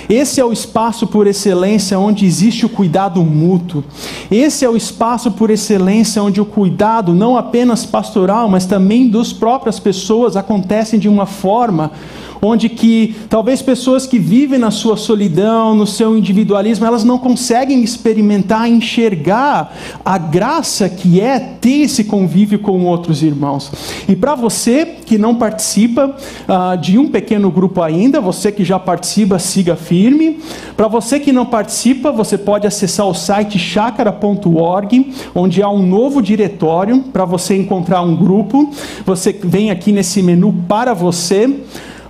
Esse 0.10 0.40
é 0.40 0.46
o 0.46 0.52
espaço 0.52 1.08
por 1.08 1.28
excelência 1.28 1.98
onde 1.98 2.26
existe 2.26 2.66
o 2.66 2.70
cuidado 2.70 3.22
mútuo. 3.24 3.84
Esse 4.30 4.66
é 4.66 4.70
o 4.70 4.76
espaço 4.76 5.32
por 5.32 5.50
excelência 5.50 6.22
onde 6.22 6.42
o 6.42 6.46
cuidado, 6.46 7.14
não 7.14 7.38
apenas 7.38 7.86
pastoral, 7.86 8.50
mas 8.50 8.66
também 8.66 9.08
dos 9.08 9.32
próprias 9.34 9.80
pessoas, 9.80 10.36
acontecem 10.36 11.00
de 11.00 11.10
uma 11.10 11.26
forma 11.26 11.92
onde 12.42 12.70
que 12.70 13.16
talvez 13.30 13.62
pessoas 13.62 14.08
que 14.08 14.18
vivem 14.18 14.58
na 14.58 14.72
sua 14.72 14.98
solidão, 14.98 15.76
no 15.76 15.86
seu 15.86 16.18
individualismo, 16.18 16.86
elas 16.86 17.04
não 17.04 17.18
conseguem 17.18 17.84
experimentar, 17.84 18.68
enxergar 18.68 19.76
a 20.04 20.18
graça 20.18 20.90
que 20.90 21.22
é 21.22 21.40
ter 21.40 21.82
esse 21.82 22.06
convívio 22.06 22.60
com 22.60 22.84
outros 22.86 23.22
irmãos. 23.22 23.72
E 24.08 24.16
para 24.16 24.34
você 24.34 24.86
que 25.06 25.18
não 25.18 25.36
participa 25.36 26.08
uh, 26.08 26.78
de 26.78 26.98
um 26.98 27.10
pequeno 27.10 27.52
grupo 27.52 27.82
ainda, 27.82 28.20
você 28.20 28.52
que 28.52 28.64
já 28.64 28.80
participa, 28.80 29.38
siga 29.38 29.76
firme. 29.76 30.40
Para 30.76 30.88
você 30.88 31.20
que 31.20 31.32
não 31.32 31.46
participa, 31.46 32.12
você 32.12 32.38
pode 32.38 32.66
acessar 32.66 33.06
o 33.06 33.14
site 33.14 33.60
chacara.org, 33.60 35.14
onde 35.36 35.62
há 35.62 35.70
um 35.70 35.86
novo 35.86 36.22
diretório 36.22 37.04
para 37.14 37.26
você 37.26 37.56
encontrar 37.56 38.02
um 38.02 38.16
grupo. 38.16 38.72
Você 39.06 39.32
vem 39.32 39.70
aqui 39.70 39.92
nesse 39.92 40.24
menu 40.24 40.54
para 40.68 40.94
você. 40.94 41.60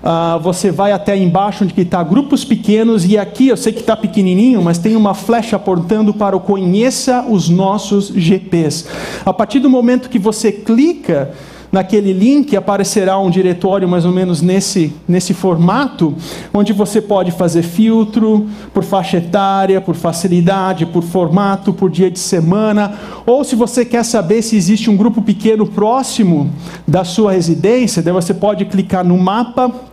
Uh, 0.02 0.40
você 0.40 0.72
vai 0.72 0.92
até 0.92 1.16
embaixo 1.16 1.64
onde 1.64 1.80
está 1.80 2.02
grupos 2.02 2.44
pequenos 2.44 3.06
e 3.06 3.20
aqui 3.20 3.50
eu 3.50 3.58
sei 3.58 3.72
que 3.72 3.82
está 3.82 3.96
pequenininho, 3.96 4.60
mas 4.60 4.80
tem 4.80 4.96
uma 4.96 5.14
flecha 5.14 5.58
apontando 5.58 6.12
para 6.12 6.36
o 6.36 6.40
conheça 6.40 7.24
os 7.30 7.48
nossos 7.48 8.08
GPs. 8.08 8.88
A 9.24 9.32
partir 9.32 9.60
do 9.60 9.70
momento 9.70 10.10
que 10.10 10.18
você 10.18 10.52
clica 10.52 11.32
naquele 11.72 12.12
link 12.12 12.56
aparecerá 12.58 13.18
um 13.18 13.30
diretório 13.30 13.88
mais 13.88 14.04
ou 14.04 14.12
menos 14.12 14.42
nesse, 14.42 14.92
nesse 15.08 15.34
formato, 15.34 16.16
onde 16.54 16.74
você 16.74 17.00
pode 17.00 17.32
fazer 17.32 17.62
filtro 17.62 18.48
por 18.74 18.84
faixa 18.84 19.18
etária, 19.18 19.80
por 19.80 19.96
facilidade, 19.96 20.86
por 20.86 21.04
formato, 21.04 21.72
por 21.72 21.90
dia 21.90 22.12
de 22.12 22.20
semana, 22.20 23.00
ou 23.26 23.44
se 23.44 23.56
você 23.56 23.86
quer 23.86 24.04
saber 24.04 24.42
se 24.42 24.58
existe 24.58 24.90
um 24.90 24.98
grupo 24.98 25.22
pequeno 25.22 25.66
próximo 25.66 26.50
da 26.88 27.04
sua 27.04 27.34
residência, 27.34 28.02
daí 28.02 28.14
você 28.14 28.34
pode 28.34 28.66
clicar 28.66 29.06
no 29.06 29.18
mapa 29.18 29.91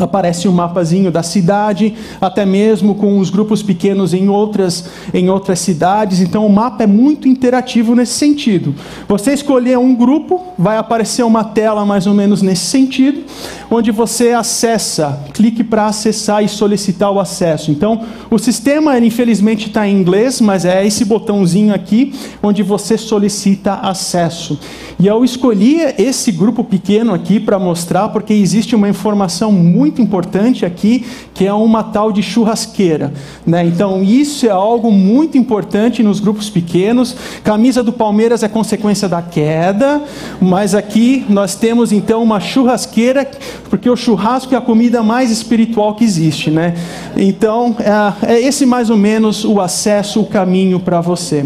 aparece 0.00 0.48
um 0.48 0.52
mapazinho 0.52 1.10
da 1.10 1.22
cidade, 1.22 1.94
até 2.20 2.46
mesmo 2.46 2.94
com 2.94 3.18
os 3.18 3.30
grupos 3.30 3.62
pequenos 3.62 4.14
em 4.14 4.28
outras, 4.28 4.84
em 5.12 5.28
outras 5.28 5.58
cidades. 5.58 6.20
Então 6.20 6.46
o 6.46 6.52
mapa 6.52 6.84
é 6.84 6.86
muito 6.86 7.28
interativo 7.28 7.94
nesse 7.94 8.14
sentido. 8.14 8.74
Você 9.08 9.32
escolher 9.32 9.78
um 9.78 9.94
grupo, 9.94 10.40
vai 10.56 10.76
aparecer 10.76 11.24
uma 11.24 11.44
tela 11.44 11.84
mais 11.84 12.06
ou 12.06 12.14
menos 12.14 12.42
nesse 12.42 12.66
sentido, 12.66 13.24
onde 13.70 13.90
você 13.90 14.30
acessa, 14.30 15.20
clique 15.32 15.64
para 15.64 15.86
acessar 15.86 16.44
e 16.44 16.48
solicitar 16.48 17.10
o 17.10 17.18
acesso. 17.18 17.70
Então 17.70 18.02
o 18.30 18.38
sistema 18.38 18.98
infelizmente 18.98 19.68
está 19.68 19.88
em 19.88 19.96
inglês, 19.96 20.40
mas 20.40 20.64
é 20.64 20.86
esse 20.86 21.04
botãozinho 21.04 21.74
aqui 21.74 22.14
onde 22.42 22.62
você 22.62 22.96
solicita 22.96 23.74
acesso. 23.74 24.58
E 24.98 25.06
eu 25.06 25.24
escolhi 25.24 25.80
esse 25.98 26.30
grupo 26.30 26.62
pequeno 26.62 27.12
aqui 27.12 27.40
para 27.40 27.58
mostrar 27.58 28.10
porque 28.10 28.32
existe 28.32 28.76
uma 28.76 28.88
informação 28.88 29.50
muito 29.50 29.81
muito 29.82 30.00
importante 30.00 30.64
aqui, 30.64 31.04
que 31.34 31.44
é 31.44 31.52
uma 31.52 31.82
tal 31.82 32.12
de 32.12 32.22
churrasqueira. 32.22 33.12
Né? 33.44 33.66
Então, 33.66 34.00
isso 34.00 34.46
é 34.46 34.50
algo 34.50 34.92
muito 34.92 35.36
importante 35.36 36.04
nos 36.04 36.20
grupos 36.20 36.48
pequenos. 36.48 37.16
Camisa 37.42 37.82
do 37.82 37.92
Palmeiras 37.92 38.44
é 38.44 38.48
consequência 38.48 39.08
da 39.08 39.20
queda, 39.20 40.00
mas 40.40 40.72
aqui 40.72 41.26
nós 41.28 41.56
temos 41.56 41.90
então 41.90 42.22
uma 42.22 42.38
churrasqueira, 42.38 43.28
porque 43.68 43.90
o 43.90 43.96
churrasco 43.96 44.54
é 44.54 44.56
a 44.56 44.60
comida 44.60 45.02
mais 45.02 45.32
espiritual 45.32 45.96
que 45.96 46.04
existe. 46.04 46.48
Né? 46.48 46.74
Então, 47.16 47.74
é, 47.80 48.34
é 48.34 48.40
esse 48.40 48.64
mais 48.64 48.88
ou 48.88 48.96
menos 48.96 49.44
o 49.44 49.60
acesso, 49.60 50.20
o 50.20 50.26
caminho 50.26 50.78
para 50.78 51.00
você. 51.00 51.44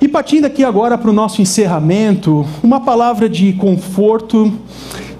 E 0.00 0.06
partindo 0.06 0.44
aqui 0.44 0.62
agora 0.62 0.96
para 0.96 1.10
o 1.10 1.12
nosso 1.12 1.42
encerramento, 1.42 2.46
uma 2.62 2.78
palavra 2.78 3.28
de 3.28 3.54
conforto 3.54 4.52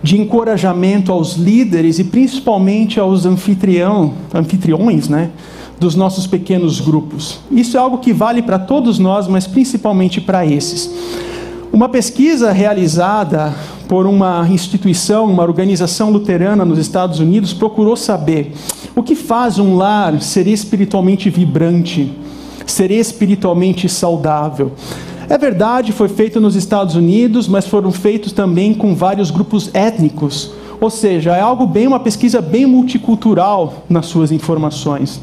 de 0.07 0.21
encorajamento 0.21 1.11
aos 1.11 1.35
líderes 1.35 1.99
e 1.99 2.05
principalmente 2.05 3.01
aos 3.01 3.27
anfitrião, 3.27 4.15
anfitriões, 4.33 5.09
né, 5.09 5.31
dos 5.81 5.97
nossos 5.97 6.29
pequenos 6.29 6.81
grupos. 6.81 7.41
Isso 7.51 7.77
é 7.77 7.81
algo 7.81 7.99
que 7.99 8.13
vale 8.13 8.41
para 8.41 8.57
todos 8.57 9.01
nós, 9.01 9.27
mas 9.27 9.49
principalmente 9.49 10.21
para 10.21 10.47
esses. 10.47 10.89
Uma 11.73 11.89
pesquisa 11.89 12.53
realizada 12.53 13.53
por 13.89 14.07
uma 14.07 14.47
instituição, 14.49 15.25
uma 15.25 15.43
organização 15.43 16.11
luterana 16.11 16.65
nos 16.65 16.79
Estados 16.79 17.19
Unidos, 17.19 17.53
procurou 17.53 17.97
saber 17.97 18.53
o 18.95 19.03
que 19.03 19.17
faz 19.17 19.59
um 19.59 19.75
lar 19.75 20.23
ser 20.23 20.47
espiritualmente 20.47 21.29
vibrante, 21.29 22.13
ser 22.65 22.93
espiritualmente 22.93 23.89
saudável. 23.89 24.71
É 25.29 25.37
verdade, 25.37 25.93
foi 25.93 26.09
feito 26.09 26.41
nos 26.41 26.55
Estados 26.55 26.95
Unidos, 26.95 27.49
mas 27.49 27.67
foram 27.67 27.91
feitos 27.91 28.31
também 28.31 28.73
com 28.73 28.95
vários 28.95 29.31
grupos 29.31 29.69
étnicos. 29.75 30.53
Ou 30.81 30.89
seja, 30.89 31.35
é 31.35 31.41
algo 31.41 31.67
bem 31.67 31.87
uma 31.87 31.99
pesquisa 31.99 32.41
bem 32.41 32.65
multicultural 32.65 33.85
nas 33.89 34.07
suas 34.07 34.31
informações. 34.31 35.21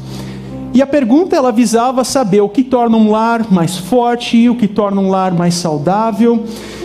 E 0.74 0.82
a 0.82 0.86
pergunta 0.86 1.36
ela 1.36 1.50
visava 1.50 2.04
saber 2.04 2.42
o 2.42 2.48
que 2.48 2.62
torna 2.62 2.96
um 2.96 3.10
lar 3.10 3.50
mais 3.50 3.78
forte, 3.78 4.48
o 4.48 4.56
que 4.56 4.68
torna 4.68 5.00
um 5.00 5.08
lar 5.08 5.32
mais 5.32 5.54
saudável. 5.54 6.44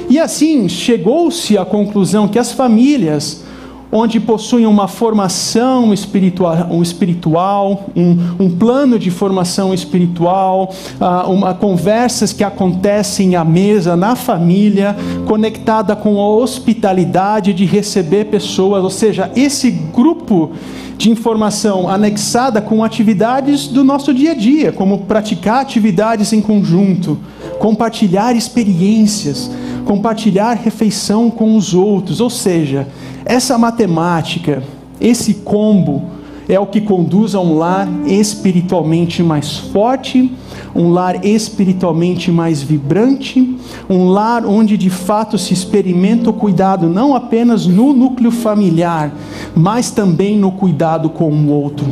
E 0.10 0.18
assim 0.18 0.70
chegou-se 0.70 1.58
à 1.58 1.66
conclusão 1.66 2.28
que 2.28 2.40
as 2.40 2.54
famílias 2.54 3.44
onde 3.92 4.20
possuem 4.20 4.66
uma 4.66 4.88
formação 4.88 5.94
espiritual, 5.94 6.68
um, 6.70 6.82
espiritual, 6.82 7.90
um, 7.96 8.50
plano 8.52 9.00
de 9.00 9.10
formação 9.10 9.74
espiritual, 9.74 10.74
uh, 11.00 11.32
uma, 11.32 11.54
conversas 11.54 12.32
que 12.32 12.44
acontecem 12.44 13.36
à 13.36 13.44
mesa, 13.44 13.96
na 13.96 14.16
família, 14.16 14.96
conectada 15.26 15.96
com 15.96 16.20
a 16.20 16.30
hospitalidade 16.30 17.54
de 17.54 17.66
receber 17.66 18.26
pessoas, 18.26 18.84
ou 18.84 18.90
seja, 18.90 19.32
esse 19.36 19.72
grupo 19.72 20.52
de 20.98 21.10
informação 21.10 21.90
anexada 21.90 22.62
com 22.62 22.84
atividades 22.84 23.68
do 23.68 23.86
nosso 23.86 24.14
dia 24.14 24.32
a 24.32 24.36
dia, 24.36 24.72
como 24.72 25.00
praticar 25.00 25.62
atividades 25.62 26.34
em 26.34 26.42
conjunto, 26.42 27.18
compartilhar 27.58 28.36
experiências, 28.36 29.50
compartilhar 29.90 30.54
refeição 30.54 31.32
com 31.32 31.58
os 31.58 31.74
outros, 31.74 32.22
ou 32.22 32.30
seja, 32.30 32.88
essa 33.26 33.58
matemática, 33.58 34.62
esse 35.02 35.34
combo, 35.34 36.04
é 36.48 36.60
o 36.60 36.68
que 36.68 36.80
conduz 36.80 37.34
a 37.34 37.40
um 37.40 37.58
lar 37.58 37.88
espiritualmente 38.06 39.24
mais 39.24 39.58
forte, 39.58 40.32
um 40.76 40.92
lar 40.92 41.26
espiritualmente 41.26 42.30
mais 42.30 42.62
vibrante, 42.62 43.58
um 43.90 44.10
lar 44.10 44.46
onde 44.46 44.78
de 44.78 44.92
fato 44.92 45.40
se 45.40 45.56
experimenta 45.56 46.30
o 46.30 46.34
cuidado 46.34 46.88
não 46.88 47.16
apenas 47.16 47.66
no 47.66 47.92
núcleo 47.92 48.30
familiar, 48.30 49.12
mas 49.56 49.90
também 49.90 50.38
no 50.38 50.52
cuidado 50.52 51.10
com 51.10 51.32
o 51.32 51.50
outro. 51.50 51.88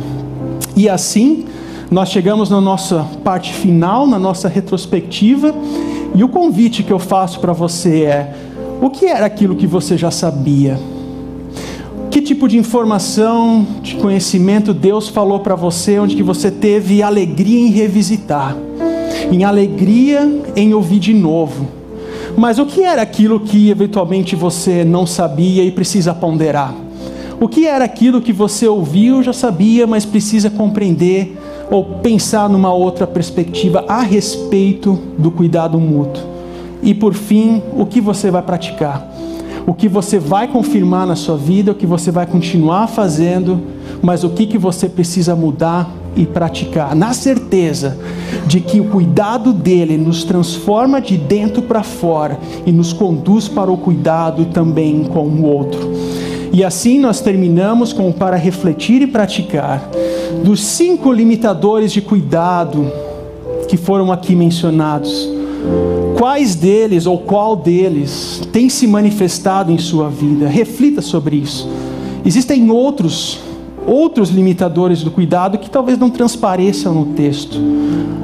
E 0.76 0.88
assim, 0.88 1.46
nós 1.90 2.10
chegamos 2.10 2.48
na 2.48 2.60
nossa 2.60 3.04
parte 3.24 3.52
final, 3.52 4.06
na 4.06 4.20
nossa 4.20 4.46
retrospectiva, 4.46 5.52
e 6.14 6.24
o 6.24 6.28
convite 6.28 6.82
que 6.82 6.92
eu 6.92 6.98
faço 6.98 7.40
para 7.40 7.52
você 7.52 8.02
é: 8.02 8.34
o 8.80 8.90
que 8.90 9.06
era 9.06 9.26
aquilo 9.26 9.56
que 9.56 9.66
você 9.66 9.96
já 9.96 10.10
sabia? 10.10 10.78
Que 12.10 12.22
tipo 12.22 12.48
de 12.48 12.56
informação, 12.56 13.66
de 13.82 13.96
conhecimento 13.96 14.72
Deus 14.72 15.08
falou 15.08 15.40
para 15.40 15.54
você, 15.54 15.98
onde 15.98 16.16
que 16.16 16.22
você 16.22 16.50
teve 16.50 17.02
alegria 17.02 17.60
em 17.60 17.70
revisitar, 17.70 18.56
em 19.30 19.44
alegria 19.44 20.42
em 20.56 20.72
ouvir 20.72 20.98
de 20.98 21.12
novo? 21.12 21.68
Mas 22.36 22.58
o 22.58 22.66
que 22.66 22.82
era 22.82 23.02
aquilo 23.02 23.40
que 23.40 23.68
eventualmente 23.68 24.36
você 24.36 24.84
não 24.84 25.06
sabia 25.06 25.64
e 25.64 25.70
precisa 25.70 26.14
ponderar? 26.14 26.74
O 27.40 27.48
que 27.48 27.66
era 27.66 27.84
aquilo 27.84 28.20
que 28.20 28.32
você 28.32 28.66
ouviu, 28.66 29.22
já 29.22 29.32
sabia, 29.32 29.86
mas 29.86 30.04
precisa 30.04 30.50
compreender 30.50 31.36
ou 31.70 31.84
pensar 32.00 32.48
numa 32.48 32.72
outra 32.72 33.06
perspectiva 33.06 33.84
a 33.88 34.00
respeito 34.00 34.98
do 35.18 35.30
cuidado 35.30 35.78
mútuo? 35.78 36.22
E 36.82 36.94
por 36.94 37.14
fim, 37.14 37.62
o 37.76 37.84
que 37.84 38.00
você 38.00 38.30
vai 38.30 38.42
praticar? 38.42 39.18
o 39.68 39.74
que 39.74 39.86
você 39.86 40.18
vai 40.18 40.48
confirmar 40.48 41.06
na 41.06 41.14
sua 41.14 41.36
vida, 41.36 41.72
o 41.72 41.74
que 41.74 41.84
você 41.84 42.10
vai 42.10 42.24
continuar 42.24 42.86
fazendo, 42.86 43.60
mas 44.00 44.24
o 44.24 44.30
que, 44.30 44.46
que 44.46 44.56
você 44.56 44.88
precisa 44.88 45.36
mudar 45.36 45.92
e 46.16 46.24
praticar, 46.24 46.96
na 46.96 47.12
certeza 47.12 47.98
de 48.46 48.60
que 48.60 48.80
o 48.80 48.84
cuidado 48.84 49.52
dele 49.52 49.98
nos 49.98 50.24
transforma 50.24 51.02
de 51.02 51.18
dentro 51.18 51.60
para 51.60 51.82
fora 51.82 52.38
e 52.64 52.72
nos 52.72 52.94
conduz 52.94 53.46
para 53.46 53.70
o 53.70 53.76
cuidado 53.76 54.46
também 54.46 55.04
com 55.04 55.26
o 55.26 55.44
outro. 55.44 55.78
E 56.52 56.64
assim 56.64 56.98
nós 56.98 57.20
terminamos 57.20 57.92
com 57.92 58.10
para 58.10 58.36
refletir 58.36 59.02
e 59.02 59.06
praticar 59.06 59.88
dos 60.42 60.64
cinco 60.64 61.12
limitadores 61.12 61.92
de 61.92 62.00
cuidado 62.00 62.90
que 63.68 63.76
foram 63.76 64.10
aqui 64.10 64.34
mencionados 64.34 65.38
Quais 66.16 66.56
deles 66.56 67.06
ou 67.06 67.18
qual 67.18 67.54
deles 67.54 68.42
tem 68.52 68.68
se 68.68 68.86
manifestado 68.86 69.70
em 69.70 69.78
sua 69.78 70.08
vida? 70.08 70.48
Reflita 70.48 71.00
sobre 71.00 71.36
isso. 71.36 71.68
Existem 72.24 72.70
outros 72.70 73.40
outros 73.86 74.28
limitadores 74.28 75.02
do 75.02 75.10
cuidado 75.10 75.56
que 75.56 75.70
talvez 75.70 75.96
não 75.96 76.10
transpareçam 76.10 76.92
no 76.92 77.06
texto. 77.14 77.58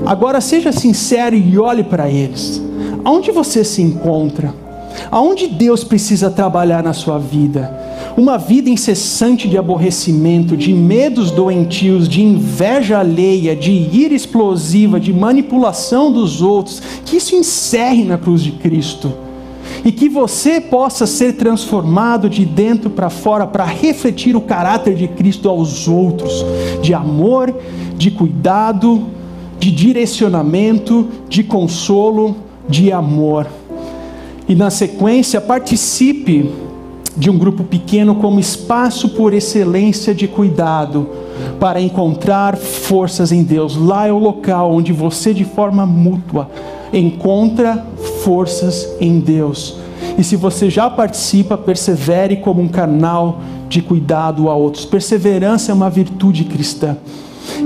Agora 0.04 0.40
seja 0.40 0.72
sincero 0.72 1.34
e 1.34 1.56
olhe 1.56 1.82
para 1.82 2.10
eles. 2.10 2.60
Aonde 3.02 3.30
você 3.30 3.64
se 3.64 3.80
encontra? 3.80 4.52
Aonde 5.10 5.46
Deus 5.46 5.82
precisa 5.82 6.28
trabalhar 6.28 6.82
na 6.82 6.92
sua 6.92 7.18
vida? 7.18 7.83
Uma 8.16 8.38
vida 8.38 8.70
incessante 8.70 9.48
de 9.48 9.58
aborrecimento, 9.58 10.56
de 10.56 10.72
medos 10.72 11.32
doentios, 11.32 12.08
de 12.08 12.22
inveja 12.22 13.00
alheia, 13.00 13.56
de 13.56 13.72
ira 13.72 14.14
explosiva, 14.14 15.00
de 15.00 15.12
manipulação 15.12 16.12
dos 16.12 16.40
outros, 16.40 16.80
que 17.04 17.16
isso 17.16 17.34
encerre 17.34 18.04
na 18.04 18.16
cruz 18.16 18.40
de 18.42 18.52
Cristo 18.52 19.12
e 19.84 19.92
que 19.92 20.08
você 20.08 20.60
possa 20.60 21.06
ser 21.06 21.34
transformado 21.34 22.30
de 22.30 22.44
dentro 22.44 22.88
para 22.88 23.10
fora 23.10 23.46
para 23.46 23.64
refletir 23.64 24.36
o 24.36 24.40
caráter 24.40 24.94
de 24.94 25.08
Cristo 25.08 25.48
aos 25.48 25.88
outros, 25.88 26.44
de 26.80 26.94
amor, 26.94 27.54
de 27.96 28.10
cuidado, 28.10 29.08
de 29.58 29.70
direcionamento, 29.70 31.08
de 31.28 31.42
consolo, 31.42 32.36
de 32.68 32.92
amor. 32.92 33.46
E 34.48 34.54
na 34.54 34.70
sequência, 34.70 35.40
participe 35.40 36.50
de 37.16 37.30
um 37.30 37.38
grupo 37.38 37.64
pequeno 37.64 38.16
como 38.16 38.40
espaço 38.40 39.10
por 39.10 39.32
excelência 39.32 40.14
de 40.14 40.26
cuidado 40.26 41.08
para 41.60 41.80
encontrar 41.80 42.56
forças 42.56 43.30
em 43.32 43.42
Deus. 43.42 43.76
Lá 43.76 44.06
é 44.06 44.12
o 44.12 44.18
local 44.18 44.72
onde 44.72 44.92
você, 44.92 45.32
de 45.32 45.44
forma 45.44 45.86
mútua, 45.86 46.50
encontra 46.92 47.86
forças 48.22 48.88
em 49.00 49.20
Deus. 49.20 49.76
E 50.18 50.22
se 50.24 50.36
você 50.36 50.70
já 50.70 50.88
participa, 50.90 51.56
persevere 51.56 52.36
como 52.36 52.60
um 52.60 52.68
canal 52.68 53.40
de 53.68 53.80
cuidado 53.82 54.48
a 54.48 54.54
outros. 54.54 54.84
Perseverança 54.84 55.72
é 55.72 55.74
uma 55.74 55.90
virtude 55.90 56.44
cristã 56.44 56.96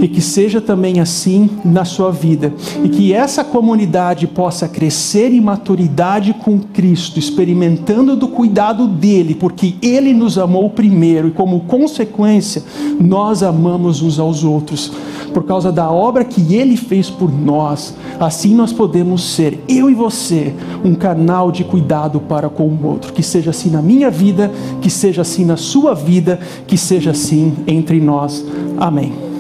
e 0.01 0.09
que 0.09 0.21
seja 0.21 0.61
também 0.61 1.01
assim 1.01 1.51
na 1.65 1.85
sua 1.85 2.11
vida, 2.11 2.53
e 2.85 2.89
que 2.89 3.13
essa 3.13 3.45
comunidade 3.45 4.27
possa 4.27 4.69
crescer 4.69 5.33
em 5.33 5.41
maturidade 5.41 6.35
com 6.35 6.59
Cristo, 6.59 7.19
experimentando 7.19 8.17
do 8.17 8.29
cuidado 8.29 8.87
dele, 8.87 9.35
porque 9.35 9.75
ele 9.83 10.13
nos 10.13 10.39
amou 10.39 10.71
primeiro 10.71 11.29
e 11.29 11.33
como 11.33 11.61
consequência, 11.61 12.63
nós 13.01 13.43
amamos 13.43 14.03
uns 14.03 14.19
aos 14.19 14.45
outros. 14.45 14.93
Por 15.33 15.45
causa 15.45 15.71
da 15.71 15.91
obra 15.91 16.25
que 16.25 16.55
ele 16.55 16.77
fez 16.77 17.11
por 17.11 17.31
nós, 17.31 17.95
assim 18.19 18.55
nós 18.55 18.73
podemos 18.73 19.23
ser, 19.35 19.63
eu 19.69 19.91
e 19.91 19.95
você, 19.95 20.55
um 20.85 20.95
canal 20.95 21.53
de 21.53 21.65
cuidado 21.65 22.19
para 22.21 22.49
com 22.49 22.65
o 22.65 22.87
outro. 22.87 23.13
Que 23.13 23.23
seja 23.23 23.51
assim 23.51 23.71
na 23.71 23.83
minha 23.83 24.11
vida, 24.11 24.51
que 24.81 24.91
seja 24.91 25.23
assim 25.23 25.45
na 25.45 25.57
sua 25.57 25.95
vida, 25.95 26.41
que 26.67 26.77
seja 26.77 27.11
assim 27.11 27.55
entre 27.67 28.01
nós. 28.01 28.45
Amém. 28.79 29.38